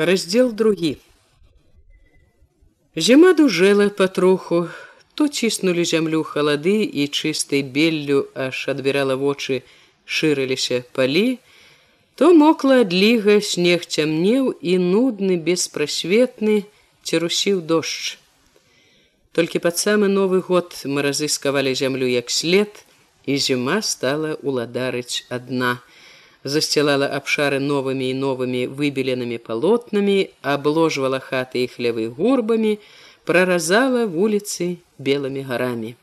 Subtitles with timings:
[0.00, 0.96] раздел другі.
[2.96, 4.68] Зіма дужэла патроху
[5.14, 9.60] то ціснулі зямлю халады і чыстай беллю аж адбірала вочы
[10.08, 11.38] шырыліся палі
[12.16, 16.64] то мокла адліга снег цямнеў і нудны беспрасветны
[17.04, 18.16] церусіў дождж.
[19.36, 22.84] Толькі пад самы новы год мы разыскавалі зямлю як след
[23.28, 25.78] і зіма стала уладарыць адна
[26.44, 32.78] засцілала абшары новымі і новымі выбеленымі палотнамі, абложвала хаты і хлявы гурбамі,
[33.24, 35.94] праразала вуліцы белымі гарамі.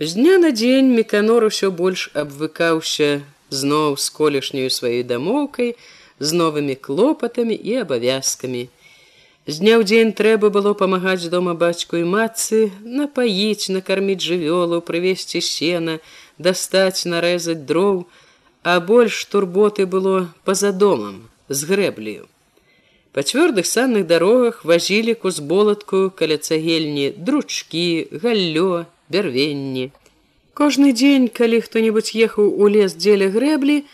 [0.00, 5.74] З дня на дзень меканор усё больш абвыкаўся зноў з колішняю сваёй дамоўкай,
[6.20, 8.68] з новымі клопатамі і абавязкамі.
[9.48, 15.40] З дня ў дзень трэба было памагаць дома бацьку і матцы, напаіць, накарміць жывёлу, прывесці
[15.40, 15.98] сена,
[16.38, 18.04] дастаць, нарэзаць дроў,
[18.62, 22.26] а больш турботы было па-за домам з грэблію.
[23.12, 29.90] Па цвёрдых санных дарогах вазілі кузболатку каля цагельні, дручкі, галлё, бярвенні.
[30.54, 33.84] Кожны дзень, калі хто-небудзь ехаў у лес дзеля грэблі,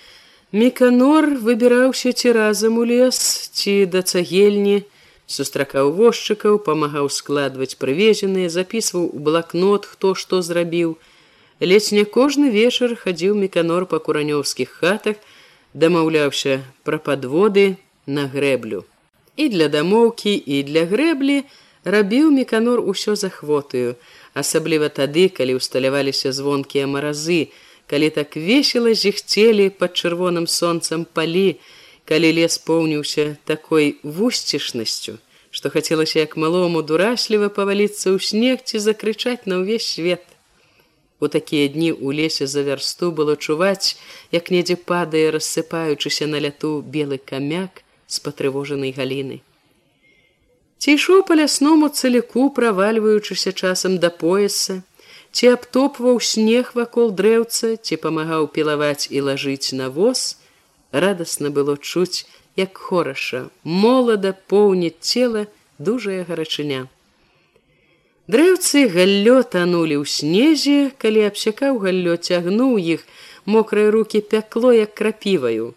[0.55, 3.19] Меканор выбіраўся ці разам у лес
[3.59, 4.85] ці да цагельні,
[5.27, 10.95] сустракаў возчыкаў, памагаў складваць прывезеныя, запісваў у блакнот, хто што зрабіў,
[11.65, 15.17] ледзь не кожны вечар хадзіў меканор па куранёўскіх хатах,
[15.75, 17.77] дамаўляўся пра падводы
[18.07, 18.85] на грэблю.
[19.37, 21.43] І для дамоўкі і для грэблі
[21.85, 23.97] рабіў меканор усё захвотаю,
[24.35, 27.51] асабліва тады, калі ўсталяваліся звонкія маразы,
[27.87, 31.61] калі так весела зіхцелі пад чырвоным сонцам палі,
[32.05, 35.19] калі лес поўніўся такой вусцішнасцю,
[35.51, 40.34] што хацелася як малому дурасліва паваліцца ў снег ці закрычаць на ўвесь свет.
[41.25, 43.97] У такія дні ў лесе за вярсту было чуваць,
[44.37, 49.41] як недзе падае, рассыпаючыся на ляту белы камяк з патрывожанай галіны.
[50.77, 54.83] Ці ішоў па лясному цаліку, правальваючыся часам да пояса,
[55.33, 60.37] ці абтопваў снег вакол дрэўца, ці памагаў пілаваць і лажыць на воз,
[60.93, 62.29] радасна было чуць,
[62.61, 65.49] як хораша, молада поўніць цела
[65.79, 66.85] дужая гарачыня.
[68.25, 73.05] Дрэўцы галлё танулі ў снезе, калі абсякаў галлё цягнуў іх,
[73.45, 75.75] мокрыя руки пякло як крапіваю.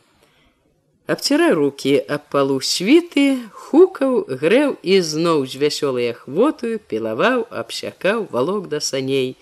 [1.11, 8.71] Абцірай руки аб палу світы, хукаў, грэў і зноў з вясёлай ахвотаю, пілаваў, абсякаў валок
[8.71, 9.35] да саней.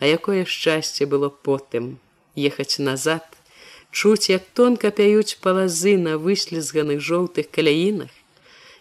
[0.00, 2.00] А якое шчасце было потым
[2.32, 3.28] ехаць назад,
[3.92, 8.08] чуць, як тонка пяюць палазы на выслізганых жоўтых каляінах,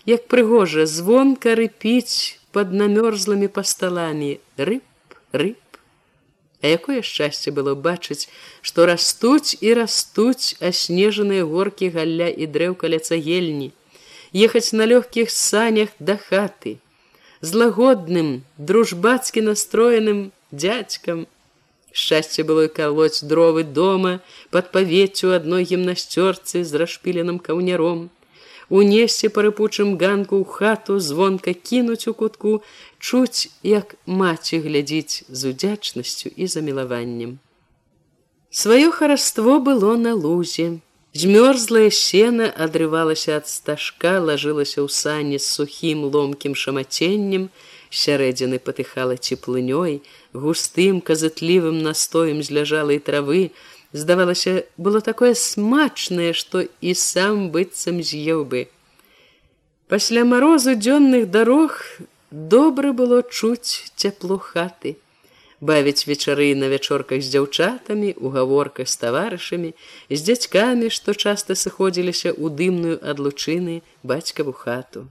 [0.08, 4.42] як прыгожа звонка рыпіць, под намёрзлымі пасталамі.
[4.58, 4.82] Рыб
[5.32, 5.62] рыб
[6.62, 8.30] а якое шчасце было бачыць
[8.66, 13.70] што растуць і растуць аснежаныя горкі галля і дрэў каля цагельні.
[14.34, 16.82] Ехаць на лёгкіх санях да хаты.
[17.46, 21.28] З лагодным дружбацкі настроеным дзядзькам.
[21.94, 24.18] Шчасце было калоць дровы дома
[24.50, 28.10] под павеццю адной гімнасцёрцы з расшпіленым каўняром
[28.70, 32.62] унесці па рыпучым ганку ў хату звонка кінуць у кутку,
[33.00, 37.40] чуць, як маці глядзіць з удзячнасцю і замілаваннем.
[38.52, 40.80] Сваё хараство было на лузе.
[41.18, 47.50] Змёрзлае сена адрывалася ад стажка, лажылася ў сані з сухім ломкім шамаценнем,
[47.90, 50.04] сярэдзіны патыхала цеплынёй,
[50.34, 53.52] густым казытлівым настоем зляжалай травы,
[53.94, 58.68] здавалася было такое смачнае што і сам быццам з'еў бы.
[59.88, 61.82] Пасля марозу дзённых дарог
[62.32, 64.98] добра было чуць цяпло хаты.
[65.60, 69.72] Бавіць вечары на вячорках з дзяўчатамі у гаворках з таварышамі
[70.10, 75.08] з дзядзькамі што часта сыходзіліся ў дымную адлучыны бацькаву хату.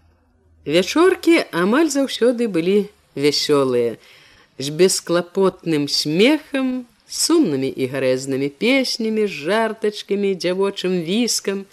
[0.67, 2.87] Вячоркі амаль заўсёды былі
[3.17, 3.99] вясёлыя
[4.59, 11.65] з бесклапотным смехам сумнымі і гарэзнымі песнямі, жартачкамі, дзявочым віскам,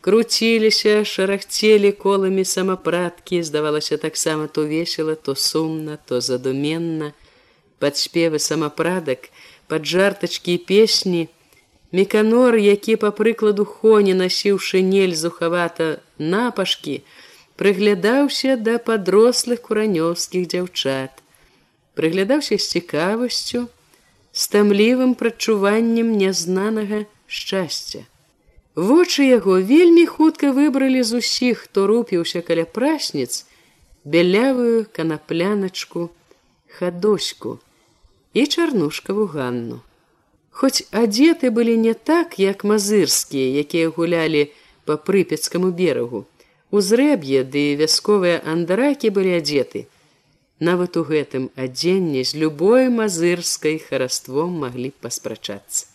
[0.00, 7.14] круціліся, шарахцелі коламі самапраткі, здавалася таксама то весела, то сумна, то задуменна.
[7.78, 9.30] Пад спевы самапрадак,
[9.68, 11.28] пад жартачкі і песні,
[11.94, 15.86] Меканор, які па прыкладу хоні насіў шынель зухавата
[16.18, 16.94] напашкі,
[17.54, 21.22] прыглядаўся да падрослых куранёўскіх дзяўчат.
[21.94, 23.62] Прыглядаўся з цікавасцю,
[24.34, 28.02] стамлівым прадчуваннем нязнанага шчасця.
[28.74, 33.46] Вочы яго вельмі хутка выбралі з усіх, хто рупіўся каля прасніц,
[34.04, 36.10] бялявую канапляначку,
[36.66, 37.58] хадоську
[38.34, 39.80] і чарнушкаву ганну.
[40.50, 44.50] Хоць адзеты былі не так, як мазырскія, якія гулялі
[44.84, 46.26] па прыпецкаму берагу.
[46.74, 49.86] Узрэб'е ды вясковыя андаракі былі адзеты.
[50.60, 55.90] Нават у гэтым адзенні з любой мазырскай хараством маглі б паспрачацца.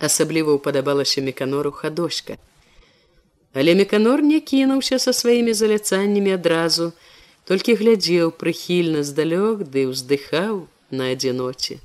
[0.00, 2.40] Асабліва ўпадабалася меканору хадочка.
[3.52, 6.92] Але меканор не кінуўся са сваімі заляцаннямі адразу,
[7.44, 11.76] толькі глядзеў прыхільна здалёк ды ўздыхаў на адзіноце.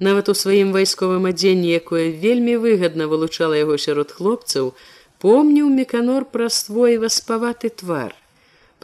[0.00, 4.72] Нават у сваім вайсковым адзенні, якое вельмі выгадна вылучала яго сярод хлопцаў,
[5.20, 8.16] помніў меканор пра свой васпаваты твар,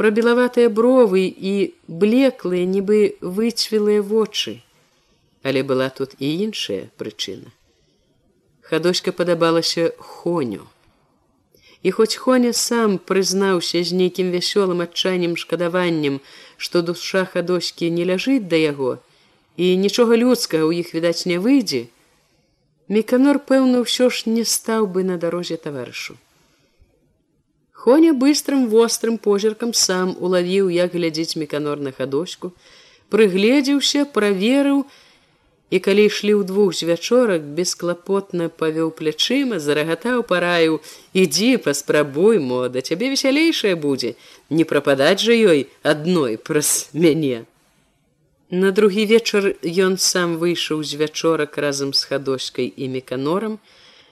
[0.00, 4.64] пра белаватыя бровы і блеклыя, нібы выцвілыя вочы.
[5.44, 7.52] Але была тут і іншая прычына.
[8.64, 10.64] Хадочка падабалася хоню.
[11.84, 16.20] І хоць Хоня сам прызнаўся з нейкім вясёлым адчайным шкадаваннем,
[16.56, 18.96] што душа хадочкі не ляжыць да яго,
[19.60, 21.92] і нічога людскага ў іх відаць не выйдзе,
[22.88, 26.16] Меканор, пэўна, ўсё ж не стаў бы на дарозе таварышу.
[27.80, 32.52] Хоня быстрым вострым позіркам сам улавіў, як глядзець меканор на хадочку,
[33.08, 34.84] прыгледзеўся, праверыў,
[35.70, 40.80] і калі ішлі ўдвух з вячорак бесклапотна павёў плячыма зарагатаў параю
[41.24, 44.12] ідзі паспрабуй мо да цябе весялейшая будзе
[44.50, 47.44] не прападаць жа ёй адной праз мяне
[48.50, 49.52] на другі вечар
[49.88, 53.60] ён сам выйшаў з вячорак разам з хадоськай і меканорам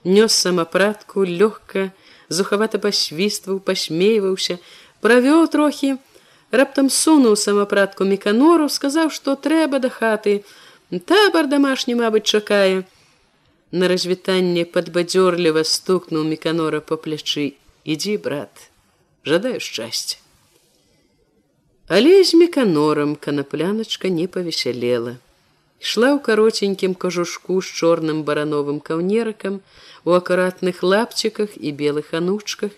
[0.06, 1.90] нёс самапратку лёгка
[2.28, 4.58] зухавата пасвістваў пасмейваўся
[5.04, 5.96] правёў трохі
[6.50, 10.44] раптам сунуў самапратку меканору сказаў што трэба да хаты.
[11.10, 12.86] Табар домашні мабыць чакае.
[13.72, 17.52] На развітанне падбадзёрліва стукнуў меканора по плячы.
[17.84, 18.70] Ідзі брат
[19.24, 20.16] жадаю шчасця
[21.88, 25.16] але з меканорам канапляначка не павесялела
[25.80, 29.60] ішла ў каротенькім кажушку з чорным барановым каўнеракам
[30.04, 32.74] у акуратных лапчыках і белых анучках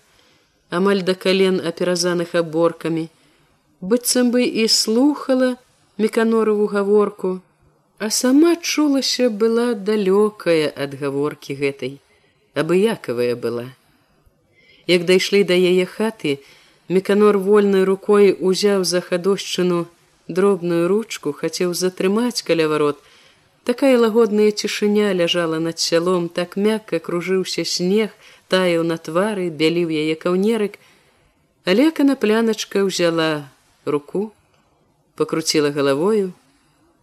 [0.69, 3.09] амаль да кален аперазаных аборкамі.
[3.81, 5.55] Быццам бы і слухала
[5.97, 7.41] меканорову гаворку
[8.01, 11.91] а сама чулася была далёкая ад гаворкі гэтай
[12.57, 13.65] абыякавая была.
[14.87, 16.39] Як дайшлі да яе хаты
[16.89, 19.85] меканор вольнай рукой узяў за хадошчыну
[20.27, 22.99] дробную ручку хацеў затрымаць каля варот.
[23.63, 28.09] Такая лагодная цішыня ляжала над сялом так мякка кружыўся снег
[28.49, 30.77] таяў на твары бяліў яе каўнерык.
[31.65, 33.45] Але канапляначка ўзяла
[33.85, 34.31] руку
[35.15, 36.33] покруціла галавою.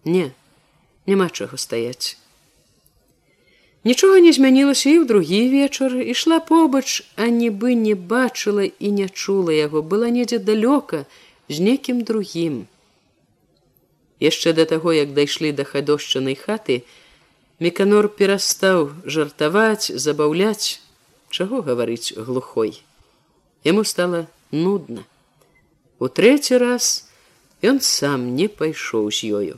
[0.05, 0.32] Не
[1.06, 2.19] няма чаго стаяць.
[3.85, 5.94] Нічога не змянілася і ў другі вечар.
[5.97, 11.06] Ішла побач, а нібы не бачыла і не чула яго, была недзе далёка
[11.49, 12.67] з некім другім.
[14.20, 16.82] Яшчэ да таго, як дайшлі да хадошчанай хаты,
[17.59, 20.79] Меканор перастаў жартаваць, забаўляць,
[21.31, 22.82] чаго гаварыць глухой.
[23.67, 25.03] Яму стала нудна.
[25.99, 27.11] У трэці раз
[27.62, 29.56] ён сам не пайшоў з ёю.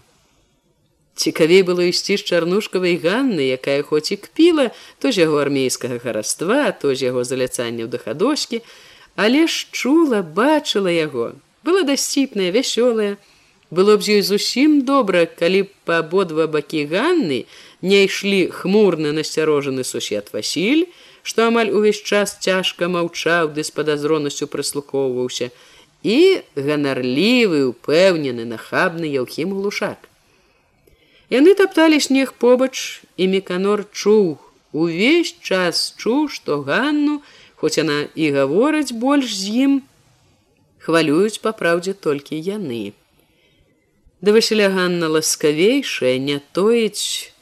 [1.20, 6.72] Цікавей было ісці з чарнушкавай ганны, якая хоць і кпіла то з яго армейскага хараства,
[6.72, 8.64] то з яго заляцанняў да хадочкі,
[9.20, 13.20] але ж чула, бачыла яго, была дасціпная, вясёлая.
[13.70, 17.46] Было б з ёй зусім добра, калі б па абодва бакі ганны
[17.82, 20.90] не ішлі хмурны насцярожаны сусед Васіль,
[21.22, 25.50] што амаль увесь час цяжка маўчаў ды з падазронасцю прыслухоўваўся,
[26.02, 30.10] і ганарлівы, упэўнены, нахабны яўхім глушак.
[31.30, 34.40] Яны тапталі снег побач і меканор чуў
[34.72, 37.20] увесь час чуў, што Ганну,
[37.54, 39.72] хоць яна і гавораць больш з ім,
[40.82, 42.98] хвалююць па праўдзе толькі яны.
[44.20, 47.32] Да Васіля Ганна ласкавейшая не тоіць,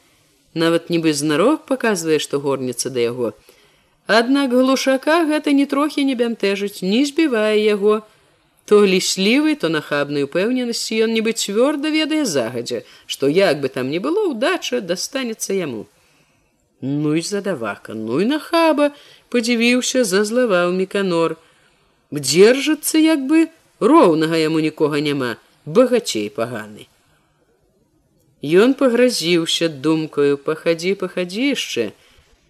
[0.53, 3.33] нават нібы знарок паказвае, што горніца да яго.
[4.07, 8.07] Аднак глушака гэта ні трохі не бянтэжыць, не збівае яго,
[8.69, 13.97] то ліслівы то нахабнай упэўненасці ён нібы цвёрда ведае загадзя што як бы там не
[13.97, 15.87] было удача дастанецца яму.
[16.81, 18.91] Ну і задавака ну і нахаба
[19.33, 21.35] подзівіўся зазлаваў меканор
[22.13, 23.49] дзержацца як бы
[23.81, 25.33] роўнага яму нікога няма
[25.77, 26.87] багацей паганы
[28.41, 31.87] Ён пагразіўся думкаю пахадзі пахадзі яшчэ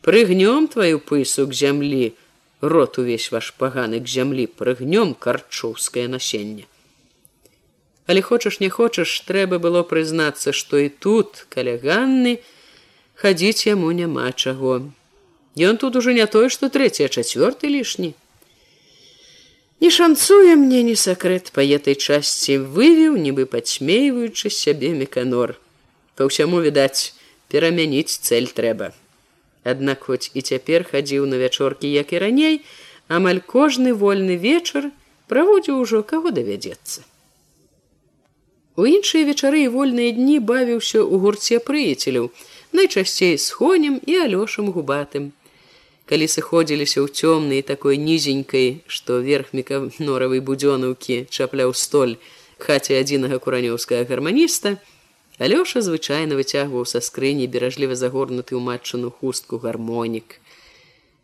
[0.08, 2.14] прыгнём тваю пысу к зямлі
[2.62, 6.68] рот увесь ваш паганы к зямлі прыгнём карчоўскае насенне.
[8.10, 12.40] Але хочаш не хочаш, трэба было прызнацца, што і тут каля ганны
[13.14, 14.90] хадзіць яму няма чаго.
[15.58, 18.16] Ён тут ужо не той, што трэці, а чацвёрты лішні.
[19.82, 25.56] Не шанцуе мне не сакрэт па этой часці вывіў, нібы падсмейваючы сябе меканор.
[26.20, 27.16] Па ўсяму відаць,
[27.48, 28.92] перамяніць цель трэба.
[29.64, 32.60] Аднак хоць і цяпер хадзіў на вячоркі, як і раней,
[33.08, 34.92] амаль кожны вольны вечар
[35.32, 37.08] праводзіў ужо каго давядзецца.
[38.76, 42.32] У іншыя вечары і вольныя дні бавіўся ў гурце прыяцеляў,
[42.76, 45.32] найчасцей з хонем і алёшам губатым.
[46.10, 52.18] Калі сыходзіліся ў цёмнай такой нізенькай, што верхміка норавай будзёнаўкі чапляў столь
[52.58, 54.82] хаце адзінага куранёўскага гарманіста,
[55.40, 60.42] Алёша звычайна выцягваў са скрыні беражліва загорнуты ў матчыну хустку гармонік.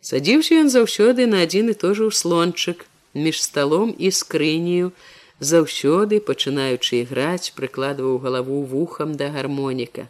[0.00, 4.94] Садзіўся ён заўсёды на адзін і тоже ўслончык між сталом і скрынію,
[5.42, 10.08] заўсёды пачынаючы іграць, прыкладваў галаву вухам да гармоніка.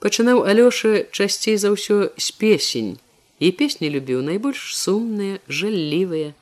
[0.00, 2.96] Пачынаў Алёша часцей за ўсё з песень,
[3.40, 6.32] і песні любіў найбольш сумныя, жаллівыя,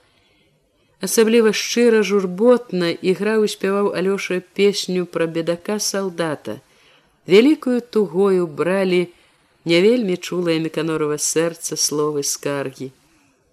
[1.01, 6.61] асабліва шчыра журботна іграў і спяваў алёша песню пра бедака салдата
[7.27, 9.09] вялікую тугою бралі
[9.65, 12.93] не вельмі чулае меканорова сэрца словы скаргі.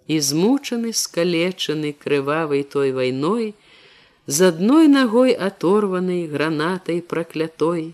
[0.08, 3.54] І змучаны скалечаны крывавай той вайной
[4.28, 7.94] з адной нагой аторванай гранатай праклятой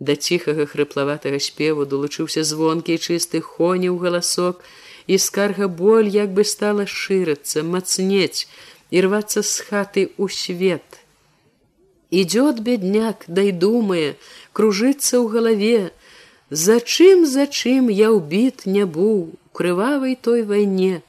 [0.00, 4.62] да ціхага хрыплаватага спеву долучыўся звонкі чысты хоніў галасок
[5.06, 8.46] і скарга боль як бы стала шырацца мацнець
[8.90, 11.02] і рвацца з хаты ў свет.
[12.10, 14.16] Идет бедняк дай думае
[14.52, 15.80] кружыцца ў галаве.
[16.48, 21.04] Зачым зачым я ўбіт не быў крывавай той вайне?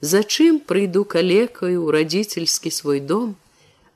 [0.00, 3.36] Зачым прыйду калекаю радзіцельскі свой дом?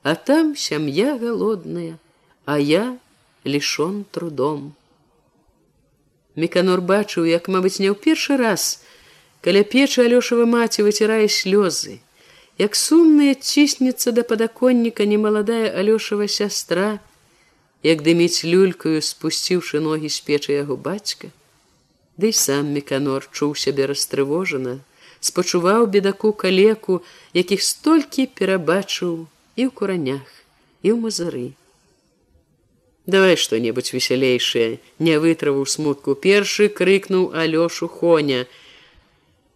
[0.03, 1.99] А там сям'я галодная
[2.47, 2.97] а я
[3.47, 4.73] лішон трудом.
[6.35, 8.83] Меканор бачыў як мабыць не ў першы раз
[9.45, 11.97] каля печы алёшава маці выцірае слёзы
[12.61, 16.89] як сумная ціснецца да падаконніка немаладая алёшава сястра
[17.83, 21.29] як дыміць люлькаю спусціўшы ногі з печы яго бацька.
[22.17, 24.79] Дый сам меканор чуў сябе растрывожана
[25.19, 27.01] спачуваў бедаку калеку
[27.33, 29.13] якіх столькі перабачыў
[29.55, 30.25] і ў куранях
[30.81, 31.47] і ў мазары
[33.07, 38.45] давай что-небудзь весялейшае не вытраваў смутку першы крыкнуў алёшу хоня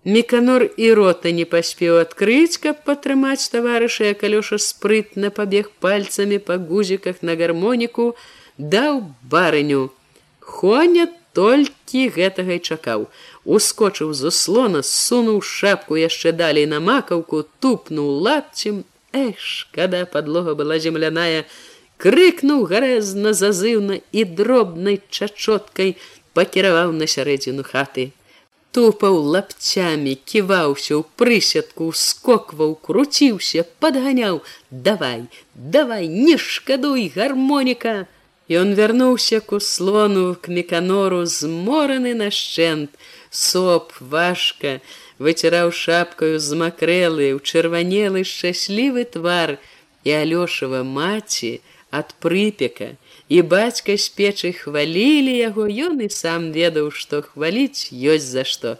[0.04, 7.22] Меканор і рота не паспеў адкрыць, каб падтрымаць таварыша, калёша спрытна пабег пальцамі па гузіках
[7.22, 8.16] на гармоніку,
[8.58, 9.92] даў барыню.
[10.40, 11.06] Хоня
[11.38, 13.06] толькі гэтага чакаў.
[13.46, 18.84] Ускочыў з услона, сунуў шапку яшчэ далей на макаўку, тупнуў лапцем.
[19.14, 21.46] Эх, шкада падлога была земляная,
[22.02, 25.94] крыкнуў гарэзна зазыўна і дробнай чачоткай
[26.34, 28.10] пакіраваў на сярэдзіну хаты.
[28.72, 34.42] Тупаў лапцямі, ківаўся ў прысядку, скокваў, круціўся, падганяў:
[34.72, 38.08] давай, давай, не шкадуй гармоніка.
[38.50, 42.90] Ён вярнуўся к услону к меканору змораны нашчэнт,
[43.30, 44.80] соп важка,
[45.20, 49.60] выціраў шапкаю з макрэлы, у чырванелы шчаслівы твар
[50.08, 51.60] і алёшава маці
[51.92, 52.96] ад прыпека,
[53.28, 58.78] і бацька з печы хвалілі яго ён і сам ведаў што хваліць ёсць за што.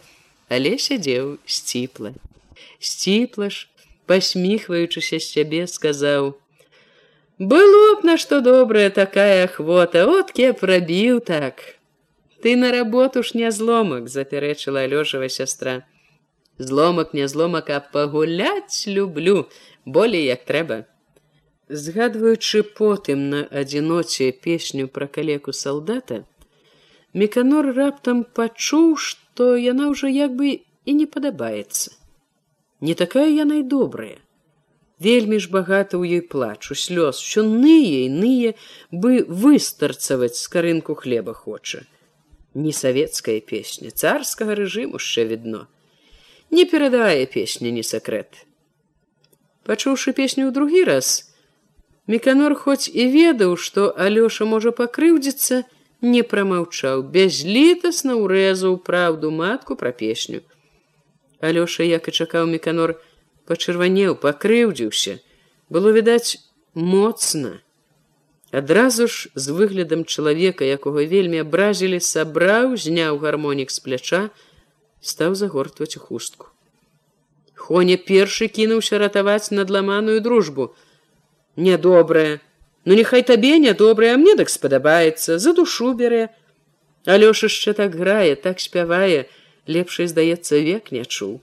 [0.48, 2.12] Але сядзеў сціпла.
[2.80, 3.68] Сціпла ж
[4.08, 6.32] посміхваючыся з сябе сказаў
[7.38, 11.62] было б на што добрая такая ахвота отке прабіў так.
[12.42, 15.82] Ты на работу ж не зломак запярэчыла алёжава сястра.
[16.58, 19.48] Зломак не зломак а пагуляць люблю
[19.84, 20.91] болей як трэба
[21.72, 26.24] Згадваючы потым на адзіноце песню пра калеку салдата,
[27.16, 30.52] Меканор раптам пачуў, што яна ўжо як бы
[30.84, 31.96] і не падабаецца.
[32.80, 34.20] Не такая яна і добрая.
[35.00, 38.52] Вельмі ж багата ў ёй плачу слёз, що ные і ные
[38.92, 41.88] бы выстарцаваць з карынку хлеба хоча.
[42.52, 45.66] Не савецкая песня, царскага рэжыму яшчэ відно.
[46.52, 48.44] Не перадае песня не сакрэт.
[49.64, 51.31] Пачуўшы песню ў другі раз,
[52.06, 55.62] Меканор хоць і ведаў, што Алёша можа пакрыўдзіцца,
[56.02, 60.42] не прамаўчаў, бязлітасна ўрэзаў праўду матку пра песню.
[61.38, 62.98] Алёша, як і чакаў меканор,
[63.46, 65.18] пачырванеў, пакрыўдзіўся,
[65.70, 66.42] было відаць
[66.74, 67.62] моцна.
[68.50, 74.22] Адразу ж з выглядам чалавека, якога вельмі абразілі, сабраў, зняў гармонік з пляча,
[75.00, 76.50] стаў загортваць хустку.
[77.54, 80.74] Хоня першы кінуўся ратаваць надламаную дружбу
[81.56, 82.40] нядобрае
[82.84, 86.28] ну няхай табе нядобрае мне так спадабаецца за душу бярэ
[87.16, 89.26] алёш яшчэ так грае так спявае
[89.66, 91.40] лепшай здаецца век не чуў.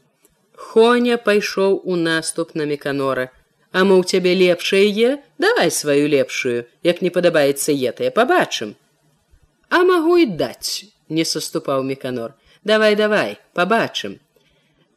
[0.60, 3.32] Хоня пайшоў у наступ на меканора.
[3.72, 4.92] А мо ў цябе лепшае?
[4.92, 8.76] Е давай сваю лепшую як не падабаецца етая побачым
[9.70, 12.34] а магу і даць не саступаў меканор.
[12.64, 14.20] Давай давай побачым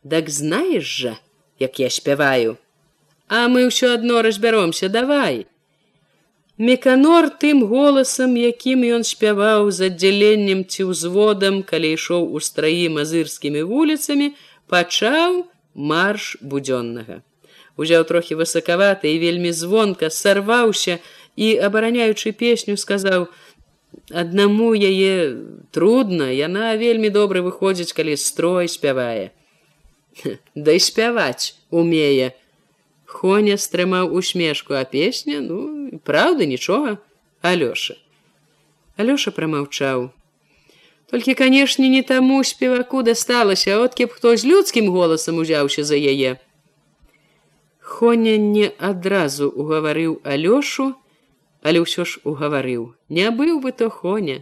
[0.03, 1.19] Дак знаеш жа,
[1.61, 2.57] як я спяваю,
[3.33, 5.47] А мы ўсё адно разбяромся, давай.
[6.61, 13.63] Меканор тым голасам, якім ён спяваў з аддзяленнем ці ўзводам, калі ішоў у страі мазырскімі
[13.71, 14.27] вуліцамі,
[14.69, 17.25] пачаў марш будзённага.
[17.81, 21.01] Узяў трохі высакавата і вельмі звонка сарваўся
[21.33, 23.33] і, абараняючы песню, сказаў:
[24.25, 25.41] «Аднаму яе
[25.73, 29.33] трудна, яна вельмі добра выходзіць, калі строй спявае.
[30.55, 32.37] Да і спяваць умее.
[33.13, 36.97] Хоня стрымаў усмешку, а песня, ну, праўда, нічога,
[37.45, 38.01] Алёша.
[38.97, 40.09] Алёша прамаўчаў.
[41.13, 46.41] Толькі, канешне, не таму спеваку дасталася, откі б хто з людскім голасам узяўся за яе.
[47.81, 50.95] Хоня не адразу угаварыў Алёшу,
[51.61, 54.41] але ўсё ж угаварыў, не быў бы то Хоня.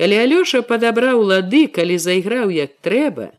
[0.00, 3.36] Калі Алёша падабраў лады, калі зайграў як трэба,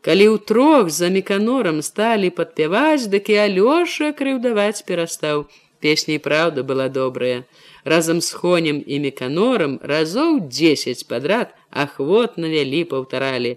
[0.00, 5.48] калі ў трох за меканорам сталі падпяваць, дык і Алёша крыўдаваць перастаў.
[5.80, 7.44] Песня і праўда была добрая
[7.84, 13.56] разам з хонем і меканорам разоў дзесяць падрад ахвотна вялі паўтаралі.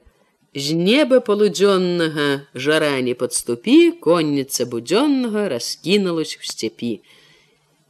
[0.56, 7.02] З неба полудзённага жара не падступі, конніца будзённага раскінулась в сцепі.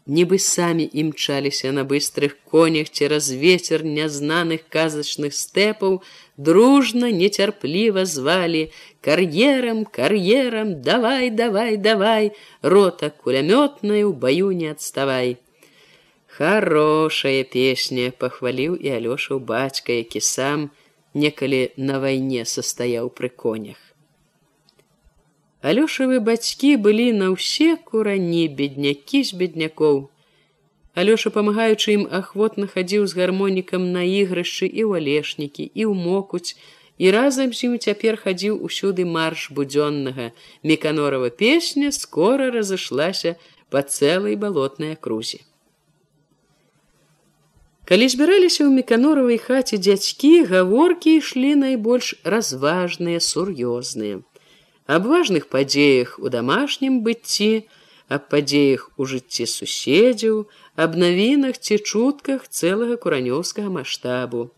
[0.07, 6.01] Нібы самі імчаліся на быстрых конях цераз ветер нязнаных казачных стэпаў,
[6.36, 15.36] дружна нецярпліва звалі: кар'ерам, кар'ерам, давай, давай, давай, рота кулямётная ў баю не адставай.
[16.38, 20.70] Хорошая песня пахваліў і алёшаў бацька, які сам
[21.14, 23.80] некалі на вайне састаяў пры конях.
[25.58, 30.06] Алёшавы бацькі былі на ўсе курані беднякі з беднякоў.
[30.93, 36.53] Алёша, памагаючы ім ахвотна хадзіў з гармонікам на ігрышчы і ў алешнікі і ў мокуць,
[37.01, 40.29] і разам з ім цяпер хадзіў усюды марш будзённага.
[40.61, 43.33] Меканорова песня скора разышлася
[43.73, 45.41] па цэлай балотнай акрузе.
[47.89, 54.21] Калі збіраліся ў меканоравай хаце дзядзькі, гаворкі ішлі найбольш разважныя, сур'ёзныя.
[54.85, 57.65] Аб важных падзеях у дамашнім быцці,
[58.07, 64.49] аб падзеях у жыцці суседзяў, аб навінах ці чутках цэлага куранёўскага маштабу.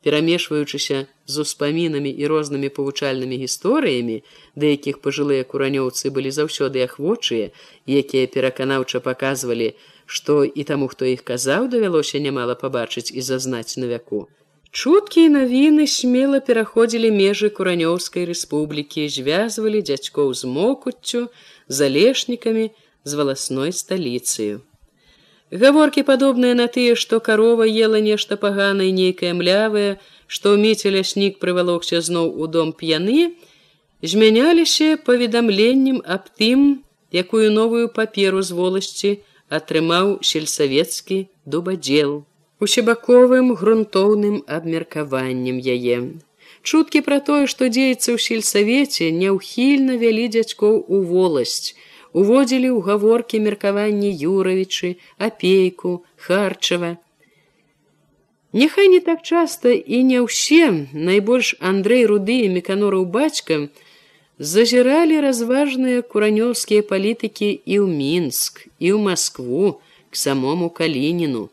[0.00, 4.22] Перамешваючыся з успамінамі і рознымі павучальнымі гісторыямі,
[4.56, 7.52] да якіх пажылыя куранёўцы былі заўсёды ахвочыя,
[7.84, 13.92] якія пераканаўча паказвалі, што і таму, хто іх казаў, давялося нямала пабачыць і зазнаць на
[13.92, 14.24] вяку.
[14.72, 21.28] Чуткі і навіны смела пераходзілі межы куранёўскай рэспублікі, звязвалі дзядзькоў з мокуццю,
[21.68, 22.70] залешнікамі
[23.04, 24.64] з валасной сталіцыю.
[25.50, 32.00] Гаворкі падобныя на тыя, што карова ела нешта паганай нейкае млявае, што ўміце ляснік прывалокся
[32.00, 33.34] зноў у дом п'яны,
[34.02, 39.12] змяняліся паведамленнем аб тым, якую новую паперу з воласці,
[39.50, 42.22] атрымаў сельсавецкі дубадзел
[42.60, 45.98] усебаковым грунтоўным абмеркаваннем яе.
[46.62, 51.72] Чуткі пра тое, што дзеецца ў сельсавеце, няўхільна вялі дзядзькоў у воласць,
[52.12, 56.96] уводзілі ў гаворкі меркаванні юравічы, апейку, харчава.
[58.52, 63.70] Няхай не так часта і не ўсе, найбольш Андрэй руды і меканораў бацька,
[64.40, 69.78] зазіралі разважныя куранёўскія палітыкі і ў мінск і ў москву
[70.10, 71.46] к самому калініну.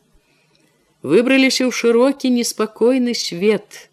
[1.06, 3.92] Выбраліся ў шырокі неспакойны свет.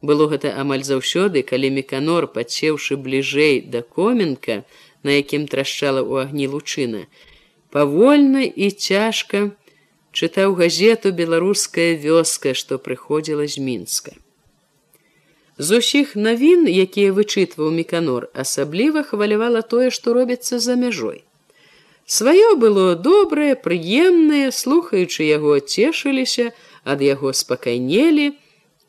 [0.00, 4.64] Было гэта амаль заўсёды калі меканор падсеўшы бліжэй да коменка
[5.02, 7.06] на якім трашчала ў агні лучына
[7.76, 9.50] павольна і цяжка
[10.12, 14.16] чытаў газету беларуская вёска што прыходзіла з мінска
[15.58, 21.24] З усіх навін, якія вычытваў меканор, асабліва хвалявала тое, што робіцца за мяжой.
[22.06, 26.52] Сваё было добрае, прыемнае, слухаючы яго цешыліся,
[26.84, 28.36] ад яго спакайнелі,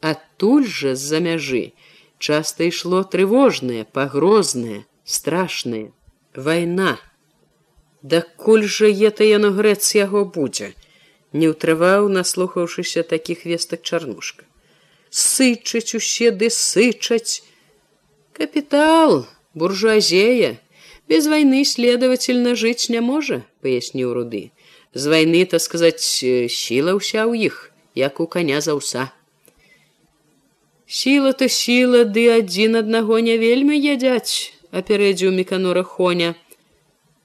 [0.02, 1.64] адтуль жа з-за мяжы.
[2.20, 5.96] Часта ішло трывожнае, пагрознае, страшнае.
[6.38, 6.98] Вайна.
[8.02, 10.76] Дакуль жа ета яно грэц яго будзе,
[11.34, 14.48] не ўтрываў, наслухаўшыся такіх вестак чарнушка
[15.10, 17.44] сычаць усе ды сычаць.
[18.34, 20.60] Капітал, буржуазея,
[21.08, 24.52] без вайны следовательно жыць не можа, паясніў руды.
[24.94, 29.10] З вайны, так сказаць, сіла ўся ў іх, як у коня за ўса.
[30.88, 36.36] Сіла то сіла, ды адзін аднаго не вельмі ядзяць, апярэдзіў меканора хоня.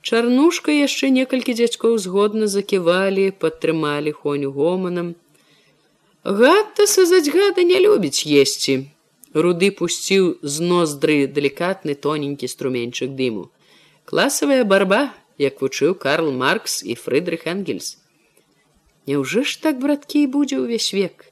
[0.03, 5.15] Чарнушка яшчэ некалькі дзядзькоў згодна заківалі, падтрымалі хоню гоманам.
[6.25, 8.91] Гад-то сазаць гада не любіць есці.
[9.35, 13.49] Руды пусціў з ноздры далікатны тоненькі струменьчык дыму.
[14.05, 17.99] Класавая барба, як вучыў Карл Маркс і Фрыдрых Энгельс.
[19.07, 21.27] Няўжо ж так браткі будзе ўвесь век.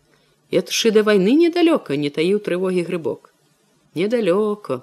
[0.51, 3.31] Я тушы да вайны недалёка не таіў трывогі грыбок.
[3.95, 4.83] Недалёка.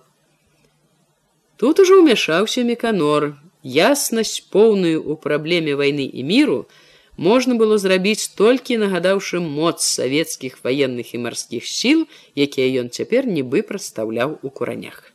[1.57, 3.33] Тут ужо ўмяшаўся меканор.
[3.65, 6.69] Яснасць поўную ў праблеме вайны і міру,
[7.17, 12.05] можна было зрабіць толькі нагадаўшы моц савецкіх ваенных і марскіх сіл,
[12.37, 15.11] якія ён цяпер нібы прадстаўляў у куранях.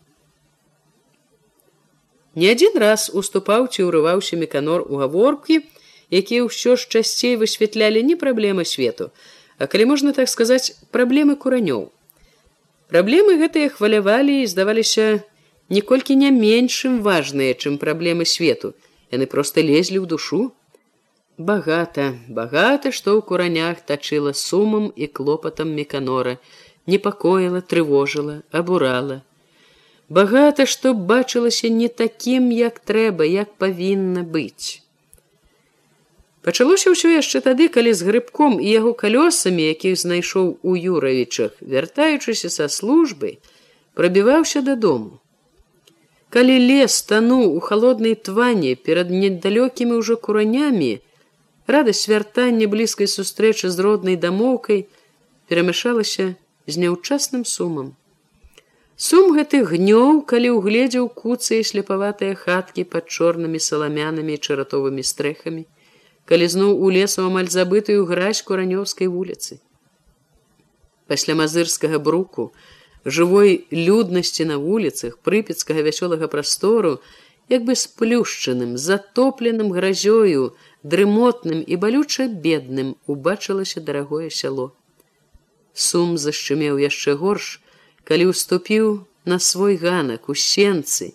[2.34, 5.62] Не адзін раз уступаў ці ўрываўся меканор у гаворкі,
[6.10, 9.14] якія ўсё ж часцей высвятлялі не праблемы свету,
[9.62, 11.92] а калі можна так сказаць праблемы куранёў.
[12.90, 15.22] Праблемы гэтыя хвалявалі і здаваліся
[15.72, 18.74] ніколькі не меншым важныя, чым праблемы свету.
[19.12, 20.52] Яны проста лезлі ў душу,
[21.38, 26.36] Багата, багата, што ў куранях тачыла сумам і клопатам меканора,
[26.86, 29.22] непакоіла, трывожыла, абурала.
[30.12, 34.84] Багата, што бачылася не такім, як трэба, як павінна быць.
[36.44, 42.52] Пачалося ўсё яшчэ тады, калі з грыбком і яго калёсамі, якіх знайшоў у юравічах, вяртаючыся
[42.52, 43.40] са службы,
[43.96, 45.21] прабіваўся дадому.
[46.32, 50.92] Калі лес тануў у халоднай тване перад недалёкімі ўжо куранямі,
[51.68, 54.86] радасць вяртання блізкай сустрэчы з роднай дамоўкай
[55.52, 56.32] перамяшалася
[56.66, 57.92] з няўчасным сумам.
[58.96, 65.68] Сум гэты гнёў, калі ўгледзеў куцы і сляпаватыя хаткі пад чорнымі саламянамі і чаратовымі стрэхамі,
[66.24, 69.60] калі зноў у лесу амаль забытую гразь куранёўскай вуліцы.
[71.12, 72.52] Пасля мазырскага бруку,
[73.04, 77.00] жывой люднасці на вуліцах прыпецкага вясёлага прастору,
[77.48, 84.72] як бы сплюшчаным, затопленым гразёю, дрымотным і балюча бедным убачылася дарагое сяло.
[85.74, 87.60] Сум зашчымеў яшчэ горш,
[88.04, 91.14] калі ўступіў на свой ганак у сенцы,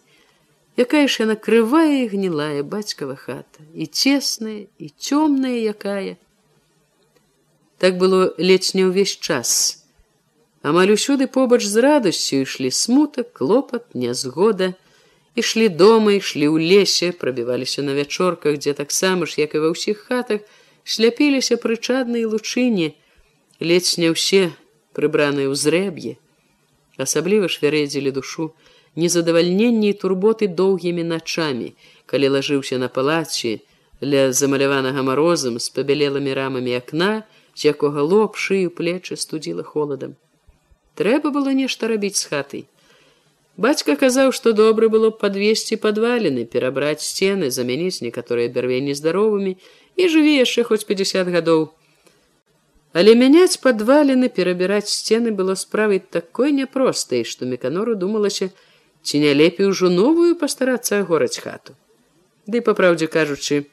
[0.77, 6.17] якая ж яна крывая і гнілая бацькава хата, і цесная і цёмная якая.
[7.77, 9.83] Так было ледзь не ўвесь час.
[10.67, 14.73] Амаль усюды побач з радасцю ішлі смутак, клопат, нязгода,
[15.39, 20.01] ішлі дома ішлі ў лесе прабіваліся на вячорках дзе таксама ж як і ва ўсіх
[20.09, 20.43] хатах
[20.83, 22.89] шляпіліся прычаднай лучыне
[23.63, 24.51] ледзь не ўсе
[24.91, 26.19] прыбраныя ў зрэб'е.
[26.99, 28.51] Асабліва ж вярэдзілі душу
[28.99, 31.71] незадавальненні і турботы доўгімі начамі
[32.11, 33.63] калі лажыўся на палаце
[34.03, 37.11] ля замаляванага марозам з пабялелымі рамамі акна
[37.55, 40.19] з якога лоб шыю плечы студзіла холадам
[40.97, 42.65] трэба было нешта рабіць з хатай
[43.57, 49.57] Бацька казаў, што добра было падвесці падвалены, перабраць сцены, замяніць некаторыя бярвенні здаровымі
[49.97, 51.63] і жыві яшчэ хоць 50 гадоў.
[52.93, 58.51] Але мяняць падвалены, перабіраць сцены было справай такой няпростай, што меканору думалася,
[59.01, 61.73] ці не лепей ужо новую пастарацца агораць хату.
[62.45, 63.65] Ды па праўдзе кажучы,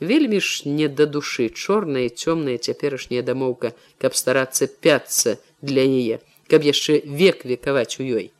[0.00, 6.64] вельмі ж не да душы чорная цёмная цяперашняя дамоўка, каб старацца пяцца для яе, каб
[6.64, 8.30] яшчэ век векаваць у ёй.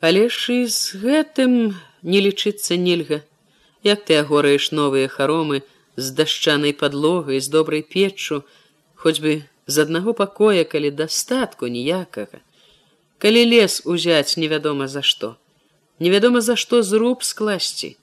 [0.00, 3.22] Але ж і з гэтым не лічыцца нельга,
[3.82, 5.62] як ты агораеш новыя харомы
[5.96, 8.42] з дашчанай падлогай з добрай печчу,
[8.94, 12.42] хоць бы з аднаго пакоя, калі дастатку ніякага.
[13.18, 15.34] Калі лес узяць невядома за што,
[15.98, 17.96] невядома за што зруб скласці.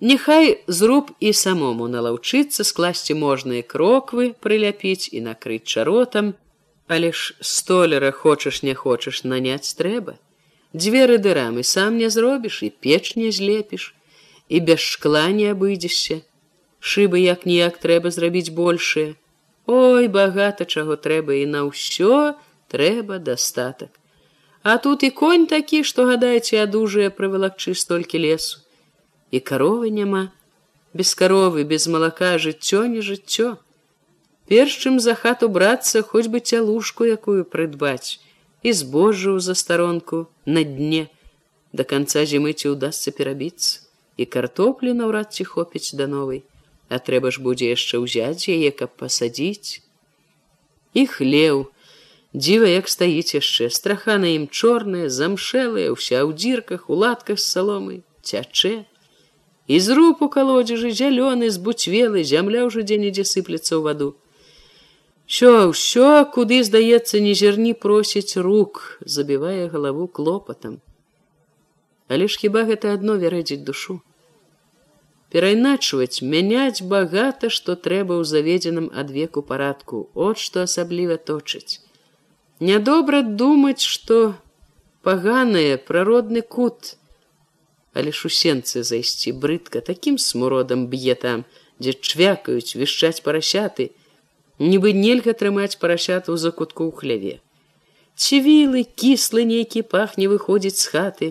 [0.00, 6.32] Няхай зруб і самому налаўчыцца скласці можныя кроквы прыляпіць і накрыць чаротам,
[6.90, 10.18] але ж столяра хочаш не хочаш наняць трэба.
[10.74, 13.94] Дзверы дырамы сам не зробіш і печ не злепіш
[14.48, 16.18] і без шкла не абыдзешся.
[16.82, 19.14] Шыбы як ніяк трэба зрабіць большее
[19.70, 22.34] ой багата чаго трэба і на ўсё
[22.74, 23.94] трэба дастатак.
[24.66, 28.58] А тут і конь такі што гадаеце адужае прывалакчы столькі лесу.
[29.30, 30.34] І каровы няма.
[30.92, 33.62] Без каровы без малака жыццё не жыццё
[34.50, 38.18] перш чым за хату брацца хоць бы цялушку якую прыдбаць
[38.66, 41.06] і збожжа ў застаронку на дне.
[41.72, 43.86] До конца зімы ці ўдасся перабіцца
[44.18, 46.42] і картоплі наўрад ці хопіць да новай
[46.90, 49.86] а трэба ж будзе яшчэ ўзяць яе каб пасадзіць.
[50.98, 51.70] І хлеў.
[52.34, 57.46] Дзіва як стаіць яшчэ страха на ім чорная замшэлая ўся ў дзірках у латках з
[57.46, 58.82] саломы цячэ.
[59.70, 64.10] І зруб у калодзежы зялёны збуцвелы зямля ўжо дзе-нідзе сыплецца ў ваду
[65.30, 70.80] Що ўсё, куды здаецца, не зерні просіць рук, забівае галаву клопатам.
[72.10, 74.02] Але ж хіба гэта адно вярэдзіць душу.
[75.30, 81.78] Перайначваць, мяняць багата, што трэба ў заведзеным адвеку парадку, от што асабліва точыць.
[82.58, 84.34] Нядобра думаць, што
[85.06, 86.98] паганае прыродны кут.
[87.94, 91.46] Але ж у сенцы зайсці брыдка такім смуродам б'е там,
[91.78, 93.92] дзе чвякаюць вішчаць парасяты,
[94.60, 97.34] нібы нельга трымаць парасят у закутку ў хляве.
[98.14, 101.28] Цівілы кіслы нейкі пахне выходзіць з хаты.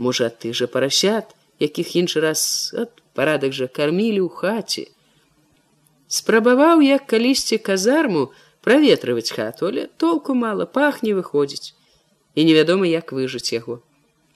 [0.00, 4.88] Можа, ты жа парасят, якіх іншы раз ад парадак жа кармілі ў хаце.
[6.08, 8.32] Спрабаваў, як калісьці казарму
[8.64, 11.76] праветрываць хату, але толку мала пахне выходзіць.
[12.34, 13.84] І невядома, як выжыць яго.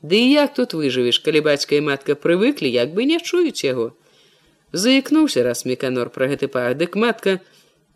[0.05, 3.97] Ды і як тут выжывеш, калі бацька і матка прывыклі, як бы не чуюць яго.
[4.73, 7.41] Заікнуўся раз меканор пра гэты пах, дык матка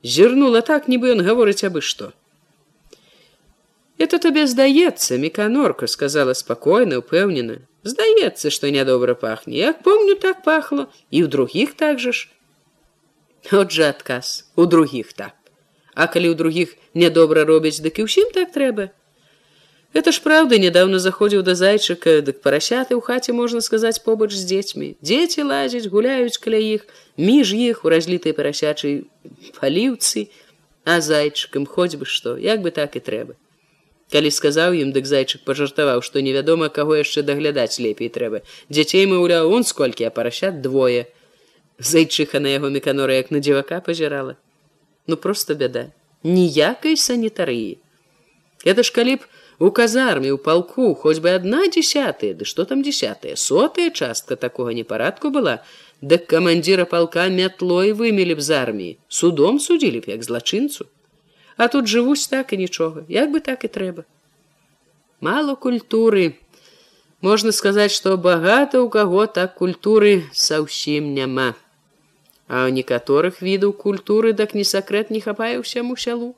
[0.03, 2.13] зірнула так, нібы ён гаворыць абы што.
[4.01, 7.61] Это табе здаецца, меканорка сказала спакойна, упэўнена.
[7.85, 9.57] Здаецца, што нядобра пахне.
[9.59, 12.29] Як помню, так пахло і ў другіх так жа ж.
[13.53, 15.37] От жа адказ у другіх так.
[15.95, 18.93] А калі ў другіх нядобра робяць, дык і ўсім так трэба.
[19.93, 24.47] Это ж праўда, нядаўна заходзіў да зайчыка, дык парасяты ў хаце можна сказаць побач з
[24.47, 24.95] дзецьмі.
[25.03, 26.87] Дзеці лазяць, гуляюць каля іх,
[27.19, 29.03] між іх у разлітай парасячай
[29.59, 30.31] паліўцы,
[30.87, 33.35] а зайчыкам хоць бы што, як бы так і трэба.
[34.15, 38.47] Калі сказаў ім, дык зайчык пажартаваў, што невядома, каго яшчэ даглядаць лепей трэба.
[38.71, 41.11] Дзяцей маўляў, он сколькі, а парашат двое.
[41.79, 44.39] Зайчыха на яго меканора як на дзівака пазірала.
[45.07, 45.91] Ну проста бяда,
[46.23, 47.83] ніякай санітарыі.
[48.63, 49.27] Это ж калі б
[49.61, 54.73] у казарме, у палку хоць бы адна десятая, ды што там десятая, сотая частка такога
[54.75, 55.61] непарадку была,
[56.01, 60.89] дык камандзіра палка мятлой вымелі б з арміі, судом судзілі б як злачынцу
[61.61, 64.05] а тут жывуць так і нічога як бы так і трэба
[65.21, 66.41] мало культуры.
[67.21, 71.53] Можна сказаць што багата ў каго так культуры са ўсім няма.
[72.49, 76.33] А ў некаторых відаў культуры так не сакрэт не хапае ўсяму сялу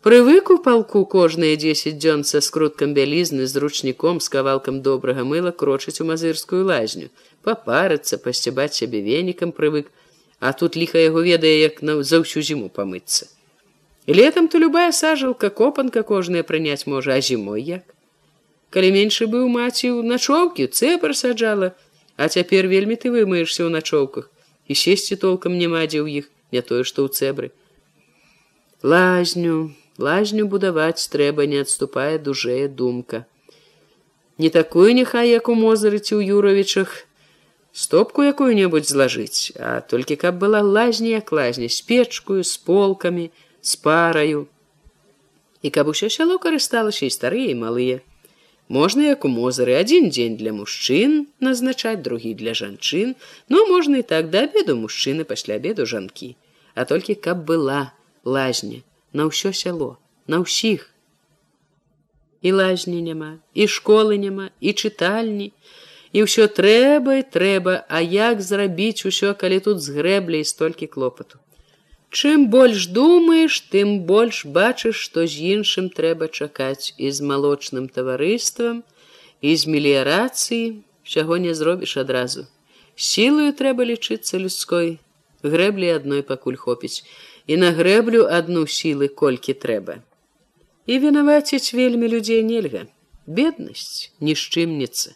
[0.00, 5.50] Прывык у палку кожныя дзесяць дзён са скруткам бялізны з ручніком з кавалкам добрага мыла
[5.52, 7.10] крочыць у мазырскую лазню.
[7.44, 9.90] Папарыцца пасцябаць сябе венікам прывык
[10.40, 13.28] а тут ліха яго ведае як на за ўсю зіму памыцца.
[14.08, 17.84] Летом то любая сажалка копанка кожная прыняць можа а зімой як?
[18.72, 21.76] Калі меншы быў маці ў начоўкі цэпар саджала
[22.16, 24.32] а цяпер вельмі ты вымаешься ў начоўках.
[24.64, 27.52] І сесці толкам няма дзе ў іх не тое што ў цэбры.
[28.80, 33.24] Лазню лазню будаваць трэба не адступае дужэя думка
[34.38, 36.96] не такую няхай як у мозарыці ў юровичах
[37.84, 43.76] стопку якую-небудзь злажыць а толькі каб была лазня як лазня з печкую з полкамі з
[43.76, 44.46] параю.
[45.62, 48.00] І каб усё сяло карысталася і старыя і малыя.
[48.70, 53.16] Можна як у мозары адзін дзень для мужчын назначаць другі для жанчын,
[53.48, 56.36] но можна і так да обеду мужчыны пасля обеду жанкі,
[56.74, 57.92] а толькі каб была
[58.24, 58.80] лазня
[59.12, 60.90] на ўсё сяло, на ўсіх.
[62.42, 65.52] І лазні няма, і школы няма, і чытальні,
[66.12, 71.38] і ўсё трэба і трэба, а як зрабіць усё, калі тут з грэбляй столькі клопату.
[72.10, 78.82] Чым больш думаеш, тым больш бачыш, што з іншым трэба чакаць і з малочным таварыствам,
[79.40, 82.46] і з меліярацыі чаго не зробіш адразу.
[82.96, 84.98] Сілаю трэба лічыцца людской,
[85.46, 87.06] грэблі адной пакуль хопіць,
[87.46, 90.00] і на грэблю адну сілы колькі трэба.
[90.86, 92.86] І вінаваціць вельмі людзей нельга.
[93.26, 95.14] Беднасць, нішчымніца.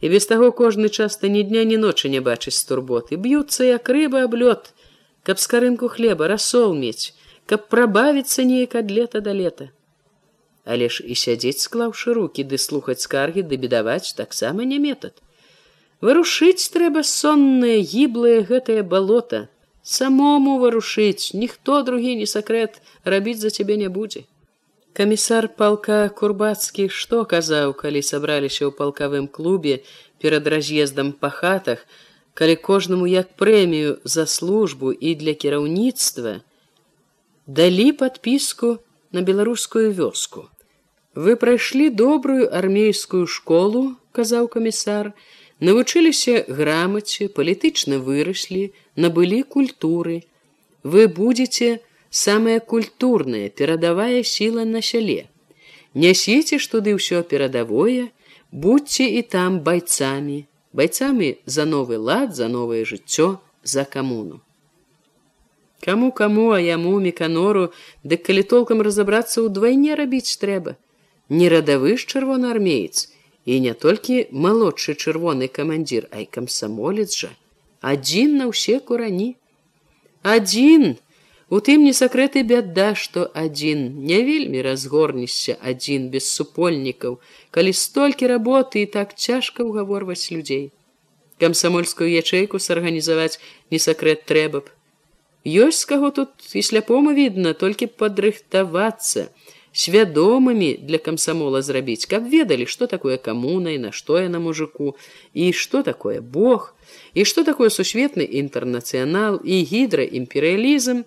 [0.00, 4.22] І без таго кожны часта ні дня ні ночы не бачыць турботы, б'юцца як рыба
[4.28, 4.70] аблёт,
[5.22, 7.14] каб скарынку хлеба рассол мець,
[7.46, 9.70] каб прабавіцца неяк ад лета да лета.
[10.64, 15.16] Але ж і сядзець склаўшы руки ды слухаць скаргі ды бедаваць таксама не метад.
[16.04, 19.48] Варушыць трэба соннае гіблае гэтае балота,
[19.88, 24.24] самому варушыць, ніхто другі не сакрэт рабіць за цябе не будзе.
[24.92, 29.80] Камісар палка курбацкі што казаў, калі сабраліся ў палкавым клубе
[30.20, 31.86] перад раз'ездам па хатах,
[32.34, 36.34] калі кожнаму як прэмію за службу і для кіраўніцтва
[37.46, 38.76] далі падпіску
[39.12, 40.44] на беларускую вёску.
[41.16, 45.14] Вы прайшлі добрую армейскую школу, казаў камісар,
[45.64, 48.68] навучыліся грамаце, палітычна выраслі,
[49.04, 50.16] набылі культуры.
[50.82, 51.80] Вы будете
[52.10, 55.20] самая культурная перадавая сіла на сяле.
[55.94, 58.10] Нясіце ж туды ўсё перадавое,
[58.50, 64.42] будьце і там байцамі, бойцамі за новы лад за новае жыццё за камуну
[65.84, 67.70] кому кому а яму меканору
[68.04, 70.74] дык калі толкам разаобрацца ўдвайне рабіць трэба
[71.40, 73.06] не радавы ж чырвонаармеец
[73.46, 77.30] і не толькі малодшы чырвоны камандзір ай камсамолец жа
[77.80, 79.34] адзін на ўсе курані
[80.22, 80.96] адзін
[81.48, 87.16] У тым не сакрэты бяда, што адзін не вельмі разгорнешся адзін без супольнікаў,
[87.56, 90.68] калі столькі работы і так цяжка ўгаворваць людзей.
[91.40, 93.40] Камсамольскую ячэйку сарганізаваць
[93.72, 94.74] не сакрэт трэба б.
[95.48, 99.32] Ёсць з каго тут і сляпому відна толькі падрыхтавацца,
[99.78, 104.96] свядомымі для камсамола зрабіць, каб ведалі, што такое камуна і нашто я на мужику,
[105.34, 106.74] і што такое Бог,
[107.14, 111.06] і што такое сусветны інтэрнацыянал і гідраімперыялізм,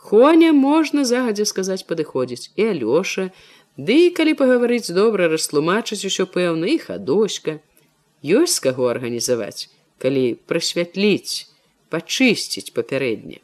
[0.00, 3.30] Хоня можна загадзя сказаць падыходзіць і Алёша,
[3.76, 7.60] Ды і калі пагаварыць добра растлумачыць усё пэўна і хадоська.
[8.24, 9.70] Ёсць з каго арганізаваць,
[10.02, 11.46] калі прасвятліць,
[11.88, 13.40] пачысціць папярэдне.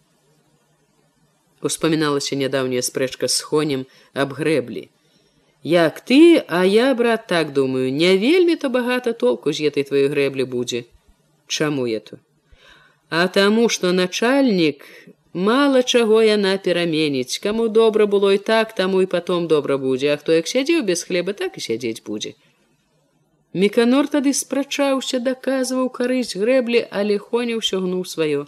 [1.66, 4.88] Успаміналася нядаўняя спрэчка з хонем аб грэблі.
[5.62, 10.09] Як ты, а я брат так думаю, не вельмі то багата толку з етай тваёй
[10.14, 10.85] грэблі будзе.
[11.46, 12.18] Чаму я то?
[13.11, 14.87] А таму, што начальнік
[15.37, 20.16] Мала чаго яна пераменіць, каму добра было і так, таму і потом добра будзе, а
[20.16, 22.33] хто як сядзеў без хлеба, так і сядзець будзе.
[23.52, 28.46] Меканор тады спрачаўся, даказваў карысць грэблі, але хоня ўсё гнуў сваё.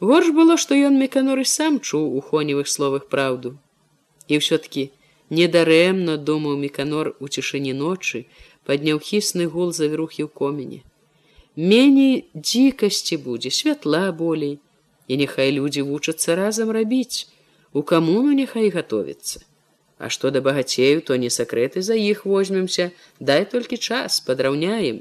[0.00, 3.56] Горш было, што ён меканор і сам чуў у хоневых словах праўду.
[4.28, 4.90] І ўсё-ткі
[5.30, 8.26] недарэмна думаў меканор у цішыні ночы,
[8.64, 10.80] падняў хісны гул завірухі ў комене.
[11.56, 14.58] Меней дзікасці будзе, святла болей,
[15.08, 17.26] і няхай людзі вучацца разам рабіць
[17.72, 19.44] у камуну няхай готовіцца
[19.98, 22.90] а што да багацею то не сакрэты за іх возьмемся
[23.30, 25.00] дай толькі час падраўняем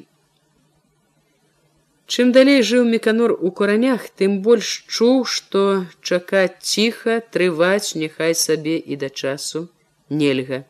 [2.07, 5.67] чым далей жыў меканор у куранях тым больш чуў што
[6.01, 9.67] чакаць ціха трываць няхай сабе і да часу
[10.09, 10.63] нельга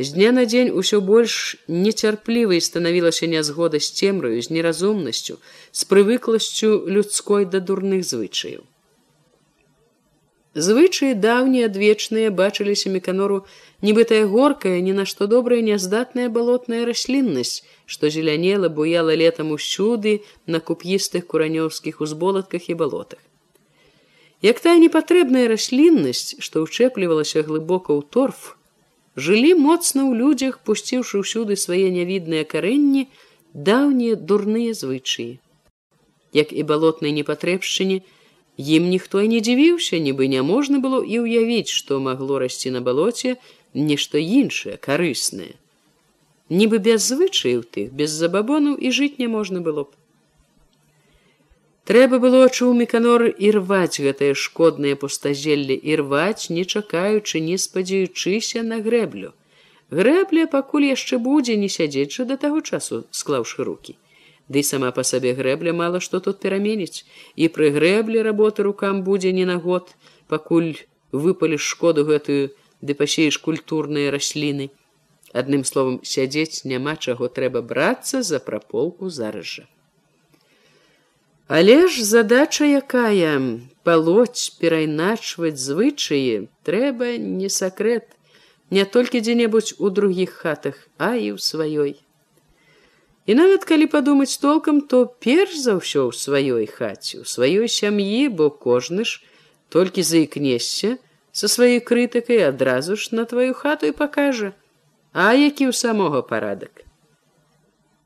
[0.00, 5.36] З дня на дзень усё больш нецярплівай станавілася нязгода з цемраю, з неразумнасцю,
[5.72, 8.62] з прывыкласцю людской да дурных звычаяў.
[10.54, 13.44] Звычаі даўнія адвечныя бачыліся меканору,
[13.82, 20.60] нібытая горкая, ні на што добрая няздатная балотная расліннасць, што зелянела буяла летам усюды на
[20.60, 23.20] куп'істых куранёўскіх узболатках і балотах.
[24.42, 28.56] Як тая непатрэбная расліннасць, што ўчэплівалася глыбока ў торф,
[29.16, 33.08] жылі моцна ў людзях, пусціўшы ўсюды свае нявідныя карэнні
[33.52, 35.40] даўнія дурныя звычаі.
[36.32, 38.00] Як і балотнай непатрэбшчыне,
[38.56, 43.36] ім ніхто і не дзівіўся, нібы няможна было і ўявіць, што магло расці на балоце
[43.74, 45.54] нешта іншае карыснае.
[46.50, 49.94] Нібы без звычаяў тых, без забабонаў і жыць няможна было б.
[51.90, 58.78] Трэба было чуў меканор ірваць гэтае шкоднае пустазелле і рваць, не чакаючы, не спадзяючыся на
[58.84, 59.32] грэблю.
[59.90, 63.96] Грэбля пакуль яшчэ будзе не сядзець жа да таго часу, склаўшы руки.
[64.46, 67.02] Ды сама па сабе грэбля мала што тут пераменіць,
[67.34, 69.90] і пры грэблі работы рукам будзе не на год,
[70.26, 70.74] пакуль
[71.10, 74.70] выпаліш шкоду гэтую, ды пасееш культурныя расліны.
[75.32, 79.64] Адным словам сядзець няма чаго трэба брацца за праполку зараз жа.
[81.50, 83.34] Але ж задача якая
[83.82, 88.06] палоць перайначваць звычаі трэба не сакрэт
[88.70, 91.98] не толькі дзе-небудзь у другіх хатах а і ў сваёй
[93.26, 98.30] і нават калі падумаць толкам то перш за ўсё ў сваёй хаце у сваёй сям'і
[98.30, 99.18] бо кожны ж
[99.74, 104.52] толькі заікнесся со сваёй крытыкай адразу ж на тваю хату і пакажа
[105.12, 106.86] а які ў самога парадак?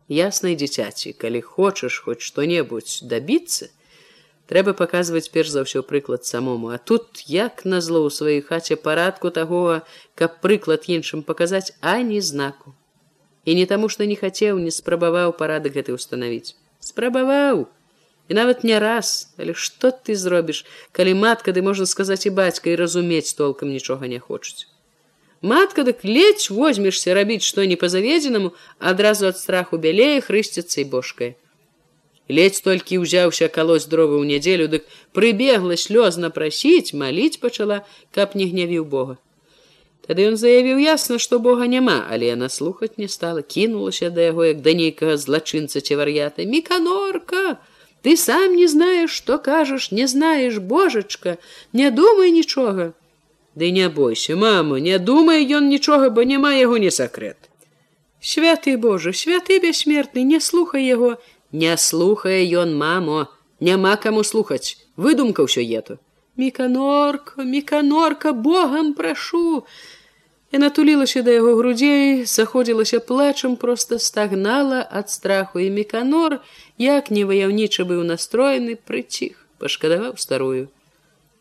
[0.08, 3.68] Яснай дзіцяці калі хочаш хоць што-небудзь дабіцца
[4.48, 6.72] трэба паказваць перш за ўсё прыклад самому.
[6.72, 9.84] А тут як назло ў сваёй хаце парадку таго
[10.14, 12.76] каб прыклад іншым паказаць а не знаку.
[13.44, 16.56] І не таму што не хацеў не спрабаваў парадак гэты ўстанавіць.
[16.80, 17.68] Спрабаваў
[18.28, 22.70] і нават не раз але што ты зробіш калі матка ды можна сказаць і бацька
[22.70, 24.68] і разумець толкам нічога не хочуць
[25.44, 31.34] Матка дык ледзь возьмешься рабіць што не па-заведзенаму, адразу ад страху бялее хрысціцца і бошкай.
[32.32, 37.84] Ледзь толькі ўзяўся калось дровы ў нядзелю, дык прыбегла слёзна прасіць, маліць пачала,
[38.16, 39.18] каб не гнявіў Бога.
[40.08, 44.48] Тады ён заявіў ясна, што Бога няма, але яна слухаць не стала, кінулася да яго
[44.48, 46.48] як да нейкага злачынца ці вар'ята.
[46.48, 47.60] Міканорка,
[48.04, 51.38] ты сам не знаеш, што кажаш, не знаеш, божачка,
[51.72, 52.92] не думай нічога.
[53.54, 57.48] Ды не бойся, мама, не думай ён нічога, бо няма яго не сакрэт.
[58.20, 61.16] Святы Божа, святы бяссмертны, не слухай яго,
[61.52, 63.28] не слухае ён мамо,
[63.60, 65.96] няма каму слухаць, выдумка ўсё ету.
[66.36, 69.64] Міканорка, міканорка, Богам прашу.
[70.54, 76.38] Яна тулілася да яго грудзей, заходзілася плачам, проста стагнала ад страху і міканор,
[76.78, 80.70] як неваяўніча быў настроены прыціх, пашкадаваў старую.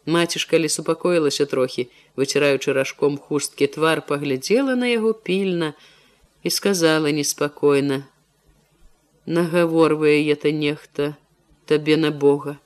[0.10, 1.88] Маці ж калі супакоілася трохі,
[2.18, 5.74] выціраючы ражком хусткі твар, паглядзела на яго пільна
[6.42, 8.10] і сказала неспакойна:
[9.38, 11.14] «Нагаворвае это нехта
[11.70, 12.58] табе на Бога.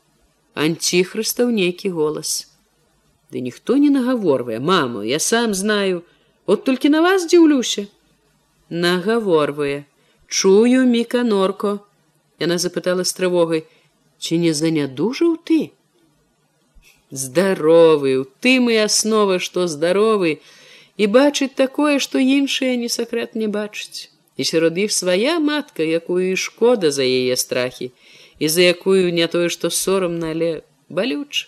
[0.55, 2.47] Анціхрыстаў нейкі голас.
[3.35, 6.07] Ды ніхто не нагаворвае, маму, я сам знаю,
[6.47, 7.85] от толькі на вас дзіўлюся.
[8.69, 9.85] Нагаворвае,
[10.27, 11.79] чую міканорко.
[12.39, 13.65] Яна запытала з трывогай:
[14.23, 15.77] «Ці не занядужаў ты?
[17.11, 20.39] здаровы у тым і аснова што здаровы
[20.97, 26.31] і бачыць такое што іншыя не сакрэт не бачыць і сярод іх свая матка якую
[26.31, 27.91] і шкода за яе страхі
[28.39, 30.51] і за якую не тое што сорамна але
[30.89, 31.47] балюч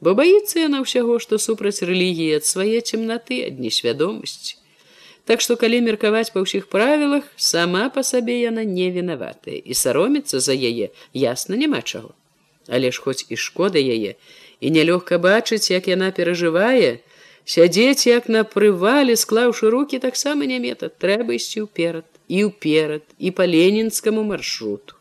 [0.00, 4.56] бо баіцца яна ўсяго што супраць рэлігіі ад свае цемнаты ад несвядомасці
[5.26, 10.40] так што калі меркаваць па ўсіх правілах сама па сабе яна не вінаватая і саромецца
[10.40, 12.14] за яе ясна няма чаго
[12.68, 14.16] але ж хоць і шкода яе
[14.60, 17.00] і нялёгка бачыць, як яна перажывае,
[17.44, 23.30] сядзець як на прывале, склаўшы руки таксама не метад, трэба ісці ўперад і ўперад і
[23.30, 24.95] па ленінскаму маршруту.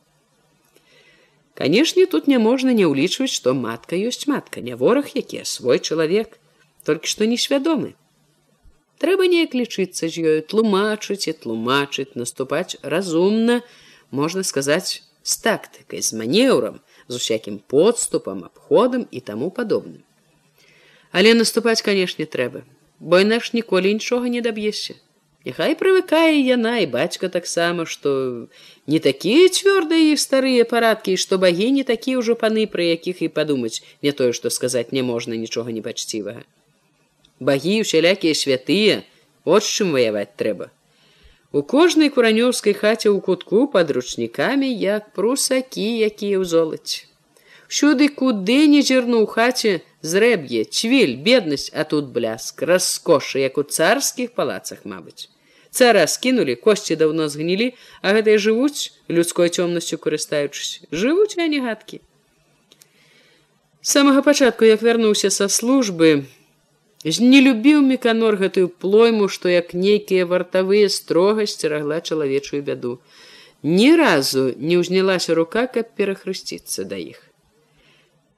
[1.55, 6.35] Канешне, тут няможна не ўлічваць, што матка ёсць матка, не вораг які свой чалавек,
[6.83, 7.95] толькі што несвядомы.
[8.99, 13.63] Трэба неяк лічыцца з ёю тлумачыць і тлумачыць, наступаць разумна,
[14.11, 20.03] можна сказаць з тактыкай, з манеўрам, з усякім подступам, абходам і таму падобным.
[21.15, 22.67] Але наступаць, канешне, трэба,
[22.99, 24.99] бо інакш ніколі нічога не даб'ешся.
[25.45, 28.11] Няхай прывыкае яна і бацька таксама, што
[28.89, 33.29] не такія цвёрдыя іх старыя парадкі, што багі не такія ўжо паны, пра якіх і
[33.29, 36.41] падумаць, не тое, што сказаць не можна нічога непачцівага.
[37.39, 39.03] Багі усялякія святыя,
[39.45, 40.71] от чым ваяваць трэба.
[41.53, 47.05] У кожнай куранёўскай хаце ў кутку пад ручнікамі як прусакі, якія ў золаць.
[47.69, 53.63] Всюды куды не зірну ў хаце зрэб'е, цвіль, беднасць, а тут бляск, раскоша, як у
[53.63, 55.29] царскіх палацах, мабыць.
[55.75, 61.99] Цара скінулі, косці даўно згнілі, а гэтыя жывуць людской цёмнасцю карыстаючыся, жывуць а не гадкі.
[63.83, 66.23] З самага пачатку, як вярнуўся са службы,
[67.03, 72.95] не любіў меканор гэтую плойму, што як нейкія вартавыя строгасць рагла чалавечую бяду.
[73.61, 77.19] Ні разу не ўзнялася рука, каб перахрысціцца да іх.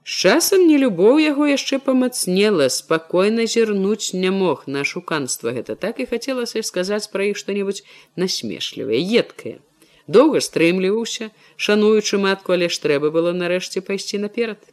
[0.07, 6.63] Часам нелюбоў яго яшчэ памацнела, спакойна зірнуць не мог на шуканства гэта так і хацелася
[6.63, 7.83] сказаць пра іх што-небудзь
[8.15, 9.59] насмешлівае, едкае.
[10.07, 11.27] Доўга стрымліваўся,
[11.59, 14.63] шануючы матку, але ж трэба было нарэшце пайсці наперад.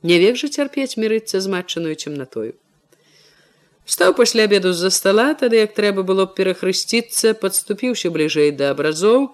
[0.00, 2.56] Не век жа цярпець мірыцца з матчаную цемнатою.
[3.84, 9.28] Стаў пасля обеду з-за стола, тады як трэба было б перахрысціцца, подступіўся бліжэй да абразоў,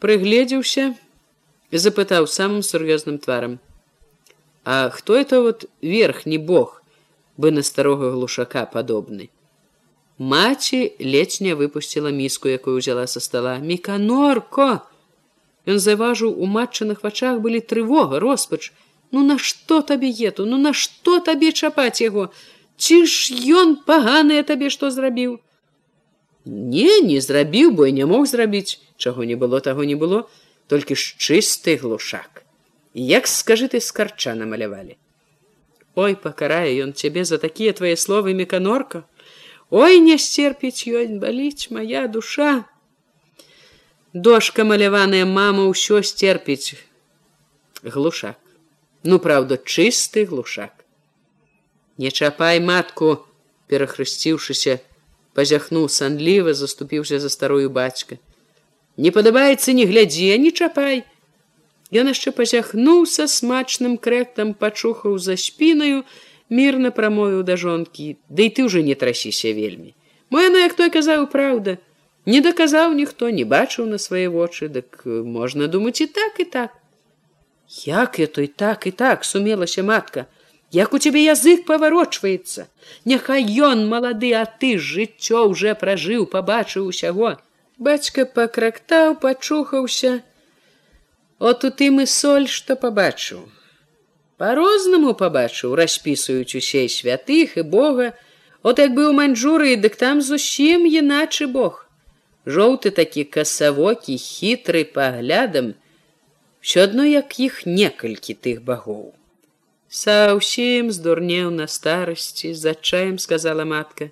[0.00, 0.96] прыгледзеўся
[1.84, 3.60] запытаў самым сур'ёзным тварам:
[4.64, 6.82] «А хто это вот верхні бог,
[7.36, 9.28] бы на старога глушака падобны.
[10.18, 14.86] Маці ледзь не выпусціла міску, якую ўзяла са стола міканорко.
[15.66, 18.72] Ён заважыў у матчаных вачах былі трывога, роспач.
[19.10, 22.30] Ну нашто табе ету, ну нашто табе чапаць яго?
[22.78, 25.40] Ці ж ён паганыя табе што зрабіў?
[26.44, 30.28] Не, не зрабіў, бо не мог зрабіць, чаго не было, таго не было,
[30.68, 32.43] толькі ж чысты глушак.
[32.94, 34.94] Як скажы ты скарча намалявалі.
[35.98, 39.02] Ой, пакарае ён цябе за такія твае словы меканорка.
[39.70, 42.64] Ой, не сцерпіць ёй баліць моя душа.
[44.14, 46.78] Дошка маляваная мама ўсё сцерпіць.
[47.82, 48.38] Глушак.
[49.02, 50.84] Ну, праўда, чысты глушак.
[51.98, 53.26] Не чапай матку,
[53.66, 54.78] перахрысціўшыся,
[55.34, 58.22] пазяхнуў санліва, заступіўся за старую бацька.
[58.96, 61.02] Не падабаецца, не глядзі, не чапай.
[61.92, 66.04] Ён яшчэ пазяхнуў са смачным крэктам, пачухаў за спінаю,
[66.48, 69.94] мірна прамовіў да жонкі, Дый ты ўжо не трасіся вельмі.
[70.30, 71.76] Мо яна, як той казаў праўда,
[72.26, 76.70] не даказаў ніхто, не бачыў на свае вочы, дык можна думаць і так і так.
[77.84, 80.26] Як я той так і так сумелася матка,
[80.72, 82.66] як у цябе язык паварочваецца?
[83.04, 87.36] Няхай ён малады а ты жыццё уже пражыў пабачыў усяго
[87.78, 90.22] бацька пакрактаў пачухаўся
[91.44, 93.40] от у тым і соль што пабачыў.
[94.40, 98.06] По-рознаму пабачыў распісваюць усе святых і бога.
[98.64, 101.84] От як быў маньчжуры дык там зусім іначы бог.
[102.48, 105.74] Жоўты такі касавокі хітры паглядам.
[106.64, 109.12] Все адно як іх некалькі тых багоў.
[109.92, 114.08] Са ўсім здурнеў на старасці з адчаем сказала матка.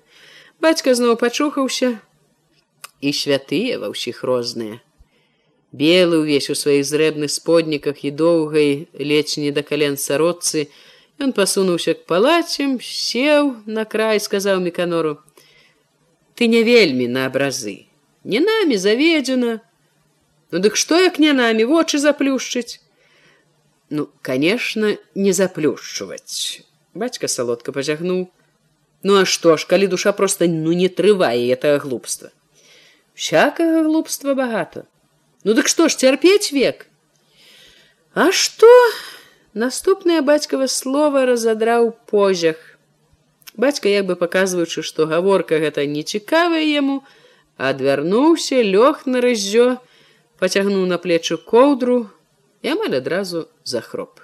[0.61, 1.97] Бацька зноў пачухаўся.
[3.01, 4.83] І святыя ва ўсіх розныя.
[5.73, 10.69] Белы ўвесь у сваіх зрэбных сподніках і доўгай ледзь не да кален сародцы
[11.21, 15.21] Ён пасунуўся к палацем, сеў на край, сказаў меканору:
[16.35, 17.85] «Ты не вельмі на абразы.
[18.23, 19.61] Не намі заведзена.
[20.51, 22.79] Ну дык што як не намі вочы заплюшчыць?
[23.89, 26.63] Ну, конечно, не заплюшчваць.
[26.93, 28.29] Бацька салодка пазягнуў.
[29.03, 32.31] Ну а што ж, калі душа проста ну не трывае гэтага глупства.
[33.13, 34.87] Всякага глупства багата.
[35.43, 36.87] Ну дык што ж цярпець век?
[38.13, 38.69] А што?
[39.53, 42.57] Наступнае бацькава слова разадраў позях.
[43.53, 47.03] Бацька як бы паказваючы, што гаворка гэта нецікавая яму,
[47.57, 49.77] адвярнуўся, лёг на раззё,
[50.41, 52.09] пацягнуў на плечы коўдру
[52.65, 54.23] і амаль адразу захроп.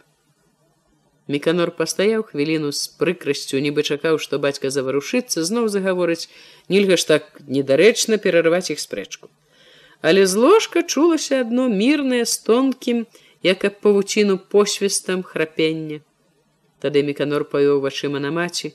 [1.29, 6.25] Меканор пастаяў хвіліну з прыкрасцю, нібы чакаў, што бацька заварушыцца, зноў загаворыць,
[6.73, 9.29] нельга ж так недарэчна перарываць іх спрэчку.
[10.01, 13.05] Але з ложка чулася адно мірнае з тонкім,
[13.43, 15.99] як аб павуціну посвістам храпення.
[16.79, 18.71] Тады меканор паёў вачыма на маці,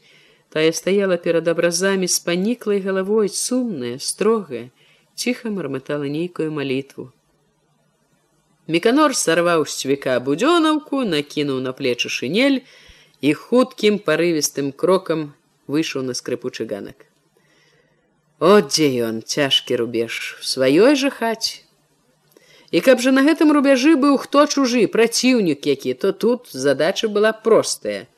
[0.52, 4.68] тая стаяла перад абразамі з паніклай галавой сумная, строгая,
[5.14, 7.12] ціха мармытала нейкую малітву.
[8.68, 12.60] Меканор сарваў з цвіка будзёнаўку, накінуў на плечы шынель
[13.20, 15.32] і хуткім парывістым крокам
[15.68, 17.13] выйшаў на скрыпучы ганак.
[18.38, 21.64] От дзе ён цяжкі рубеж сваёй жа хаце
[22.74, 27.30] І каб жа на гэтым рубяжы быў хто чужы праціўнік які, то тут задача была
[27.32, 28.08] простая.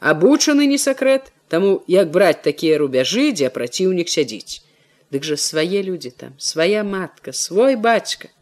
[0.00, 4.64] Абучаны не сакрэт, таму як браць такія рубяжы, дзе праціўнік сядзіць.
[5.12, 8.32] Дык жа свае людзі там, свая матка, свой бацька.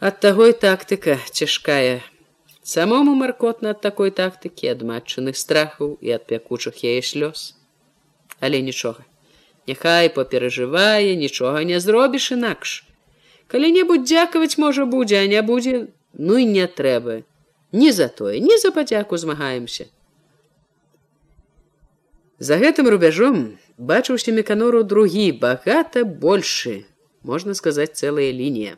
[0.00, 2.00] Ад таго і тактыка цяжкая.
[2.64, 7.52] Самому маркотна ад такой тактыкі, ад матчаных страхаў і ад пякучых яе слёз.
[8.40, 9.04] Але нічога.
[9.68, 12.84] Няхай паперажывае, нічога не зробіш інакш.
[13.48, 17.22] Калі-небудзь дзякаваць можа будзе а не будзе ну і не трэба.
[17.72, 19.86] Не за тое не за падзяку змагаемся.
[22.38, 26.84] За гэтым рубяжом бачыўся меканору другі багата большы
[27.22, 28.76] можна сказаць цэлая лінія.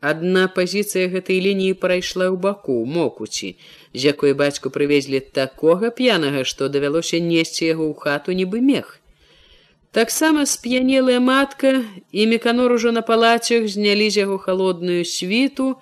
[0.00, 3.56] Адна пазіцыя гэтай лініі прайшла ў баку мокуці
[3.94, 9.00] з якой бацьку прывезлі такога п'янага што давялося несці яго ў хату нібы мех
[9.94, 15.78] Таксама сп'янелая матка і меканор ужо на палацях знялі з яго холодную світу,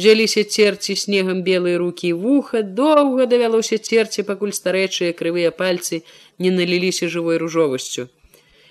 [0.00, 6.00] взяліся церці снегам белыя рукі вуха, доўга давялося церці, пакуль старэчыя крывыя пальцы
[6.38, 8.08] не наліліся жывой ружовасцю.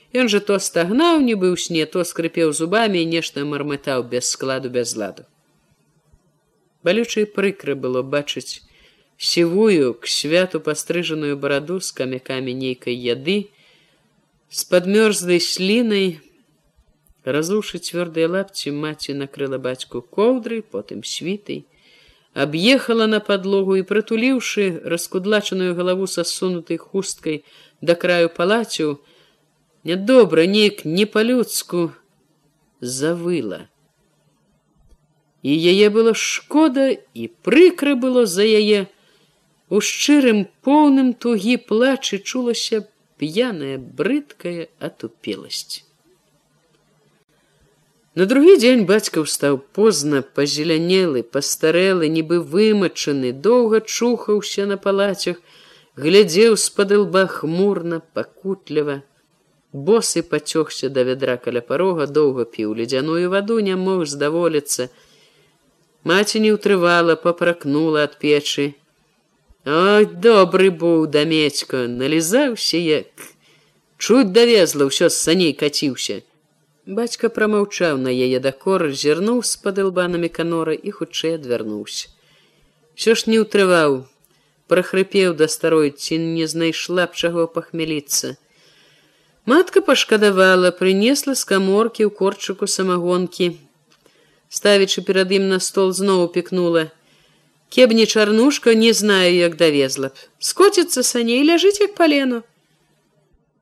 [0.10, 4.74] Ён жа то стагнаў, не быў сне, то скрыпеў зубамі і нешта мармытаў без складу
[4.74, 5.30] без ладу.
[6.82, 8.66] Балючай прыкра было бачыць
[9.22, 13.54] сівую к святу пастрыжаную бараду з камякамі нейкай яды,
[14.50, 16.22] с подмерзлой слиной
[17.24, 21.66] разушы цвёрдыя лапці маці накрыла бацьку коўдры потым світай
[22.34, 27.44] аб'ехала на подлогу і прытуліўшы раскудлачаную галаву са сунутай хусткай
[27.82, 29.00] да краю палацю
[29.84, 31.92] нядобра неяк не па-людску
[32.82, 33.68] завыла.
[35.42, 38.88] І яе было шкода і прыкра было за яе.
[39.70, 42.88] У шчырым поўным тугі плачы чулася
[43.20, 45.84] п'яная брыдкая атупеласць.
[48.20, 55.38] На другі дзень бацька ўстаў позна, пазелянелы, пастарэлы, нібы вымачаны, доўга чухаўся на палацях,
[55.96, 59.04] глядзеў з-пад лба хмурна, пакутліва.
[59.72, 64.90] Босы пацёгся да вядра каля парога, доўга піў ледзяную ваду, не мог здаволіцца.
[66.04, 68.74] Маці не ўтрывала, папракнула ад печы,
[69.70, 73.26] Ой, добры быў дамецька, налізаўся як.
[74.02, 76.26] Чуць давезла, ўсё з саней каціўся.
[76.90, 82.10] Бацька прамаўчаў на яе дакор, зірнуў з-пад лбанамі канора і хутчэй адвярнуўся.
[82.98, 84.10] Усё ж не ўтрываў,
[84.66, 88.42] прахрыпеў да старой ці не знайшла б чаго пахмяліцца.
[89.46, 93.54] Матка пашкадавала, прынесла з каморкі ў корчыку самагонкі.
[94.50, 96.90] Ставячы перад ім на стол зноў пікнула:
[97.70, 100.18] Кебні чарнушка не знаю, як давезла б.
[100.40, 102.42] Скоціцца саней ляжыць як палену.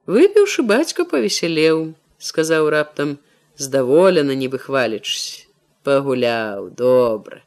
[0.07, 3.19] Выпіўшы бацька павесялеў, сказаў раптам,
[3.59, 5.43] здаволена, нібы хвалічся,
[5.83, 7.43] пагуляў добра.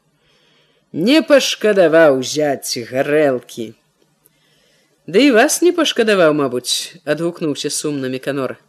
[0.93, 3.73] Не пашкадаваў узяць гарэлкі.
[5.09, 8.61] Ды да і вас не пашкадаваў, мабуць, адгукнуўся сумнамі канора.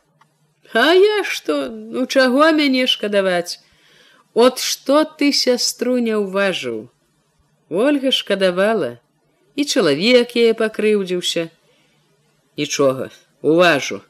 [0.72, 3.60] А я што, ну чаго мяне шкадаваць?
[4.32, 6.88] От што ты сястру не ўважыў?
[7.72, 8.98] Ольга шкадавала,
[9.56, 11.48] і чалавек яе пакрыўдзіўся.
[12.60, 13.08] Нічога,
[13.40, 14.02] уважу.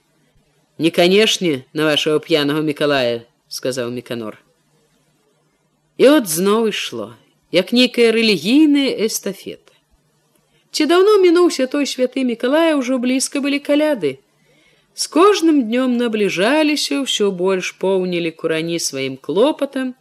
[0.83, 4.43] Не канешне на вашего п'янага мікалая, сказаў меканор.
[5.95, 7.15] І от зноў ішло,
[7.55, 9.71] як нейкая рэлігійная эстафета.
[10.75, 14.19] Ці даўно мінуўся той святы Миколая ўжо блізка былі каляды.
[14.99, 19.95] З кожным днём набліжаліся, ўсё больш поўнілі курані сваім клопатам.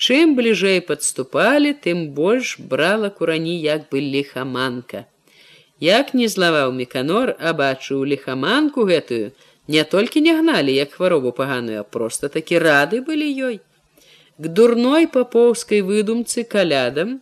[0.00, 5.04] Чым бліжэй падступалі, тым больш брала курані як бы лихаманка.
[5.86, 9.32] Як не злаваў меканор, а бачыў лихаманку гэтую,
[9.68, 13.60] не толькі не гналі як хваробу паганую, а просто такі рады былі ёй.
[14.40, 17.20] К дурной папоўскай выдумцы калядам,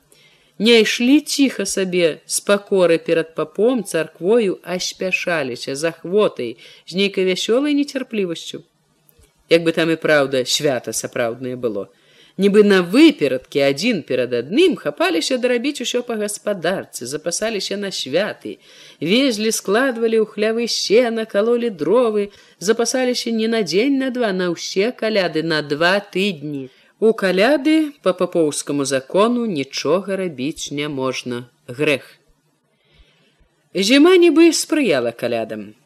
[0.59, 6.57] не ішлі ціха сабе з пакоры перад папом царквою аспяшаліся за хвотай
[6.87, 8.63] з нейкай вясёлай нецярплівасцю
[9.49, 11.89] як бы там і праўда свята сапраўднае было
[12.39, 18.57] нібы на выперадкі адзін перад адным хапаліся дарабіць усё па гаспадарцы запасаліся на святы
[19.01, 24.91] везлі складвалі ў хлявы сена калолі дровы запасаліся не на дзень на два на ўсе
[25.05, 26.69] каляды на два тыдні
[27.01, 32.19] У каляды по папоўскаму закону нічога рабіць няможна грэх.
[33.71, 35.78] Зіма нібы спрыяла калядам.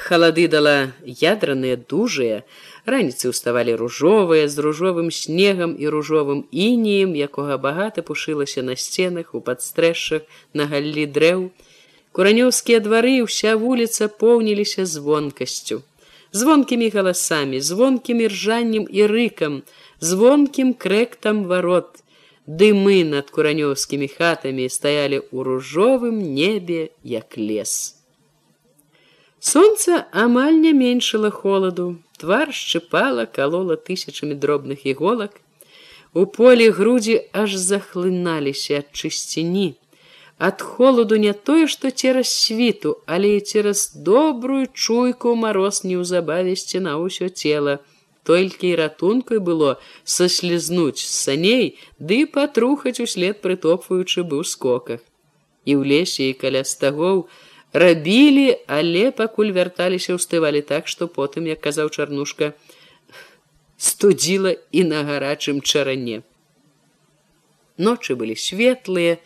[0.00, 2.36] Халады дала ядраныя дужыя,
[2.88, 9.44] раніцы ўставалі ружовыя з ружовым снегам і ружовым ініем, якога багата пушылася на сценах у
[9.44, 10.24] падстрэшшах
[10.56, 11.44] на галлі дрэў.
[12.16, 15.82] Куранёўскія двары ўся вуліца поўніліся звонкасцю.
[16.32, 19.62] Звонкімі галасамі, звонкімі ржаннем і рыкам,
[20.00, 22.00] звонкім крэктам варот,
[22.48, 27.99] дымы над куранёўскімі хатамі стаялі ў ружовым небе як лес.
[29.40, 35.40] Сонца амаль не меншыла холаду, твар шчыпала калола тысячамі дробных іголак.
[36.12, 39.80] У полі грудзі аж захлыналіся ад чысціні.
[40.36, 47.00] Ад холаду не тое, што цераз світу, але і цераз добрую чуйку мароз неўзабаве сцена
[47.00, 47.80] ўсё цела,
[48.24, 55.00] толькі і ратункай было саслізнуць з саней ды патрухаць услед прытопваючы быў скоках
[55.64, 57.24] і ў лесе і каля стагоў
[57.72, 62.52] рабілі але пакуль вярталіся ўстывалі так што потым як казаў чарнушка
[63.76, 66.22] студзіла і на гарачым чаране
[67.78, 69.18] ночы былі светлыя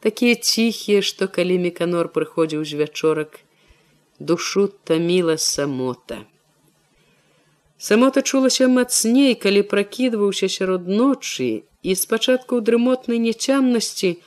[0.00, 3.40] такія ціхія што калі меканор прыходзіў з вячорак
[4.20, 6.24] душу таміла самота.
[7.78, 14.20] Самота чулася мацней, калі пракідваўся сярод ночы і спачатку ў дрымотнай няцямнасці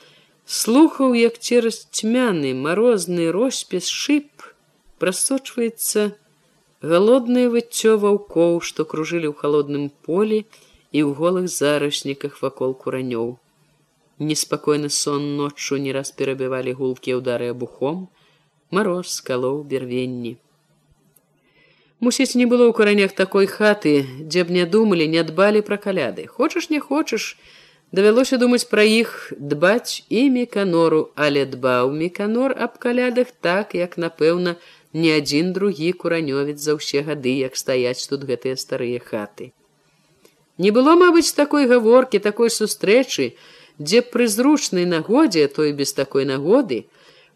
[0.46, 4.28] слухаў, як цераз цьмяны марозны роспіс шып
[5.00, 6.12] прасочваецца
[6.84, 10.44] галоднае выццё ваўкоў, што кружылі ў халодным полі
[10.92, 13.40] і ў голых зарасніках вакол куранёў.
[14.18, 18.06] Неспакойны сон ноччу не раз перабівалі гулкія ўдары абухом,
[18.70, 20.36] мароз скалоў бервенні.
[22.04, 26.26] Мусіць, не было ў каранях такой хаты, дзе б не думалі, не дбалі пра каляды.
[26.28, 27.38] Хочаш, не хочаш,
[27.94, 34.56] давялося думаць пра іх дбаць і меканору, але дбаў меканор аб калядах так, як, напэўна,
[34.94, 39.52] ні адзін другі куранёвец за ўсе гады, як стаяць тут гэтыя старыя хаты.
[40.58, 43.34] Не было, мабыць, такой гаворкі, такой сустрэчы,
[43.78, 46.86] дзе пры зручнай нагодзе, той без такой нагоды,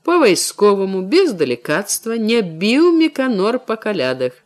[0.03, 4.39] по вайсковаму без далікацтва не біў меканор па калядах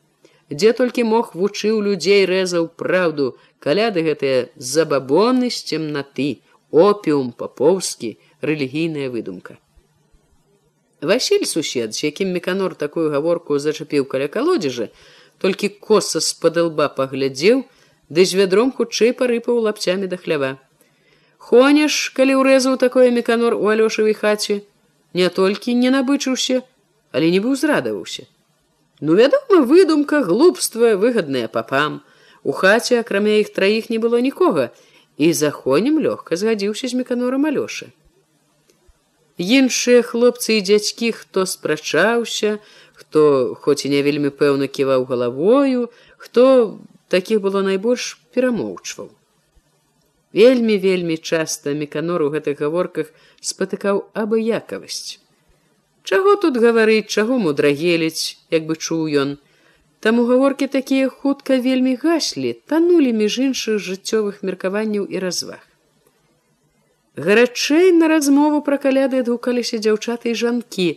[0.52, 3.36] дзе толькі мог вучыў людзей рэзаў праўду.
[3.62, 9.58] Каляды гэтыя забабоны з цемнаты опіум папоўскі рэлігійная выдумка.
[11.02, 14.88] Васіль сусед з якім меканор такую гаворку зачапіў каля калодзежа
[15.38, 17.64] толькі коса з-пад лба паглядзеў
[18.10, 20.58] ды з вядром хутчэй парыпаў лапцямі да хлява.
[21.38, 24.62] Хонеш калі ўрэзаў такое меканор у алёшавай хаце
[25.14, 26.62] не толькі не набычыўся
[27.12, 28.30] але не быў зрадаваўся
[29.02, 32.04] Ну, вядома, выдумка, глупства, выгадная папам.
[32.44, 34.70] У хаце, акрамя іх траіх не было нікога,
[35.18, 37.90] і захонем лёгка згадзіўся з меканорам алёшы.
[39.42, 42.60] Іншыя хлопцы і дзядзькі, хто спрачаўся,
[42.94, 46.78] хто хоць і не вельмі пэўна ківаў галавою, хто
[47.10, 49.10] такіх было найбольш перамоўчваў.
[50.30, 53.10] Вельмі вельмі часта меканор у гэтых гаворках
[53.42, 55.21] спатыкаў абыякавасць.
[56.02, 59.36] Чаго тут гаварыць, чаго мудрагеліць, як бы чуў ён.
[60.02, 65.62] Таму гаворкі такія хутка вельмі гаслі, танулі між іншых жыццёвых меркаванняў і разваг.
[67.14, 70.88] Гарачэй на размову пра каляды адгукаліся дзяўчаты і жанкі,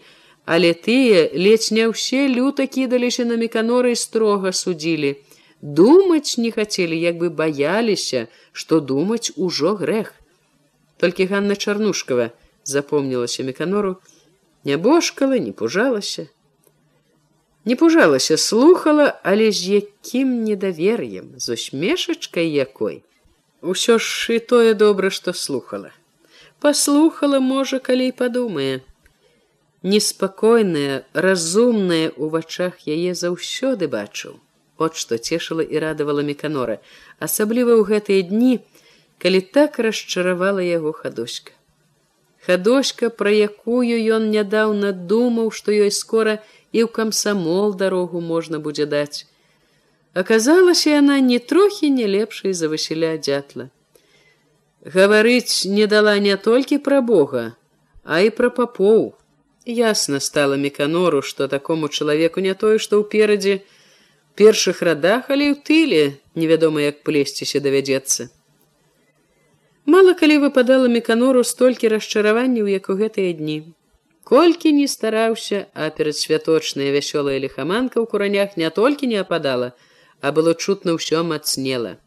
[0.45, 5.15] але тыя ледзь не ўсе люта кідаліся на меканоры строга судзілі.
[5.61, 10.13] Думаць не хацелі, як бы баяліся, што думаць ужо грэх.
[10.97, 12.31] Толькі Ганна Чарнушкава
[12.63, 13.97] запомнілася меканору,
[14.65, 16.27] не бошкала не пужалася
[17.65, 23.03] не пужалася слухала але з якім недавер'ем з усмешачкай якой
[23.61, 25.93] усё ж і тое добра што слухала
[26.59, 28.83] паслухала можа калей падумае
[29.85, 34.41] неспакойная, разумная ў вачах яе заўсёды бачыў.
[34.81, 36.81] От што цешыла і радавала меканора,
[37.21, 38.53] асабліва ў гэтыя дні,
[39.21, 41.54] калі так расчаравала яго хадоська.
[42.45, 46.37] Хадоська, пра якую ён нядаўна думаў, што ёй скора
[46.71, 49.25] і ў камсамол дарогу можна будзе даць.
[50.13, 53.69] Аказалася яна не трохі не лепшай за Васіля дзятла.
[54.85, 57.57] Гаварыць не дала не толькі пра Бога,
[58.03, 59.15] а і пра папоў.
[59.65, 63.65] Ясна стала меканору, што такому чалавеку не тое, што ўперадзе
[64.37, 66.03] першых радах, але ў тыле
[66.37, 68.29] невядома, як плесціся давядзецца.
[69.85, 73.57] Мала калі выпадала меканору столькі расчараванняў, як у гэтыя дні.
[74.25, 79.77] Колькі не стараўся, а перад святочная вясёлая лихаманка ў куранях не толькі не ападала,
[80.21, 82.01] а было чутна ўсё мацнела.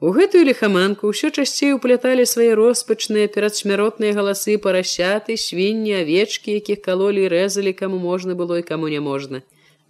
[0.00, 7.28] У гэтую лихаманку ўсё часцей упляталі свае роспачныя перадсмяротныя галасы парасяты, свінні, авечкі, якіх калолі
[7.28, 9.44] рэзалі, каму можна было і каму няможна.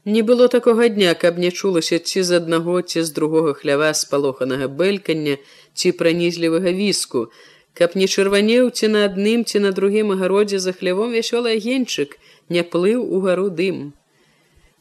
[0.05, 4.69] Не было такога дня, каб не чулася ці з аднаго ці з другога хлява спалоханага
[4.69, 5.37] бэлькання,
[5.75, 7.29] ці пранізлівага віску,
[7.75, 12.19] каб не чырванеў ці на адным ці на другім агародзе за хлявом вясёлы агеньчык
[12.49, 13.93] не плыў у гару дым.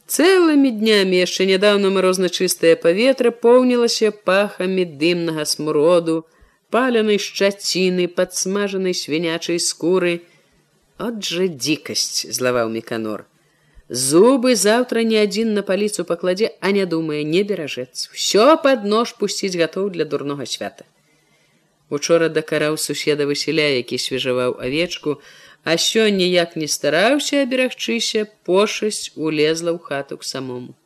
[0.08, 6.24] Цэлымі днямі яшчэ нядаўна марозна-чыстае паветра поўнілася пахамі дымнага смуроду,
[6.72, 10.14] палянай шчаціны, падсмажанай свінячай скуры.
[10.96, 13.28] От жа дзікасць злаваў меканор.
[13.88, 18.12] Зубы заўтра ні адзін на паліцу пакладзе, а не думае, не беражэцца.
[18.12, 20.84] Усё пад нож пусціць гатоў для дурнога свята.
[21.88, 25.22] Учора дакараў суседа Васіля, які свежаваў авечку,
[25.64, 30.76] а сёння як не стараўся аберагчыся, пошасць улезла ў хату к самому.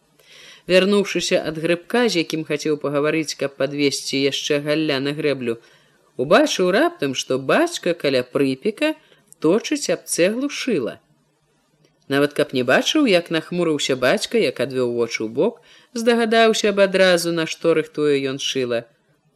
[0.71, 5.59] Вярнуўшыся ад грыбка, з якім хацеў пагаварыць, каб падвесці яшчэ галля на грэблю,
[6.23, 8.95] убачыў раптам, што бацька каля прыпека
[9.43, 11.02] точыць аб цэглу шыла.
[12.09, 15.61] Нават каб не бачыў, як нахмурыўся бацька, як адвёў вочы ў бок,
[15.95, 18.83] здагадаўся аб адразу, на што рыхтуе ён шыла.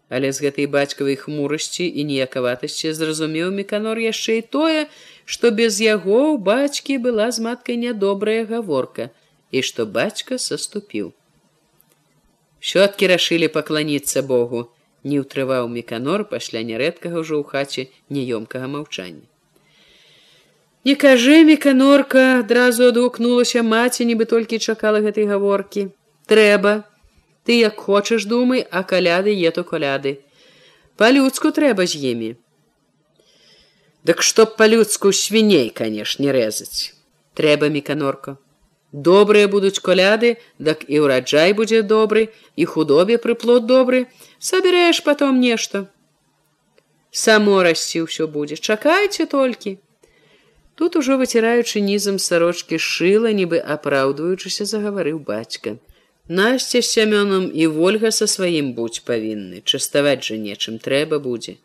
[0.08, 4.82] Але з гэтай бацькавай хмурасці і ніякаватасці зразумеў меканор яшчэ і тое,
[5.24, 9.10] што без яго ў бацькі была з маткай нядобрая гаворка
[9.50, 11.14] і што бацька саступіў.
[12.60, 14.66] Щоткі рашылі пакланіцца Богу,
[15.06, 19.26] не ўтрываў меканор пасля нярэдкага ўжо ў хаце няёмкага маўчання.
[20.86, 25.82] Не кажы меканорка адразу адгукнулася маці нібы толькі чакала гэтай гаворкі.
[26.30, 26.74] Трэба.
[27.42, 30.12] Ты як хочаш думай а каляды ето каляды.
[30.96, 32.28] По-людску трэба з імі.
[34.06, 36.94] Дык што б па-людску свіней канешне рэзаць.
[37.34, 38.36] Трэба меканорка
[39.08, 40.30] добрыя будуць коляды
[40.68, 44.06] дак і ўраджай будзе добры і худобе прыплод добры.
[44.38, 45.82] Сабірэш потом нешта.
[47.10, 48.54] Само расці ўсё будзе.
[48.54, 49.74] Чакайце толькі
[50.76, 55.78] Тут ужо выціраючы нізам сарочкі шыла, нібы апраўдваючыся загаварыў бацька.
[56.28, 61.56] Насця з сямёнам і ольга са сваім будь павінны, частаваць жа нечым трэба будзе.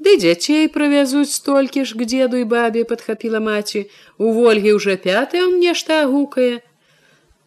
[0.00, 3.84] Ды дзяцей правязуць столькі ж к дзеду і бабе падхапіла маці,
[4.16, 6.64] у ольгі ўжо пятый он нешта агукае.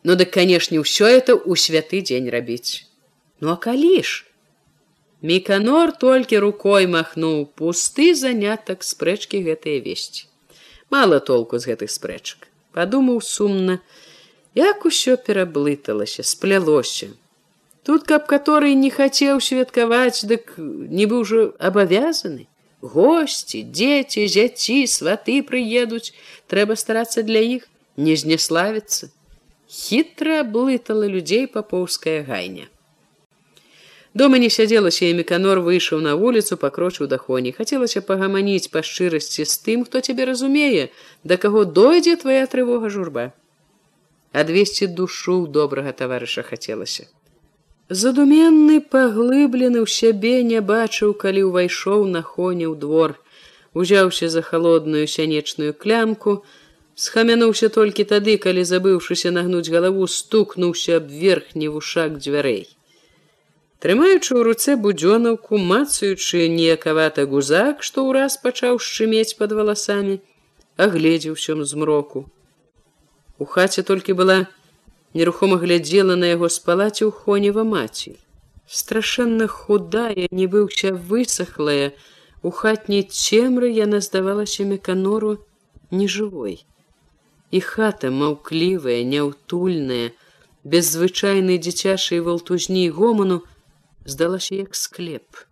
[0.06, 2.86] Ну дык канешне, ўсё это ў святы дзень рабіць.
[3.42, 4.26] Ну а калі ж?
[5.26, 10.29] Міканор толькі рукой махнуў пусты занятак спрэчкі гэтыя весці
[10.90, 12.48] мало толку з гэтых спрэчак.
[12.74, 13.80] Подумаў сумна
[14.56, 17.10] як усё пераблыталася сплялося.
[17.84, 22.48] Тут каб который не хацеў святкаваць дык не быў ужо абавязаны.
[22.82, 26.14] Гости дзеці зяці сваты прыедуць.
[26.48, 27.68] Трэба старацца для іх
[27.98, 29.12] не знеславіцца.
[29.68, 32.70] Хітра блытала людзей папоўская гайня
[34.14, 37.52] Дома не сядзелася і меканор выйшаў на вуліцу, пакрочыў дахоні.
[37.54, 40.90] Хацелася пагаманіць па шчырасці з тым, хто цябе разумее,
[41.24, 43.34] да каго дойдзе твая трывога журба.
[44.34, 47.06] Адвесці душу добрага таварыша хацелася.
[47.90, 53.18] Задуменны паглыблены ў сябе не бачыў, калі ўвайшоў на хоне ў двор,
[53.74, 56.42] узяўся за халодную сянечную клямку,
[56.94, 62.79] схамянуўся толькі тады, калі забыўшыся нагнуць галаву, стукнуўся аб верхні вушак дзвярэй.
[63.80, 70.20] Трымаючы ў руцэ будзёнаўку, мацаючы неякавата гузак, што ўраз пачаў шчымець пад валасамі,
[70.76, 72.28] агледзеў усём змроку.
[73.40, 74.36] У хаце толькі была
[75.16, 78.20] нерухома глядзела на яго спалаці ў хонева маці.
[78.68, 81.96] Страшэнна худая, нібы ўся высохлая,
[82.44, 85.40] у хатняй цемры яна здавалася меканору
[85.88, 86.68] нежывой.
[87.56, 90.12] І хата маўклівая, няўтульная,
[90.68, 93.40] без звычайнай дзіцячай валтузні гоману,
[94.10, 95.46] здалася як склеп.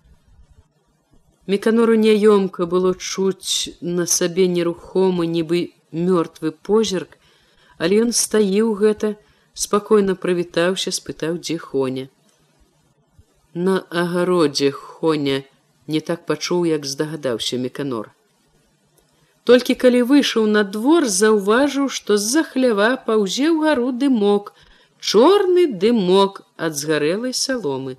[1.48, 7.16] Меканору няёмка было чуць на сабе нерухома, нібы мёртвы позірк,
[7.78, 9.16] але ён стаіў гэта,
[9.54, 12.10] спакойна прывітаўся, спытаў, дзе хоня.
[13.54, 15.44] На агародзе хоня
[15.88, 18.12] не так пачуў, як здагадаўся меканор.
[19.48, 24.52] Толькі калі выйшаў на двор, заўважыў, што з-за хлява паўзе ў гару дымок,
[25.00, 27.96] чорны дымок ад згарэлай саломы.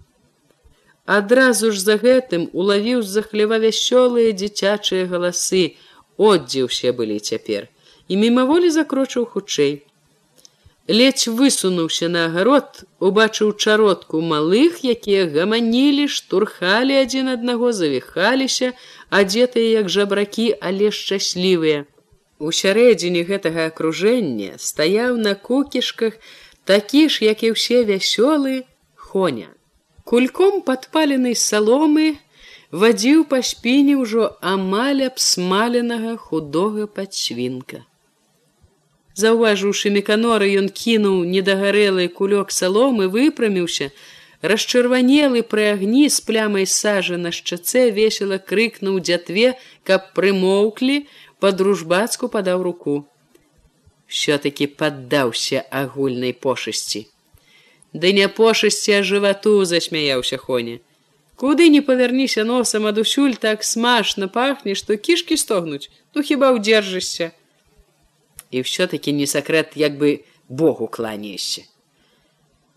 [1.09, 5.81] Адразу ж за гэтым улавіў з-за хлева вясёлыя дзіцячыя галасы,
[6.19, 7.65] Оддзе ўсе былі цяпер,
[8.13, 9.73] і мімаволі закрочыў хутчэй.
[11.01, 18.73] Ледзь высунуўся на агарод, убачыў чародку малых, якія гаманілі, штурхалі адзін аднаго, завіхаліся,
[19.09, 21.85] адзетыя як жабракі, але шчаслівыя.
[22.37, 26.21] У сярэдзіне гэтага акружэння стаяў на кукішках
[26.69, 29.49] такі ж, як і ўсе вясёлы хоня.
[30.09, 32.05] Кульком падпаленай саломы
[32.83, 37.81] вадзіў па спіне ўжо амаль абсмаленага худога падсвінка.
[39.23, 43.91] Заўважыўшы меканоры, ён кінуў недагарэлы кулёк саломы, выпраміўся,
[44.53, 49.53] расчырванелы пры агні з плямай сажы на шчацэ весела крыкнуў дзятве,
[49.85, 51.05] каб прымоўклі,
[51.37, 52.97] па-дружбацку падаў руку.
[54.09, 57.05] Усё-таки паддаўся агульнай пошасці.
[57.93, 60.79] Ды не пошасці а жывату засмяяўся хоня.
[61.37, 67.31] Куды не павярніся носам адусюль так смачна пахне, што кішкі стогнуць, ну хіба ўдзержышся.
[68.51, 71.63] І ўсё-таки не сакрэт як бы Богу кланяешся.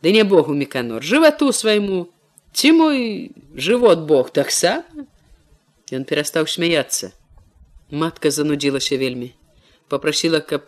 [0.02, 2.08] Ды не Богу меканор, жывату свайму,
[2.54, 4.86] ці мой жывот Бог таксама.
[5.92, 7.12] Ён перастаў смяяцца.
[7.92, 9.34] Матка занудзілася вельмі,
[9.92, 10.64] попрасіла, каб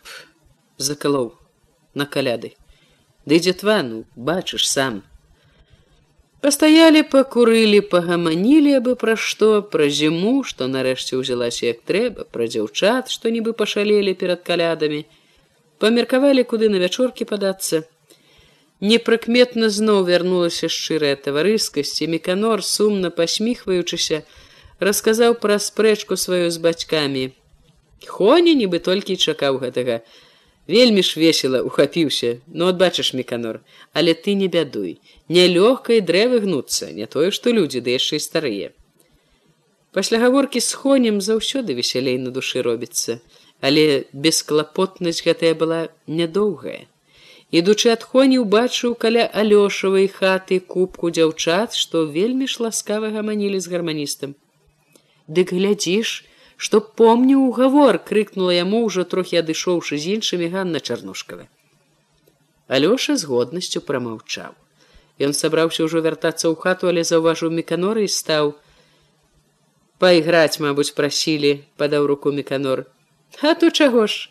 [0.77, 1.31] закалоў
[1.95, 2.57] на каляды.
[3.25, 5.01] Ды дзетвану бачыш сам.
[6.43, 13.07] Пастаялі, пакурылі, пагаманілі абы пра што, пра зіму, што нарэшце ўзялася як трэба, пра дзяўчат,
[13.15, 15.05] што нібы пашалелі перад калядамі,
[15.79, 17.87] памеркавалі, куды на вячоркі падацца.
[18.83, 24.27] Непрыкметна зноў вярнулася шчырая таварыскасць меканор, сумна пасміхваючыся,
[24.83, 27.31] расказаў пра спрэчку сваю з бацькамі.
[28.03, 30.03] Хоні нібы толькі чакаў гэтага,
[30.67, 33.61] вельмі ж весела ухапіўся но ну, от бачыш меканор
[33.93, 34.99] але ты не бядуй.
[35.29, 38.69] Нялёгкай дрэвы гнуцца не тое што людзі ды яшчэ і старыя.
[39.91, 43.19] Пасля гаворкі з хонем заўсёды весялей на душы робіцца
[43.61, 46.87] але бесклапотнасць гэтая была нядоўгая.
[47.53, 53.69] Ідучы ад хоні убачыў каля алёшавай хаты кубку дзяўчат што вельмі ж ласкава гаманілі з
[53.69, 54.35] гарманістам.
[55.27, 56.25] Дык глядзіш
[56.63, 61.47] што помню угавор крыкнула яму ўжо трохі адышоўшы з іншымі ганна чарнушкавы
[62.77, 64.53] алёша з годнасцю прамаўчаў.
[65.25, 68.53] Ён сабраўся ўжо вяртацца ў хату але заўважыў меканоры і стаў.
[69.99, 72.85] Пайграць мабуць прасілі падаў руку меканор
[73.41, 74.29] а то чаго ж?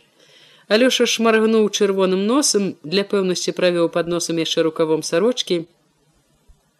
[0.72, 5.66] Алёша шмаргнуў чырвоным носам для пэўнасці правёў пад носам яшчэ рукавом сарочкі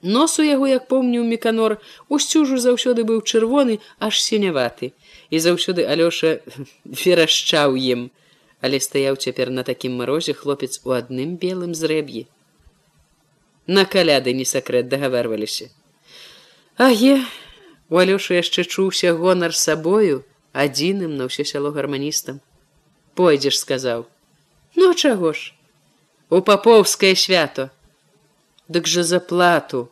[0.03, 1.79] нос у яго як помню меканор
[2.09, 4.93] усцюжу заўсёды быў чырвоны аж сіняваты
[5.31, 6.43] і заўсёды алёша
[6.85, 8.11] верашчаў ім,
[8.61, 12.27] але стаяў цяпер на такім марозе хлопец у адным белым зрэб'і.
[13.67, 15.71] На каляды не сакрэт дагаварваліся.
[16.77, 17.23] Аге,
[17.89, 22.41] у алёшу яшчэ чуўся гонар сабою адзіным на ўсё сяло гарманістам.
[23.15, 24.07] Пойдзеш сказаў:
[24.77, 25.53] «Ну чаго ж?
[26.33, 27.71] У папоўскае свято.
[28.69, 29.92] Дык жа заплату,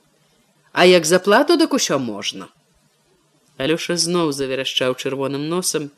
[0.73, 2.49] А як заплату, дык усё можна.
[3.59, 5.91] Алёша зноў заверашчаў чырвоным носам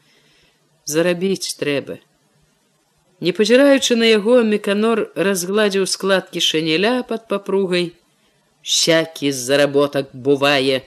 [0.85, 1.99] зарабіць трэба.
[3.23, 7.93] Не пазіраючы на яго меканор разгладзіў складкі шанеля под папругай
[8.63, 10.83] сякі з заработак бувае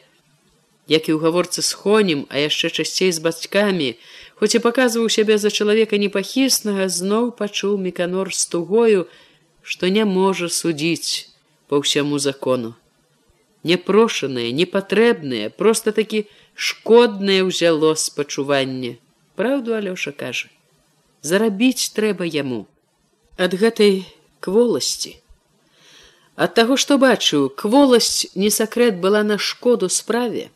[0.87, 3.89] як і ў гаворцы з хонем а яшчэ часцей з бацькамі
[4.39, 9.07] хоць і паказваў сябе за чалавека непахіснага зноў пачуў меканор з тугою
[9.61, 11.31] што не можа судзіць
[11.67, 12.75] по ўсяму закону
[13.71, 16.25] непрошаныя непатрэбныя просто такі
[16.69, 18.95] шкоднае ўзяло спачуванне
[19.41, 20.53] праўду алёша кажа
[21.25, 22.65] зарабіць трэба яму
[23.45, 24.03] ад гэтай
[24.45, 25.15] кволасці.
[26.35, 30.49] Ад таго што бачыў кволасць не сакрэт была на шкоду справе.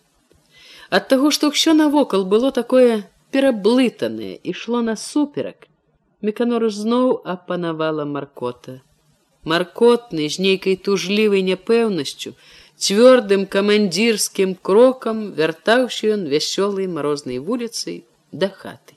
[0.97, 5.67] Ад таго што ўсё навокал было такое пераблытанае ішло насуперак.
[6.21, 8.79] Меканор зноў апанавала маркота.
[9.43, 12.35] Маркотны з нейкай тужлівай няпэўнасцю
[12.79, 18.95] цвёрдым камандзірскім крокам вяртаўся ён вясёлай марознай вуліцай да хаты.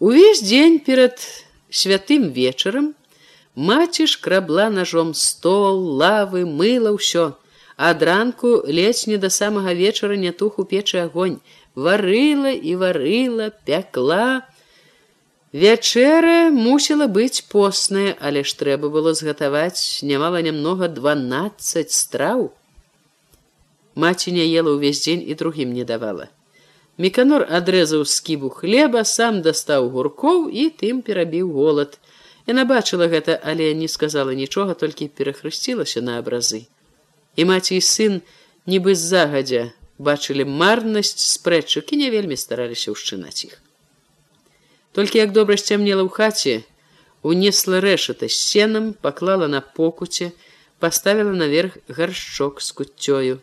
[0.00, 1.20] Увесь дзень перад
[1.70, 2.94] святым вечарам
[3.54, 7.36] маці шкрабла ножом стол, лавы, мыла ўсё,
[7.76, 11.38] ад ранку ледзь не да самага вечара не тух у печы агонь,
[11.74, 14.46] варыла і варыла, пякла,
[15.54, 22.48] Вячэра мусіла быць посная, але ж трэба было згатаваць нямала нямнога 12 страў.
[23.94, 26.26] Маці не ела ўвесь дзень і другім не давала.
[26.98, 31.98] Меканор адрэзаў скібу хлеба, сам дастаў гуркоў і тым перабіў голад.
[32.50, 36.66] Яна бачыла гэта, але не сказала нічога, толькі перахрысцілася на абразы.
[37.38, 38.18] І маці і сын
[38.66, 39.70] нібы загадзя
[40.02, 43.63] бачылі марнасць спрэчак і не вельмі стараліся ўшчынаць іх.
[44.94, 46.54] Толькі як добра сцямнела ў хаце,
[47.26, 50.30] унесла рэшата з сенам, паклала на покуце,
[50.78, 53.34] паставіла наверх гаршчок з куццёю.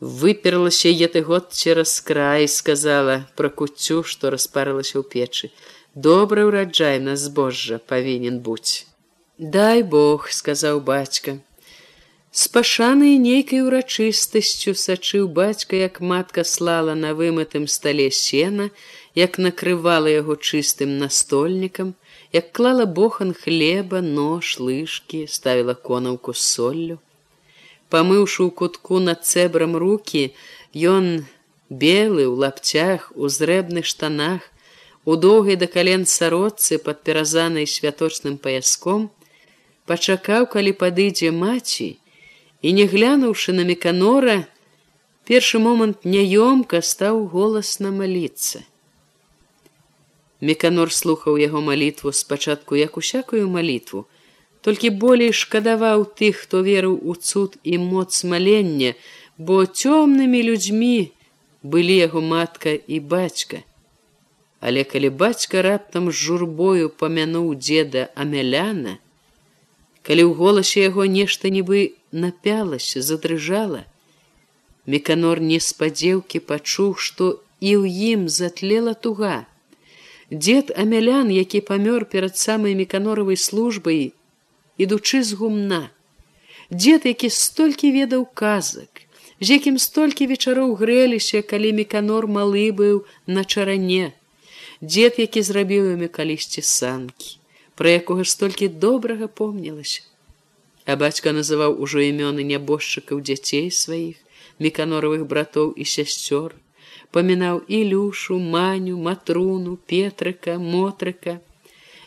[0.00, 5.50] Выперлася еты год цераз край, сказала пра куццю, што распарылася ў печы.
[5.96, 8.86] Добры ўраджай на збожжа павінен быць.
[9.38, 11.40] Дай Бог, сказаў бацька.
[12.30, 18.68] З пашанай нейкай урачыстасцю сачыў бацька, як матка слала на вымытым стале сена,
[19.14, 21.94] як накрывала яго чыстым настольнікам,
[22.32, 26.98] як клала бохан хлеба, нож, лыжкі, ставіла конаўку з соллю.
[27.88, 30.34] Памыўшы ў кутку над цэбрам руки,
[30.74, 31.24] ён
[31.70, 34.52] белы ў лапцях, у зрэбных штанах,
[35.04, 39.08] у доўгай да кален сародцы пад перазанай святочным паяском,
[39.88, 41.96] пачакаў, калі падыдзе маці,
[42.60, 44.44] і не глянуўшы на меканора,
[45.24, 48.68] першы момант няёмка стаў голасна маліцца.
[50.40, 54.06] Меканор слухаў яго малітву спачатку як усякую малітву,
[54.62, 58.94] толькі болей шкадаваў тых, хто верыў у цуд і моц малення,
[59.38, 61.10] бо цёмнымі людзьмі
[61.62, 63.66] былі яго матка і бацька.
[64.60, 68.98] Але калі бацька раптам з журбою памянуў дзеда Амеляна,
[70.06, 73.86] калі ў голасе яго нешта нібы напялася, задрыжала,
[74.88, 79.44] Меканор неспадзеўкі пачуў, што і ў ім затлела туга.
[80.30, 84.12] Дед Амялян, які памёр перад самай меканоравай службай,
[84.76, 85.90] ідучы з гумна.
[86.70, 89.08] Дед, які столькі ведаў казак,
[89.40, 94.12] з якім столькі вечароў грэліся, калі меканор малы быў на чаране.
[94.84, 97.40] Дед, які зрабіў імі калісьці санкі,
[97.74, 100.04] пра якога столькі добрага помнілася.
[100.84, 104.20] А бацька называў ужо імёны нябожчыкаў дзяцей сваіх,
[104.60, 106.52] меканоравых братоў і сясцёр,
[107.16, 111.40] памінаў ілюшу маню матруну петрыка мотрыка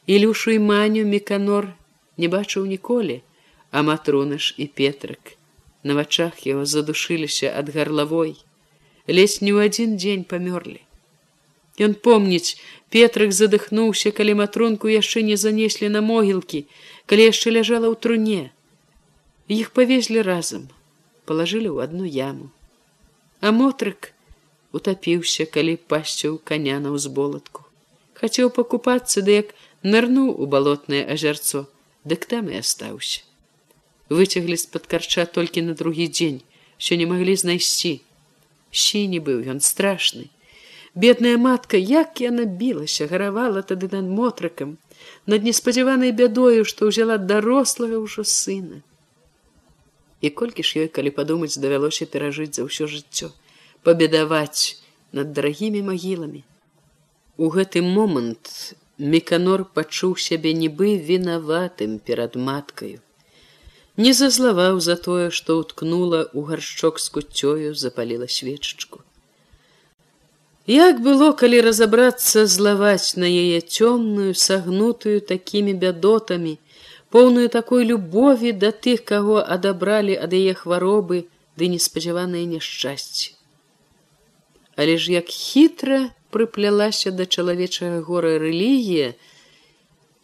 [0.08, 1.74] ілюшу і маню меканор
[2.18, 3.22] не бачыў ніколі
[3.72, 5.38] а матруныш і петрык.
[5.84, 8.36] На вачах яго задушыліся ад гарлавой
[9.08, 10.82] лезь не ў адзін дзень памёрлі.
[11.82, 12.60] Ён помніць
[12.94, 16.68] петрык задыхнуўся калі матрунку яшчэ не занеслі на могілкі
[17.08, 18.44] калі яшчэ ляжала ў труне.
[19.48, 20.68] Іх павезлі разам
[21.26, 22.52] палажылі ў одну яму.
[23.40, 24.12] А мотрык
[24.72, 27.68] утапіўся, калі пасціў каня на ўзболатку.
[28.20, 29.54] Хацеў пакупацца, ды як
[29.84, 31.66] нырнуў у балотнае азярцо,
[32.06, 33.26] дык там і астаўся.
[34.12, 36.42] Выцяглі з-пад карча толькі на другі дзень,
[36.78, 38.02] що не маглі знайсці.
[38.72, 40.30] Сіні быў ён страшны.
[40.96, 44.78] Бедная матка, як яна білася, гаравала тады над мотрыкам,
[45.26, 48.84] над неспадзяванай бядою, што ўзяла дарослага ўжо сына.
[50.22, 53.32] І колькі ж ёй, калі падумаць, давялося перажыць за ўсё жыццё
[53.84, 54.78] пабедаваць
[55.12, 56.44] над дарагімі магіламі.
[57.38, 58.76] У гэты момант
[59.14, 63.00] Меканор пачуў сябе нібы вінаватым перад маткаю.
[63.98, 69.02] Не зазлаваў за тое, што ўткнула ў гаршчок з куццёю запаліла свечачку.
[70.70, 76.56] Як было, калі разабрацца злаваць на яе цёмную, сагнутую такімі бядотамі,
[77.10, 81.26] поўную такой любові да тых, каго адабралі ад яе хваробы
[81.58, 83.41] ды неспадзяваныя няшчасці
[84.76, 89.14] але ж як хітра прыплялася да чалавечага гора рэлігія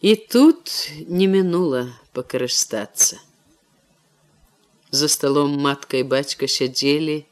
[0.00, 3.18] і тут не мінула пакарыстацца.
[4.90, 7.24] За сталом матка і бацька сядзелі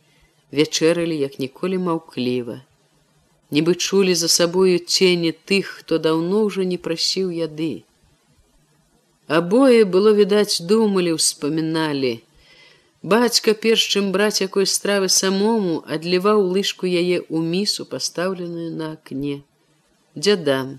[0.53, 2.61] вячэралі як ніколі маўкліва.
[3.51, 7.87] Нібы чулі за сабою цені тых хто даўно ўжо не прасіў яды.
[9.27, 12.26] Абое было відаць думалі ўспаміналі
[13.07, 19.35] Бацька перш чым браць якой стравы самому адліваў лыжку яе ў місу пастаўленую на акне
[20.17, 20.73] дзядам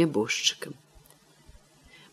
[0.00, 0.74] нябожчыкам.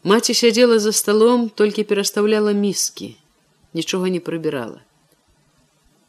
[0.08, 3.10] Маці сядзела за сталом толькі перастаўляла міскі
[3.80, 4.80] нічога не прыбірала.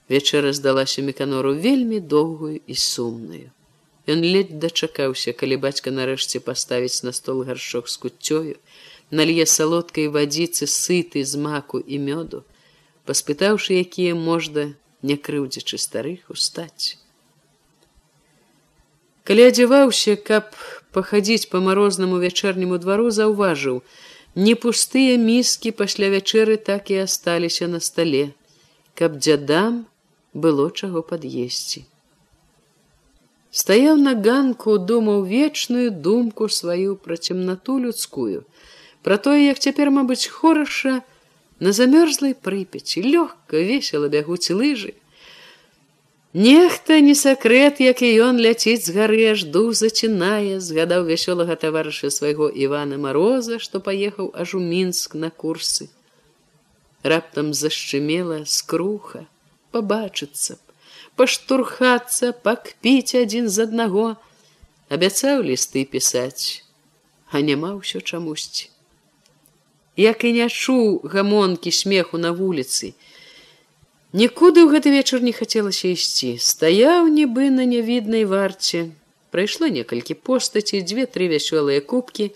[0.09, 3.51] Вечара здалася меканору вельмі доўгую і сумную.
[4.07, 8.55] Ён ледь дачакаўся калі бацька нарэшце паставіць на стол гаршок з куццёю
[9.11, 12.47] налье салодкай вадзіцы сыты з маку і мёду
[13.09, 14.73] паспытаўшы, якія можна,
[15.03, 16.99] не крыўдзячы старых устаць.
[19.27, 20.55] Калі адзяваўся, каб
[20.93, 23.81] пахадзіць па марознаму вячэрняму двару заўважыў
[24.47, 28.23] не пустыя міскі пасля вячэры так і асталіся на стале
[29.01, 29.81] каб дзядам
[30.47, 31.85] было чаго пад'есці
[33.63, 38.45] стаяў на ганку думаў вечную думку сваю пра цемнату людскую
[39.09, 40.95] пра тое як цяпер мабыць хораша
[41.63, 44.99] на замёрзлай прыпяці лёгка весела бягуць лыжы
[46.35, 52.49] Нехта не сакрэт, як і ён ляціць з гары жду зачынае, згадаў вясёлага таварыша свайго
[52.49, 55.93] Івана Мароза, што паехаў аж у мінск на курсы.
[57.05, 59.29] Раптам зашчымела скруха,
[59.77, 60.57] пабачыцца,
[61.21, 64.17] паштурхацца, пакпіць адзін з аднаго,
[64.89, 66.65] абяцаў лісты пісаць,
[67.29, 68.72] а няма ўсё чамусьці.
[69.97, 72.95] Як і не чуў гамонкі смеху на вуліцы,
[74.13, 76.37] Нікуды ў гэты вечар не хацелася ісці.
[76.37, 78.93] Стаяў нібы на нявіднай варце.
[79.33, 82.29] Прайшло некалькі постаці, дзве-тры вясёлыя кубкі.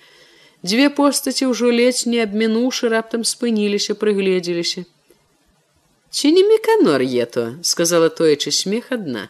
[0.65, 4.89] Дзве постаці ўжо ледзь не абмінуўшы раптам спыніліся, прыгледзеліся.
[6.09, 9.29] Ці не меканор е то, сказала тоечы смех адна.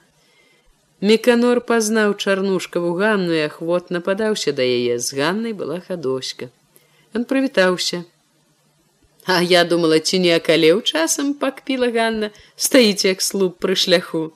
[1.02, 6.46] Меканор пазнаў чарнушкаву ганну і ахвотна падаўся да яе з ганнай была хадоська.
[7.10, 8.06] Ён прывітаўся.
[9.26, 14.30] А я думала, ці не акалеў часам пакпіла Ганна, стаіць як слуп пры шляху.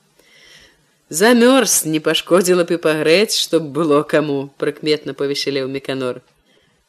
[1.11, 6.19] Замёрз не пашкодзіла б і пагрэць, чтоб было каму, прыкметна павесялеў меканор.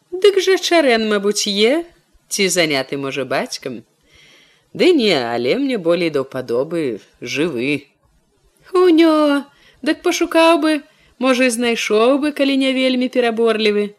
[0.10, 1.86] Дык жа чарэн, мабуць, е,
[2.26, 3.86] ці заняты можа бацькам.
[4.74, 7.86] Ды не, але мне болей даўпадобы жывы.
[8.74, 9.46] Унё,
[9.86, 10.82] дык пашукаў бы,
[11.22, 13.94] можа, знайшоў бы, калі не вельмі пераборлівы.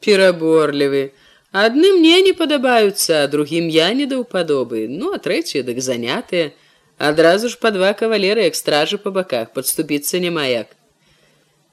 [0.00, 1.12] Пераборлівы.
[1.56, 6.50] Адны мне не падабаюцца, а другім я не даўпадобы, ну а трэція дык занятыя,
[6.98, 10.74] адразу ж па два кавалеры як стражы па баках падступіцца няма як.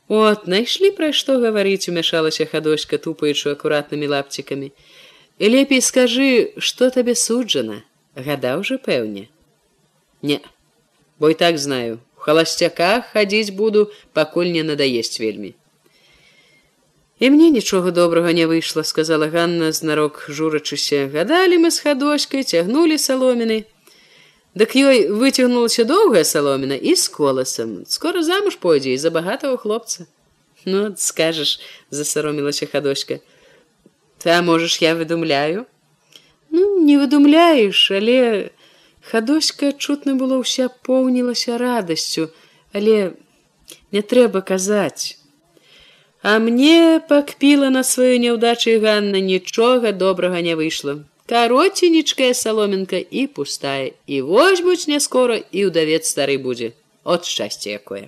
[0.08, 4.72] От найшлі пра што гаварыць умяшалася хадочка тупаючы акуратнымі лапцікамі.
[5.44, 7.82] І лепей скажы, што табе суджана,
[8.16, 9.26] гадаў жа пэўне.
[10.22, 10.40] Не,
[11.20, 15.52] бо і так знаю, у халасцяках хадзіць буду, пакуль не надаесць вельмі.
[17.24, 21.08] І мне нічога добрага не выйшла, сказала Ганна знарок журачыся.
[21.08, 23.64] гадалі мы з хадочкай цягнулі саломіны.
[24.60, 27.86] Дык ёй выцягнулася доўгая саломіна і з коласам.
[27.88, 30.06] скоро замуж пойдзе і за багатого хлопца.
[30.66, 31.60] Ну скажаш,
[31.92, 33.20] засаромілася хадочка.
[34.18, 35.66] Та можаш я выдумляю.
[36.52, 38.52] Ну не выдумляеш, але
[39.00, 42.36] хадоська чутна было ўся поўнілася радасцю,
[42.74, 43.16] але
[43.96, 45.23] не трэба казаць.
[46.24, 51.04] А мне пакпіла на сваю няўдачы Ганна нічога добрага не выйшла.
[51.28, 56.72] Кароценечкая саломінка і пустая і возьмуць не скора і ўдавец стары будзе.
[57.04, 58.08] От шчасце якое.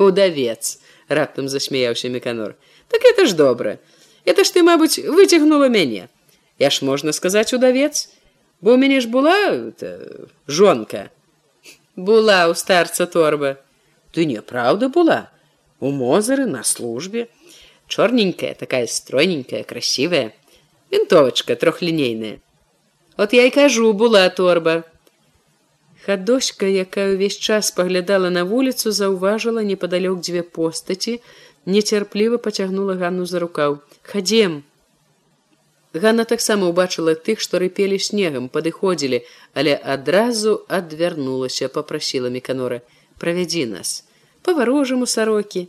[0.00, 0.80] Удавец
[1.12, 2.56] раптам засмяяўся меканор.
[2.88, 3.76] Так это ж добра.
[4.24, 6.08] Это ж ты, мабыць, выцягнула мяне.
[6.56, 8.08] Я ж можна сказаць удавец,
[8.64, 11.10] бо у мяне ж была это, жонка.
[11.94, 13.60] Була у старца торба.
[14.16, 15.28] Ты не праўда была
[15.80, 17.28] у мозары на службе.
[17.86, 20.32] Чорненькая такая стройненькая красивая.
[20.90, 22.38] Винтовочка трохлінейная
[23.18, 24.82] от я і кажу була торба.
[26.06, 31.18] Хадочка якая ўвесь час паглядала на вуліцу заўважыла непадалёк дзве постаці
[31.66, 33.82] нецярпліва пацягнула ганну за рукаў.
[34.02, 34.62] Хадзем!
[35.92, 42.80] Ганна таксама ўбачыла тых, што рыпелі снегам, падыходзілі, але адразу адвярнулася, попрасіла меканора:
[43.18, 44.07] правядзі нас
[44.48, 45.68] па-варожаму сарокі.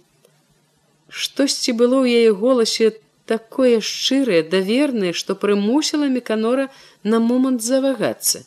[1.11, 2.95] Штосьці было ў яе голасе
[3.30, 6.69] такое шчырае, давернае, што прымусіла меканора
[7.03, 8.45] на момант завагацца.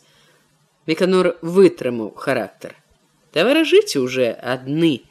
[0.89, 2.75] Меканор вытрымаў характар.
[3.37, 5.05] Тавара жыць уже адны.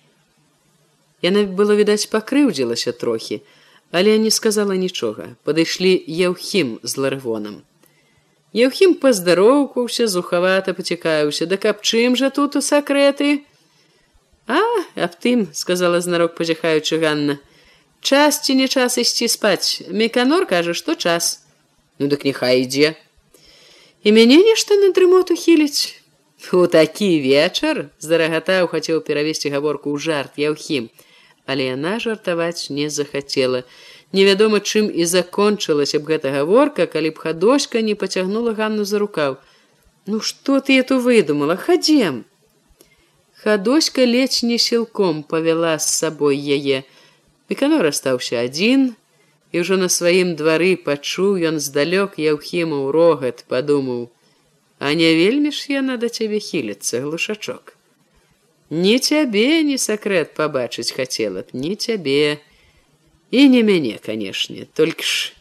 [1.21, 3.41] Яна было відаць пакрыўдзілася трохі,
[3.91, 5.35] але не сказала нічога.
[5.45, 7.61] Падышлі яўхім з ларывонам.
[8.57, 13.45] Яўхім паздароўкаўся, зухавата пацікаюся, да каб чым жа тут у сакрэты,
[14.47, 14.59] А
[14.95, 17.37] аб тым сказала знарок пазяхаючы Ганна.
[18.01, 19.83] Час ці не час ісці спаць?
[19.89, 21.45] Меканор кажа што час.
[21.99, 22.95] Ну дык няхай ідзе.
[24.03, 25.93] І мяне нешта на дрымоту хіліць.
[26.53, 30.89] У такі вечар зарагатаў хацеў перавесці гаворку ў жарт яўхім
[31.45, 33.63] але яна жартаваць не захацела.
[34.11, 39.37] Невядома чым і закончылася б гэта гаворка калі б хадочка не пацягнула ганну за рукаў.
[40.05, 41.55] Ну што ты эту выдумала?
[41.55, 42.25] Хадзем
[43.43, 46.83] Хадоська ледзь не сілком павяла з сабой яе.
[47.49, 48.93] Меканор астаўся адзін,
[49.51, 54.07] і ўжо на сваім двары пачуў ён здалёк яўхімаў рогат, падумаў:
[54.79, 57.75] «А не вельмі ж яна да цябе хіліцца глушачок.
[58.69, 62.39] Не цябе не сакрэт пабачыць хацела б, не цябе.
[63.31, 65.31] і не мяне канешне толькі ж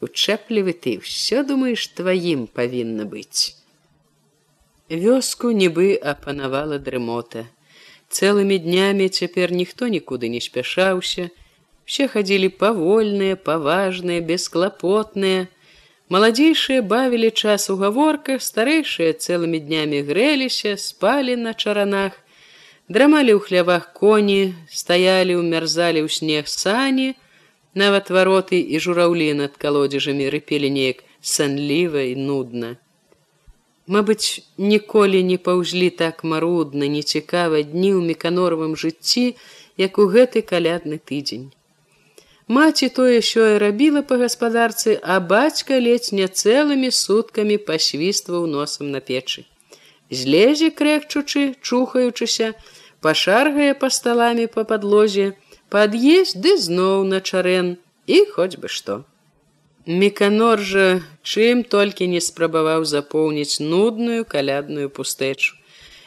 [0.00, 3.52] учэплівы ты ўсё думаеш тваім павінна быць
[4.90, 7.46] вёску нібы апанавала дрымота.
[8.10, 11.30] Цэлымі днямі цяпер ніхто нікуды не спяшаўся.
[11.84, 15.48] Все хадзілі павольныя паважныя бесклапотныя.
[16.08, 22.20] Маладзейшыя бавілі час у гаворках старэйшыя цэлымі днямі грэліся спалі на чаранах
[22.88, 27.16] драмалі ў хлявах коні стаялі ўмярзалі ў снег сані
[27.72, 32.76] нават вароты і жураўлі над калодзежамі рыпелі неяк санліва і нудна
[33.86, 39.36] Мабыць, ніколі не паўзлі так марудна, нецікава дні ў меканоровым жыцці,
[39.76, 41.52] як у гэты калядны тыдзень.
[42.48, 49.00] Маці тое сёе рабіла па гаспадарцы, а бацька ледзь не цэлымі суткамі пасвістваў носам на
[49.00, 49.44] печы.
[50.08, 52.52] Злезе крэкчучы, чухаючыся,
[53.04, 55.32] пашаргае па сталамі па падлозе,
[55.68, 59.04] пад'езд ды зноў на чарэн і хоць бы што.
[59.86, 65.60] Меканор жа чым толькі не спрабаваў запоўніць нудную калядную пустэчу.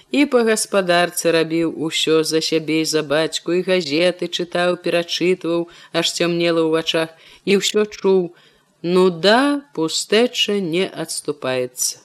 [0.10, 6.66] І па гаспадарцы рабіў усё за сябе за бацьку і газеты чытаў, перачытваў, аж цямнела
[6.66, 7.14] ў вачах
[7.46, 8.34] і ўсё чуў:
[8.82, 12.02] Ну да, пустэча не адступаецца.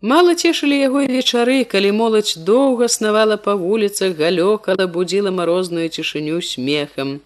[0.00, 7.18] Мала цешылі яго вечары, калі моладзь доўга снавала па вуліцах галёкала будзіла марозную цішыню смехам.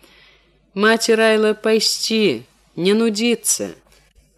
[0.72, 3.81] Маці райла пайсці, не нудзіцца.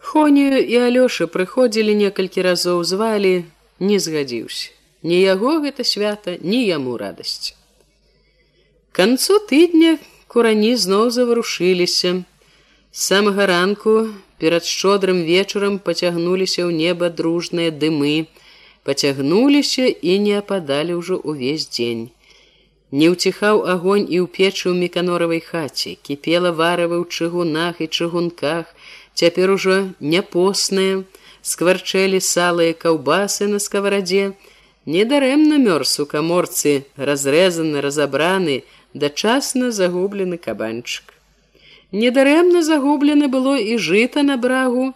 [0.05, 3.49] Хонію і Алёша прыходзілі некалькі разоў звалі,
[3.81, 4.69] не згадзіўся.
[5.01, 7.57] Ні яго гэта свята, ні яму радасць.
[8.99, 9.97] канцу тыдня
[10.29, 12.11] курані зноў заварушыліся.
[12.93, 13.95] З самага ранку
[14.39, 18.29] перад шчодрым вечарам пацягнуліся ў неба дружныя дымы,
[18.85, 22.05] пацягнуліся і не ападалі ўжо ўвесь дзень.
[22.95, 28.71] Не ўціхаў агонь і ў печы ў меканоравай хаце, кіпела варывы ў чыгунах і чыгунках,
[29.15, 31.03] цяпер ужо няпосныя,
[31.43, 34.33] скварчэлі салыя каўбасы на скаварадзе,
[34.87, 38.63] недарэмна мёрз у каморцы, разрэзаны, разабраны,
[38.95, 41.15] дачасна загублены кабанчык.
[41.93, 44.93] Недарэмна загублена было і жыта на брагу.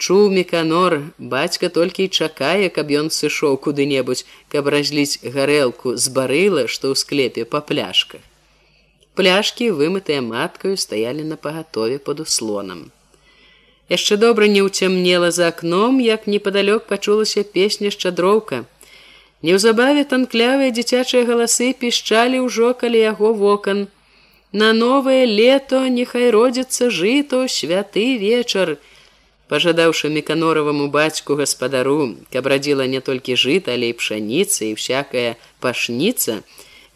[0.00, 6.64] Чуў меканор, бацька толькі і чакае, каб ён сышоў куды-небудзь, каб разліць гарэлку з барыла,
[6.64, 8.24] што ў склепе па пляшках.
[9.20, 12.88] Пляшкі, вымытыя маткаю, стаялі на пагатове под услонам
[13.90, 18.64] яшчэ добра не ўцямнела за акном як непадалёк пачулася песня шчадроўка.
[19.42, 23.88] Неўзабаве танклявыя дзіцячыя галасы пішчалі ўжо калі яго вокон
[24.52, 28.76] на новае лето нехай родзіцца жыто святы вечар
[29.48, 36.42] пожадаўшы меканороваму бацьку гаспадару каб радзіла не толькі жыта але і пшаніца і всякая пашніца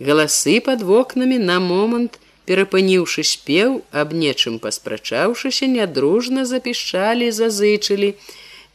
[0.01, 2.19] галасы под вокнамі на момант
[2.51, 8.15] перапыніўшы спеў аб нечым паспрачаўшыся нядружна запішчалі зазычылі.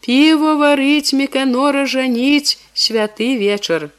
[0.06, 3.90] Піво варыць меканора жаніць святы вечар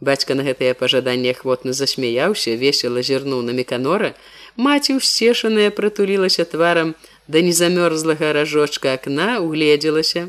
[0.00, 4.12] бацька на гэтае пажаданне ахвотна засмяяўся весело зірнуў на меканора
[4.56, 6.94] маці ўсцешаная прытулілася тварам
[7.28, 10.28] да незамёрзлага ражочка акна угледзелася.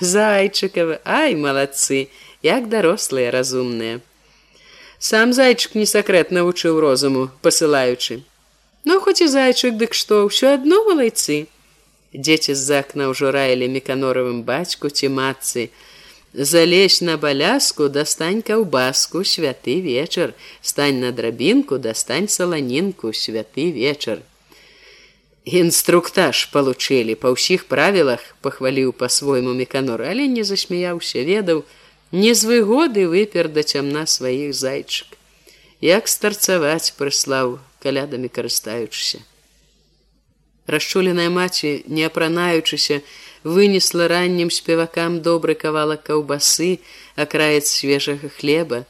[0.00, 2.08] Зайчыкава ай малацы
[2.42, 4.02] як дарослыя разумныя
[5.02, 8.22] сам зайчык не сакрэт навучыў розуму посылаючы
[8.84, 11.46] ну хоць і зайчык дык што ўсё адно малайцы.
[12.12, 15.70] Дзеці з-за акна ўжо раілі меканоровым бацьку ці матцы.
[16.32, 20.34] Залезь на баляску дастань каўбаску святы вечар.
[20.60, 24.20] Стань на драбінку дастань саланінку святы вечар.
[25.44, 31.64] Інструктаж получылі па ўсіх правілах пахваліў па-свойму меканор але не засмяяўся ведаў
[32.12, 35.16] не з выгоды выпер да цямна сваіх зайчык.
[35.80, 39.24] Як старцаваць прыслаў калядамі карыстаючыся.
[40.66, 43.00] Расчуленая маці не апранаючыся
[43.42, 46.78] вынесла раннім спевакам добры кавалак каўбасы
[47.16, 48.84] акраец свежага хлеба.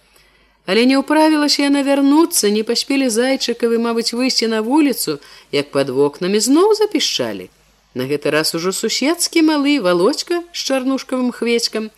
[0.66, 5.18] Але не ўправілася яна вярнуцца не паспелі зайчыкавы мабыць выйсці на вуліцу
[5.50, 7.48] як под вокнамі зноў запішчалі.
[7.94, 11.90] На гэты раз ужо суседскі малы володька з чарнушкавым хвецькам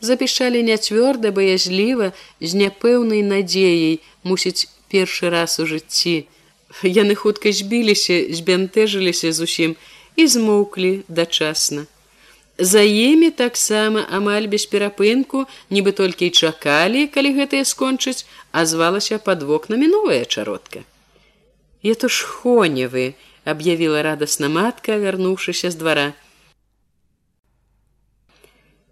[0.00, 6.26] запішалі няцвёрда баязліва з няпэўнай надзеяй мусіць першы раз у жыцці.
[6.82, 9.74] Яны хутка збіліся збянтэжыліся зусім
[10.16, 11.86] і змоўклі дачасна.
[12.60, 19.18] За імі таксама амаль без перапынку нібы толькі і чакалі калі гэтыя скончыць а звалася
[19.18, 20.84] под вокнамі новая чародка
[21.82, 23.14] я то ж хоневы
[23.44, 26.12] аб'явіла радасна матка вярнуўшыся з двара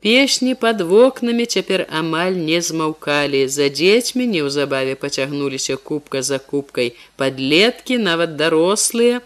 [0.01, 3.49] Песні под вокнамі цяпер амаль не змаўкалі.
[3.51, 6.95] За дзецьмі неўзабаве пацягнуліся кубка за кубкай.
[7.17, 9.21] Падлеткі, нават дарослыя,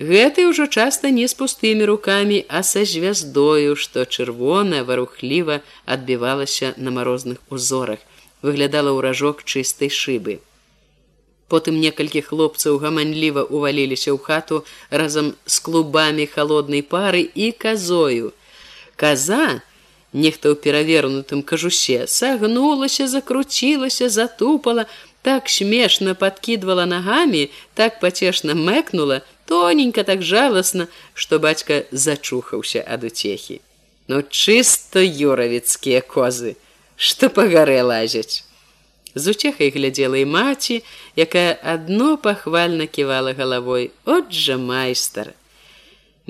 [0.00, 6.88] Гэты ўжо часта не з пустымі рукамі, а са звяздою, што чырвона варухліва адбівалася на
[6.88, 8.00] марозных узорах,
[8.40, 10.40] выглядала ўражок чыстай шыбы.
[11.52, 18.32] Потым некалькі хлопцаў гаманліва уваліліся ў хату разам з клубамі холоднай пары і казою.
[18.96, 19.60] Каза,
[20.12, 24.86] нехта ў перавернутым кажусе, сагнулася, закруцілася, затупала,
[25.22, 33.60] так смешна подкидывала ногами, так потешно мэкнула, тоненько так жалостно, что бацька зачухаўся ад утехи.
[34.08, 36.56] Но чисто юравецкія козы,
[36.96, 38.44] что по гарэ лазяць.
[39.14, 40.82] З уцехай глядзела і маці,
[41.16, 45.34] якая адно пахвальна ківала галавой: От жа майстар.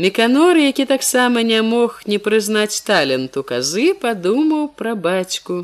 [0.00, 5.56] Меканор, які таксама не мог не прызнаць таленту казы, падумаў пра бацьку.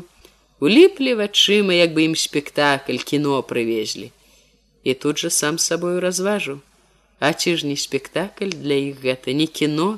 [0.61, 4.11] Уліплі вачыма як бы ім спектакль кіно прывезлі.
[4.83, 6.59] І тут же сам сабою разважу.
[7.19, 9.97] А ці ж не спектакль для іх гэта не кіно?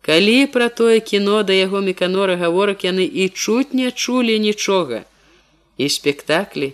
[0.00, 5.04] Калі пра тое кіно да яго меканора гаворак яны і чуць не чулі нічога.
[5.76, 6.72] І спектаклі.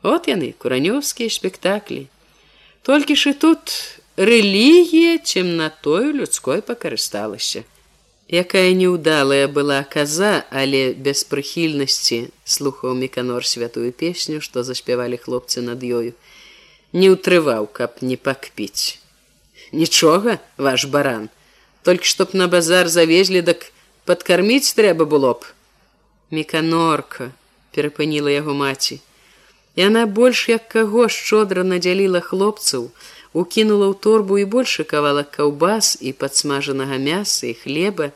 [0.00, 2.08] От яны куранёўскія спектаклі.
[2.80, 3.76] Толькі ж і тут
[4.16, 7.64] рэлігія цемнатою людской пакарысталася
[8.28, 15.78] Якая неўдалая была каза, але без прыхільнасці слухаў меканор святую песню, што заспявалі хлопцы над
[15.78, 16.10] ёю.
[16.92, 18.98] Не ўтрываў, каб не пакпіць.
[19.70, 21.30] Нічога, ваш баран,
[21.86, 23.70] толькі чтоб на базар завезлі, дак
[24.10, 25.46] падкарміць трэба было б.
[26.34, 27.30] Меканорка
[27.70, 28.98] перапыніла яго маці.
[29.78, 32.90] Яна больш як каго шчодра надзяліла хлопцаў,
[33.36, 38.10] укінула ў торбу і больше кавала каўбас і падсмажанага мяса і хлеба,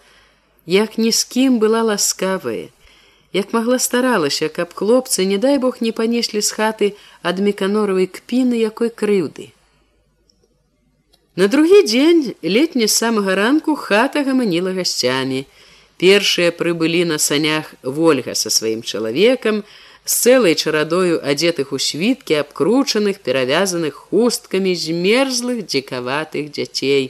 [0.64, 2.72] як ні з кім была ласкавая,
[3.36, 6.92] як магла старалася, каб хлопцы, не дай бог не панеслі з хаты
[7.22, 9.52] ад меканоравай кпіны якой крыўды.
[11.36, 15.44] На другі дзень летні з самага ранку хата гаманіла гасцямі.
[16.00, 19.62] Першыя прыбылі на санях ольга са сваім чалавекам,
[20.10, 27.04] з цэлай чарадою адетых у світкі абкручаных перавязаных хусткамі змерзлых дзікаватых дзяцей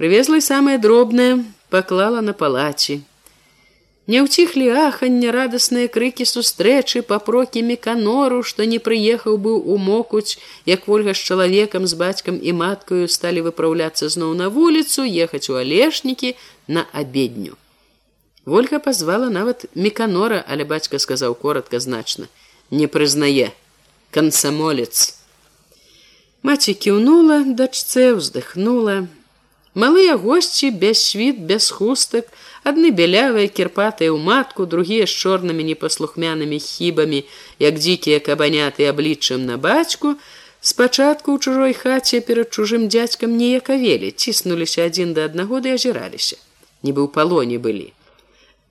[0.00, 1.30] прывезла самае дробнае
[1.76, 2.96] паклала на палаці
[4.12, 10.36] не ўціхлі аханне радасныя крыкі сустрэчы папрокі меканору што не прыехаў быў у мокуць
[10.74, 15.58] як ольга з чалавекам з бацькам і маткаю сталі выпраўляцца зноў на вуліцу ехаць у
[15.64, 16.36] алешнікі
[16.78, 17.56] на абедню
[18.44, 22.28] Вольга пазвала нават меканора, але бацька сказаў коротко значна:
[22.70, 23.52] не прызнае
[24.10, 25.20] кансамолец.
[26.42, 29.06] Маці кіўнула, дачцэ ўздыхнула.
[29.74, 32.32] Малыя госці без світ, без хустак,
[32.64, 37.22] адны бялявыя кірпатыя ў матку, другія з чорнымі непаслухмянымі хібамі,
[37.60, 40.16] як дзікія кабаняты абліччам на бацьку,
[40.60, 46.40] спачатку ў чужой хаце перад чужым дзядзькам неякавелі, ціснуліся адзін да аднаго ды азіраліся.
[46.82, 47.92] нібы ў палоне былі.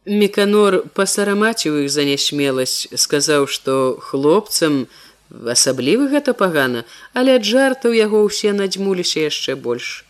[0.05, 4.87] Меканор пасарамаціў іх за нясмеласць, сказаў, што хлопцам
[5.27, 10.05] асаблівы гэта пагана, але ад жартаў яго ўсе надзьмуліся яшчэ больш.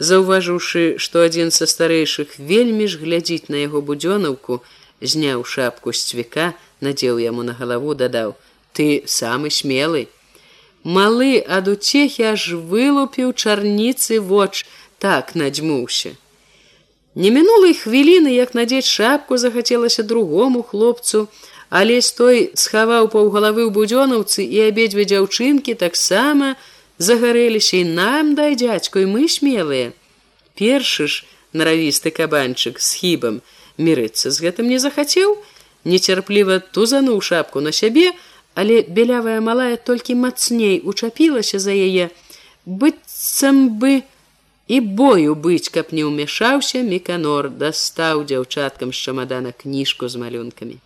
[0.00, 4.64] Заўважыўшы, што адзін са старэйшых вельмі ж глядзіць на яго будзёнаўку,
[5.04, 8.34] зняў шапку з цвіка, надзеў яму на галаву, дадаў:
[8.72, 10.08] «Ты самы смелы.
[10.82, 14.64] Малы ад уцехі аж вылупіў чарніцы воч,
[14.96, 16.16] так надзьмуўся.
[17.14, 21.28] Не мінулай хвіліны, як надзець шапку захацелася другому хлопцу,
[21.70, 26.54] але той схаваў паўгалавы ў будзёнаўцы і абедзве дзяўчынкі таксама
[26.98, 29.90] загарэліся і нам дай дзядзьку і мы смелыя.
[30.54, 33.42] Першы ж наравісты кабанчык з хібам
[33.78, 35.38] мірыцца з гэтым не захацеў,
[35.82, 38.12] нецярпліва тузануў шапку на сябе,
[38.54, 42.10] але белявая малая толькі мацней учапілася за яе,
[42.66, 44.02] быццам бы,
[44.70, 50.76] і бою быць, каб не ўмяшаўся меканор дастаў дзяўчаткам з чамадана кніжку з малюнкамі.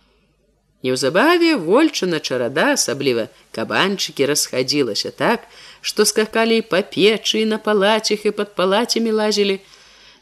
[0.85, 5.45] Неўзабаве вольчына чарада асабліва кабанчыкі расхадзілася так,
[5.85, 9.61] што скакалі па печы на палацях і пад палацямі лазілі.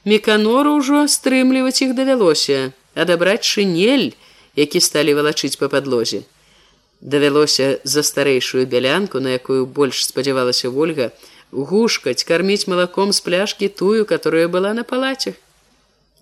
[0.03, 4.11] Меканору ўжо стрымліваць іх давялося, адабраць шынель,
[4.59, 6.25] які сталі валачыць па падлозе.
[6.99, 11.11] Давялося за старэйшую бялянку, на якую больш спадзявалася ольга,
[11.53, 15.37] гушкаць карміць малаком з пляшкі тую которая была на палацях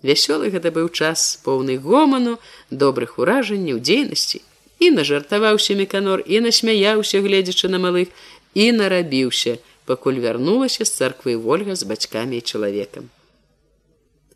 [0.02, 2.38] вясёлы гэта быў час поўны гоману
[2.70, 4.42] добрых уражанняў дзейнасці.
[4.82, 8.10] І нажартаваўся меканор і насмяяўся гледзячы на малых
[8.54, 13.10] і нарабіўся пакуль вярнулася з царквы ольга з бацькамі і чалавекам.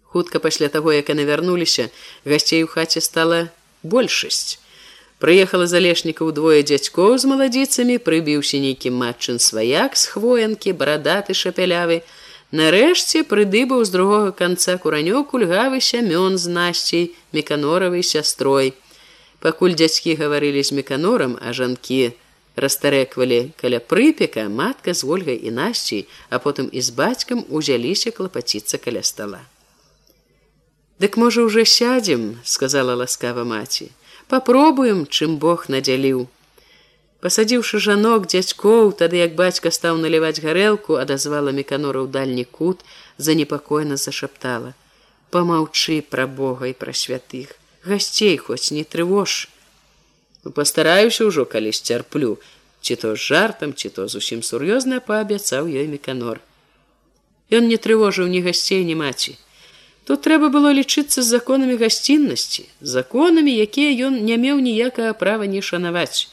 [0.02, 1.90] Хутка пасля таго як яны вярнуліся
[2.24, 3.50] гасцей у хаце стала
[3.82, 4.62] большасць
[5.18, 12.02] Прыехала залешніка ўдвое дзядзькоў з маладзіцамі, прыбіўся нейкі матчын сваяк з хвоянкі, барадаты шапялявы.
[12.52, 18.76] Нарэшце прыдыбаў з другога канца куранёў кульгавы сямён з насцей меканоравай сястрой.
[19.40, 22.12] Пакуль дзядзькі гаварылі з меканорам, а жанкі
[22.60, 28.76] расстарэквалі каля прыпека, матка з ольгай і насцей, а потым і з бацькам узяліся клапаціцца
[28.76, 29.40] каля стала.
[31.00, 33.92] Дык можа уже сядзем, сказала ласкава маці.
[34.28, 36.26] Попробуем, чым Бог надзяліў.
[37.22, 42.82] Пасадзіўшы жанок дзядзькоў тады як бацька стаў наліваць гарэлку адазвала меканора ў дальні кут
[43.28, 44.74] занепакойна зашаптала.
[45.30, 47.54] Помаўчы пра бога і пра святых.
[47.86, 49.46] Гасцей хоць не трывож
[50.42, 52.42] ну, пастараюся ўжо калісь цярплю.
[52.82, 56.42] Ці то з жартам ці то зусім сур'ёзна паабяцаў ёй меканор
[57.54, 59.38] Ён не трывожыў ні гасцей ні маці
[60.06, 62.64] тут трэба было лічыцца з законамі гасціннасці
[62.94, 66.30] законамі якія ён не меў ніякага права не шанаваць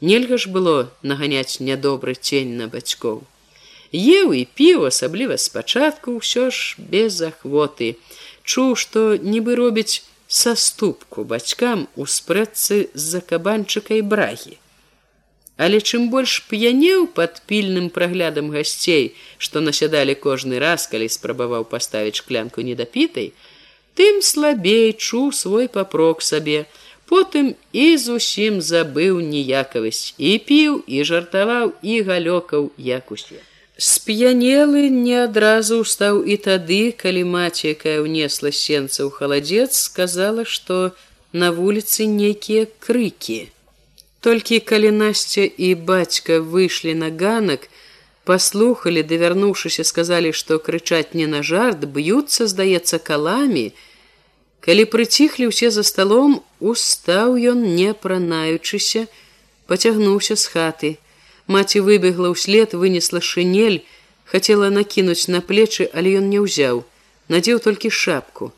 [0.00, 3.20] Нельга ж было наганяць нядобры цень на бацькоў.
[3.92, 8.00] Еў і піў асабліва спачатку ўсё ж без ахвоты.
[8.44, 14.56] Чуў, што нібы робіць саступку бацькам у спрэцы з-за кабанчыка і брагі.
[15.64, 22.16] Але чым больш п'янеў пад пільным праглядам гасцей, што насядалі кожны раз, калі спрабаваў паставіць
[22.20, 23.34] шклянку недапітай,
[24.00, 26.64] тым слабей чуў свой папрок сабе,
[27.12, 27.52] потым
[27.84, 33.44] і зусім забыў ніякавасць і піў і жартаваў і галёкаў як усе.
[33.76, 40.82] Сп'янелы не адразу стаў і тады калі маці якая ўнесла сенца ў халадзец сказала што
[41.32, 43.40] на вуліцы нейкія крыкі
[44.20, 47.68] толькі калі насця і бацька выйшлі на ганак
[48.24, 53.70] паслухали давярнуўшыся сказалі што крычаць не на жарт б'юцца здаецца каламі
[54.60, 59.08] Калі прыціхлі ўсе за сталом, устаў ён, не пранаючыся,
[59.64, 60.90] пацягнуўся з хаты.
[61.48, 63.80] Маці выбегла ўслед, вынесла шынель,
[64.28, 66.84] хацела накінуць на плечы, але ён не ўзяў,
[67.32, 68.52] надзеў толькі шапку.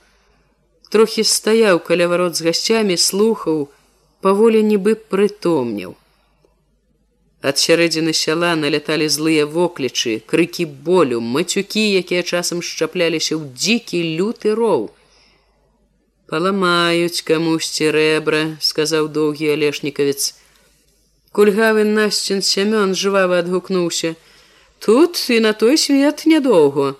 [0.91, 3.71] Трохі стаяў каля варот з гасцямі, слухаў,
[4.25, 5.93] паволі нібы прытомніў.
[7.43, 14.55] Ад сярэдзіны сяла наляталі злыя воклічы, крыкі болю, мацюкі, якія часам шчапляліся ў дзікі люты
[14.55, 14.89] роў.
[16.31, 20.33] Паламаюць камусьці рэбра сказаў доўгі алешнікавец.
[21.35, 24.15] Кульгавы насцін сямён жывава адгукнуўся.
[24.79, 26.95] Тут і на той свет нядоўго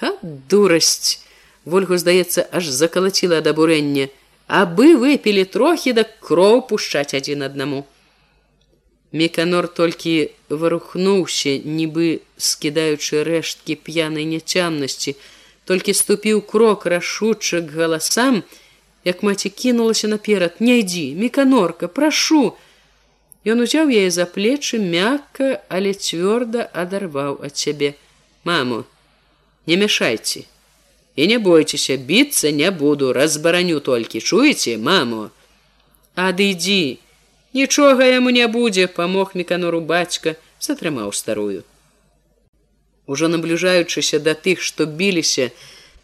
[0.00, 1.20] а дурасць
[1.64, 4.08] ольгу здаецца аж закалаціла ад абурэння
[4.46, 7.84] абы выпілі трохі да кроў пушчаць адзін аднаму.
[9.14, 15.14] Меканор толькі варухнуўся нібы скідаючы рэшткі п'янай няцямнасці
[15.64, 18.42] толькі ступіў крок рашуча к галасам,
[19.04, 20.60] як маці кінулася наперад.
[20.60, 22.56] Не ідзі меканорка прашу!
[23.44, 27.94] Ён узяў яе за плечы мякка але цвёрда адарваў ад сябе.
[28.44, 28.84] Маму
[29.68, 30.48] не мяшайце
[31.16, 35.28] і не бойцеся біцца не буду разбараню толькі чуеце маму
[36.14, 36.80] адыдзі
[37.60, 41.62] нічога яму не будзе памог меканору бацька затрымаў старую
[43.06, 45.50] Ужо набліжаючыся да тых, што біліся,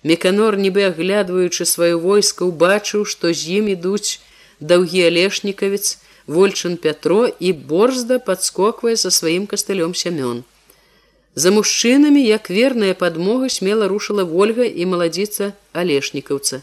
[0.03, 4.21] Меканор, нібы аглядваючы сваё войска, убачыў, што з ім ідуць
[4.61, 10.45] даўгі алешнікавец, вольчын Пятро і борзда падскоквае са сваім кастылём сямён.
[11.35, 16.63] За мужчынамі, як верная падмога смела рушыла ольга і маладзіца алешнікаўца.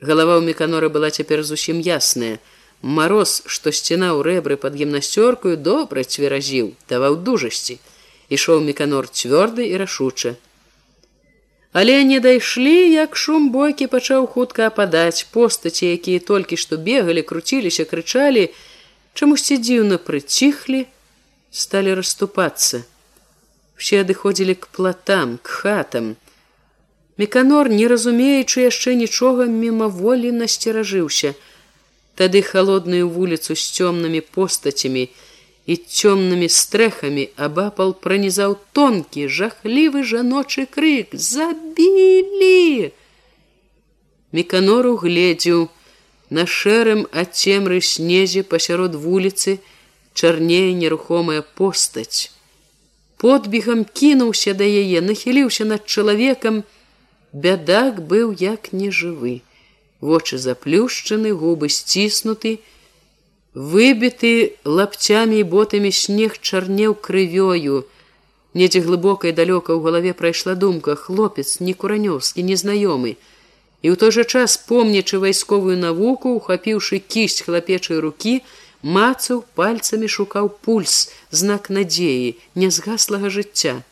[0.00, 2.38] Галава ў меканора была цяпер зусім ясная.
[2.82, 7.78] Мароз, што сцінаў рэбры пад гімнасцёркаю, добра цверазіў, даваў дужасці
[8.28, 10.34] ішоў меканор цвёрды і рашуча.
[11.72, 17.84] Але не дайшлі, як шум бойкі пачаў хутка ападаць постаці, якія толькі што бегалі, круціліся,
[17.84, 18.48] крычалі,
[19.14, 20.86] чамусьці дзіўна прыціхлі,
[21.50, 22.82] сталі расступацца.
[23.76, 26.16] Усе адыходзілі к платам, к хатам.
[27.16, 31.34] Меканор, не разумеючы яшчэ нічога мімаволі насцеражыўся.
[32.16, 35.08] Тады халодную вуліцу з цёмнымі постацямі,
[35.66, 42.92] і цёмнымі стрэхамі абапал пранізаў тонкі жахлівы жаночы крык забілі
[44.38, 45.66] меканору гледзеў
[46.38, 49.58] на шэрым ад цемры снезе пасярод вуліцы
[50.14, 52.30] чарнее нерухомая постаць
[53.22, 56.62] подбегам кінуўся да яе нахіліўся над чалавекам
[57.32, 59.40] бядак быў як нежывы
[60.00, 62.58] вочы заплюшчаны губы сціснуты
[63.56, 67.88] выбіты лапцямі і ботамі снег чарнеў крывёю.
[68.52, 73.16] Недзе глыбока і далёка ў галаве прайшла думка хлопец не куранёўскі незнаёмы.
[73.80, 78.44] І ў той жа час помнячы вайсковую навуку, ухапіўшы кісць хлапечай рукі,
[78.86, 83.82] мацаў пальцамі шукаў пульс, знак надзеі, нязгаслага жыцця.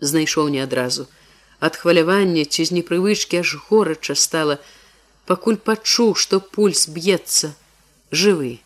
[0.00, 1.06] знайшоў не адразу.
[1.60, 4.56] Ад хвалявання ці з непрывычкі аж горача стала,
[5.28, 7.52] пакуль пачуў, што пульс б'ецца
[8.10, 8.60] жывы.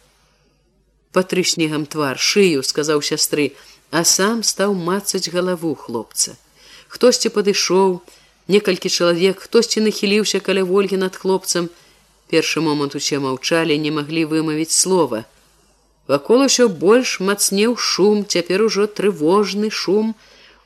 [1.13, 3.53] Патры снегам твар шыю сказаў сястры,
[3.91, 6.39] а сам стаў мацаць галаву хлопца.
[6.89, 8.03] Хтосьці падышоў,
[8.49, 11.71] некалькі чалавек, хтосьці нахіліўся каля ольгі над хлопцам.
[12.35, 15.23] Першы момант усе маўчалі, не маглі вымавіць слова.
[16.11, 20.13] Вакол усё больш мацнеў шум, цяпер ужо трывожны шум,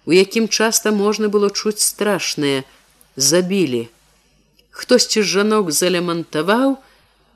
[0.09, 2.65] у якім часта можна было чуць страшнае
[3.31, 3.85] забілі
[4.78, 6.77] хтосьці жанок залямантаваў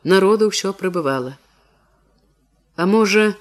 [0.07, 1.35] народу ўсё прыбывала.
[2.79, 3.35] А можа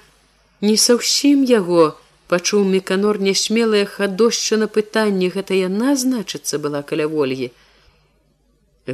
[0.60, 1.94] не са ўсім яго
[2.32, 7.52] пачуў меканор нясмелая хадошча на пытанне гэта яна значыцца была каля ольгі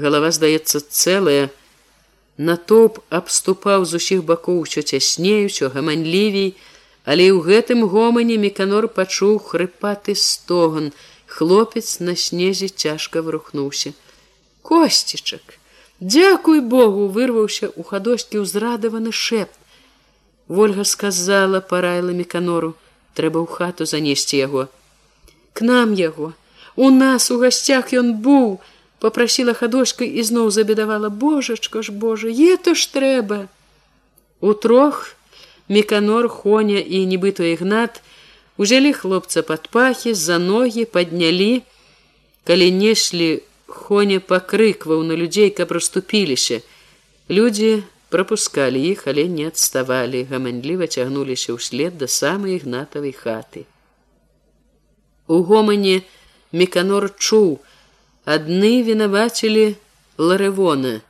[0.05, 1.49] галава здаецца цэлая
[2.39, 6.55] натоп абступаў з усіх бакоў усё цясней усё гаманлівей
[7.05, 10.93] але ў гэтым гомане меканор пачуў хрыпаты стоган.
[11.29, 13.93] Хлопец на снезе цяжка вырухнуўся
[14.63, 15.59] косцічак
[16.01, 19.53] дзякуй богу вырваўся у хадоські ўзрадаваны шэп
[20.65, 22.75] ольга сказала параіла меканору
[23.15, 24.69] трэба ў хату занесці яго
[25.59, 26.35] к нам яго.
[26.77, 28.61] У нас у гасцях ён быў
[28.99, 33.47] попрасіла хадошка і зноў забедавала божачка ж божа ето ж трэба
[34.41, 35.15] у трох
[35.69, 38.01] Меканор, Хоня і нібыто ігнат
[38.57, 41.63] узялі хлопца пад пахі за ногі паднялі,
[42.45, 46.61] калі неслі Хоня пакрыкваў на людзей, каб расступіліся.
[47.29, 53.69] Людзі пропускалі іх, але не адставалі, гаманліва цягнуліся ўслед да самай ігнатавай хаты.
[55.29, 56.01] У гомане
[56.53, 57.61] Меканор чуў,
[58.29, 59.67] адны вінавацілі
[60.21, 61.01] ларэвона.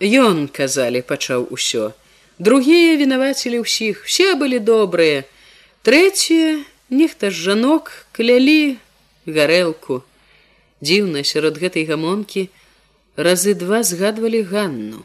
[0.00, 1.90] Ён казалі, пачаў усё.
[2.38, 4.06] Другія вінавацілі ўсіх.
[4.06, 5.26] Все былі добрыя.
[5.82, 8.78] Трэція нехта ж жанок клялі
[9.26, 10.00] гарэлку.
[10.80, 12.48] Дзіўна сярод гэтай гамонкі
[13.16, 15.02] разы два згадвалі ганну.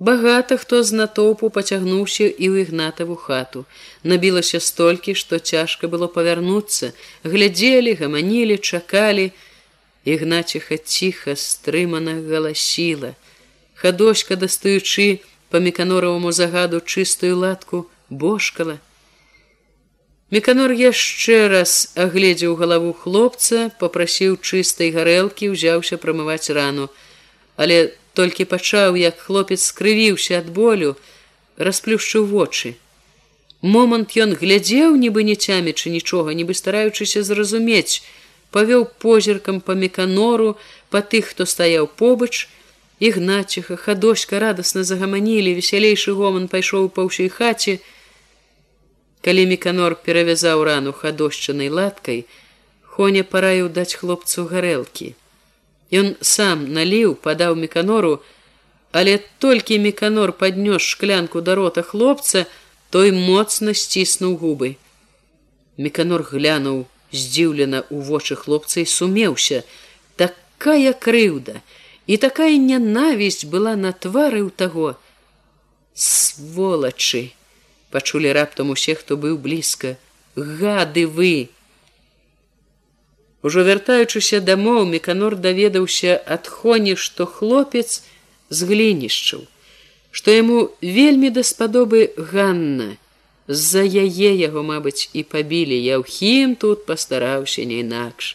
[0.00, 3.64] Багата хто з натоўпу пацягнуўся і ў ігнатаву хату.
[4.02, 6.92] Набілася столькі што цяжка было павярнуцца.
[7.22, 9.30] Глядзелі гаманілі чакалі
[10.04, 13.14] ігнаціха ціха стрымана галасіла
[13.80, 18.78] хадочка дастаючы по меканоровому загаду чыстую латку бошкала.
[20.30, 26.86] Меканор яшчэ раз агледзеў галаву хлопца, попрасіў чыстай гарэлкі, узяўся прамываць рану,
[27.56, 30.94] але толькі пачаў, як хлопец скрывіўся ад болю,
[31.56, 32.76] расплюшчыў вочы.
[33.62, 38.04] Момант ён глядзеў, нібы не цямячы нічога, нібы стараючыся зразумець,
[38.50, 40.56] павёў позіркам па меканору,
[40.90, 42.48] па тых, хто стаяў побач,
[43.00, 47.78] ігначиха хадоська радасна загаманілі весялейшы гоман пайшоў па ўсёй хаце.
[49.24, 52.26] Калі меканор перавязаў рану хадошчанай латкай
[52.84, 55.14] хоня параіў даць хлопцу гарэлкі.
[55.90, 58.20] Ён сам наліў падаў меканору
[58.92, 62.46] але толькі меканор паднёс шклянку да рота хлопца
[62.90, 64.76] той моцна сціснуў губы.
[65.76, 69.62] Меканор глянуў здзіўлена ў вочы хлопца і сумеўся.
[70.16, 71.60] Такая крыўда
[72.06, 74.96] і такая нянавісць была на твары ў таго.
[75.94, 77.30] Сволачы
[77.90, 79.96] пачулі раптам усе хто быў блізка.
[80.36, 81.50] Гады вы!
[83.42, 88.02] Ужо вяртаючыся дамоў меканор даведаўся ад хоні што хлопец
[88.50, 89.48] з глінішчаў
[90.10, 92.96] што яму вельмі даспадобы ганна
[93.50, 98.34] з-за яе яго мабыць і пабілі я ўхім тут пастараўся не інакш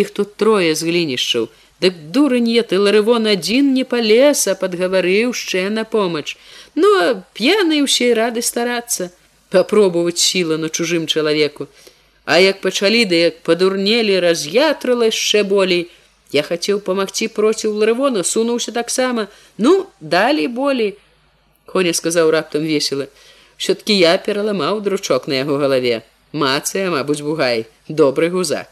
[0.00, 1.50] іх тут трое з глінішчаў
[1.80, 6.36] Дык дурынье ты ларывон адзін не палез, а падгаварыў яшчэ на помач.
[6.74, 6.88] Ну
[7.36, 9.12] п'яны ўсей рады старацца,
[9.52, 11.68] папробоваць сіла на чужым чалавеку.
[12.24, 15.92] А як пачалі ды як падурнелі, раз'ятрала яшчэ болей.
[16.32, 19.28] Я хацеў памагчы проціў ларывона, сунуўся таксама,
[19.58, 20.96] ну, далі болей.
[21.66, 23.06] Хоня сказаў раптам весела:
[23.56, 26.02] Всё-ткі я пераламаў дручок на яго галаве.
[26.32, 28.68] Мацыя, мабуць, бугай, добры гузак.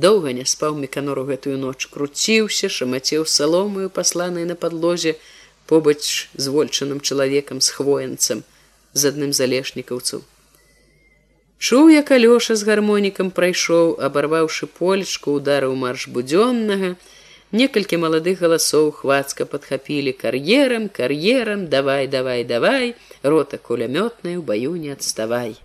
[0.00, 1.86] Доўга не спаў меканору гэтую ноч.
[1.92, 5.16] Круціўся шамацеў саломаю пасланай на падлозе
[5.66, 8.44] побач з вольчаным чалавекам з хвоенцам
[8.92, 10.24] з адным залешнікаўцу
[11.60, 16.96] чуў як алёша з гармонікам прайшоў абарваўшы полечку ударыў марш будзённага.
[17.60, 24.90] Некалькі маладых галасоў хвацка падхапілі кар'ерам кар'ерам давай давай давай рота кулямётная у баю не
[24.90, 25.58] адставай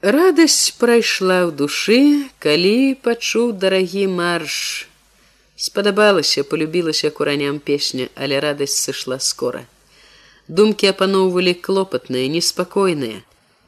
[0.00, 4.88] Радасць прайшла ў душы, калі пачуў дарагі марш.
[5.60, 9.66] Спадабалася, полюбілася кураням песня, але радасць сышла скора.
[10.48, 13.20] Думкі апаноўвалі клопатныя, неспакойныя.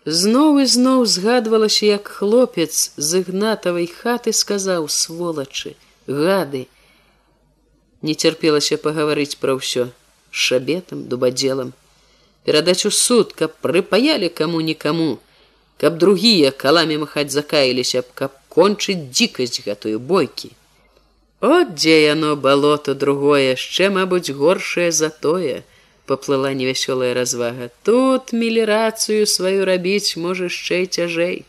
[0.08, 5.76] Зноў і зноў згадвалася, як хлопец з ігнатавай хаты сказаў сволачы,
[6.08, 6.64] гады.
[8.00, 9.92] Не цярпелася пагаварыць пра ўсё
[10.32, 11.76] шабетам, дубадзелам,
[12.44, 15.18] перадаць у суд, каб прыпаялі каму нікаму,
[15.78, 20.52] каб другія каламі махаць закаіліся б, каб кончыць дзікасць гэтую бойкі.
[21.42, 25.62] От дзе яно балото другое, яшчэ, мабуць, горшае за тое,
[26.06, 27.70] поплыла невясёлая развага.
[27.82, 31.42] Тут мелірацыю сваю рабіць можа яшчэ цяжэй.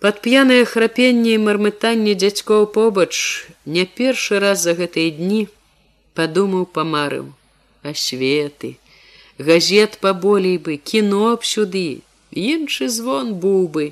[0.00, 5.40] Под п'янае храпенне і мармытанне дзядзькоў побач не першы раз за гэтыя дні
[6.16, 7.26] падумаў памарыў
[7.84, 8.70] асветы
[9.40, 13.84] газет паболей бы кіно б сюды іншы звон быў бы.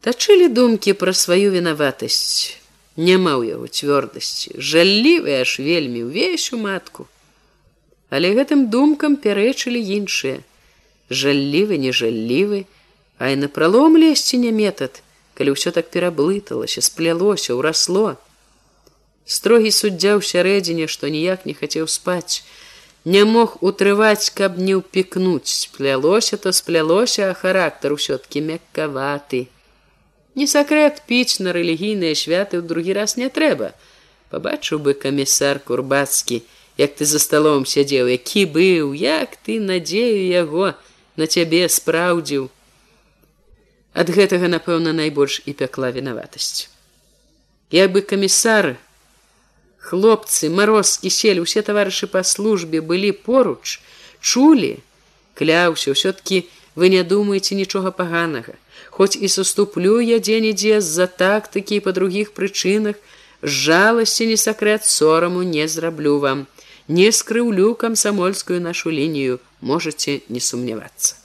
[0.00, 2.56] Тачылі думкі пра сваю вінаватасць.
[2.96, 4.56] Няма ў яго цвёрдасці.
[4.56, 7.08] Жаллівы аж вельмі ўвесь у матку.
[8.10, 10.42] Але гэтым думкам пярэчылі іншыя.
[11.10, 12.66] Жаллівы, нежаллівы,
[13.18, 15.02] а і на пралом лезці не метад,
[15.34, 18.16] калі ўсё так пераблыталася, сплялося, ўрасло.
[19.26, 22.42] Строгі суддзя ў сярэдзіне, што ніяк не хацеў спаць,
[23.04, 29.48] не мог утрываць, каб не ўпікнуць, сплялося, то сплялося, а характар усё-ткі мяккаваты.
[30.34, 33.72] Не сакрэт піць на рэлігійныя святы ў другі раз не трэба.
[34.30, 36.44] Пабачыў бы камісар курбацкі,
[36.76, 40.76] як ты за сталом сядзеў, які быў, як ты надзею яго
[41.16, 42.48] на цябе спраўдзіў.
[43.92, 46.70] Ад гэтага, напэўна, найбольш і пякла вінаватасць.
[47.74, 48.76] Як бы камісар,
[49.90, 53.82] хлопцы, мароз, кісель, усе таварышы па службе былі поруч,
[54.22, 54.78] чулі,
[55.34, 56.46] кляўся, ўсё-ткі
[56.78, 58.54] вы не думаеце нічога паганага.
[58.94, 62.94] Хоць і саступлю я дзе-нідзе з-за тактыкі па другіх прычынах,
[63.42, 66.46] жаласці не сакрэт сораму не зраблю вам.
[66.86, 71.19] Не скрыўлю камсамольскую нашу лінію можете не сумнявацца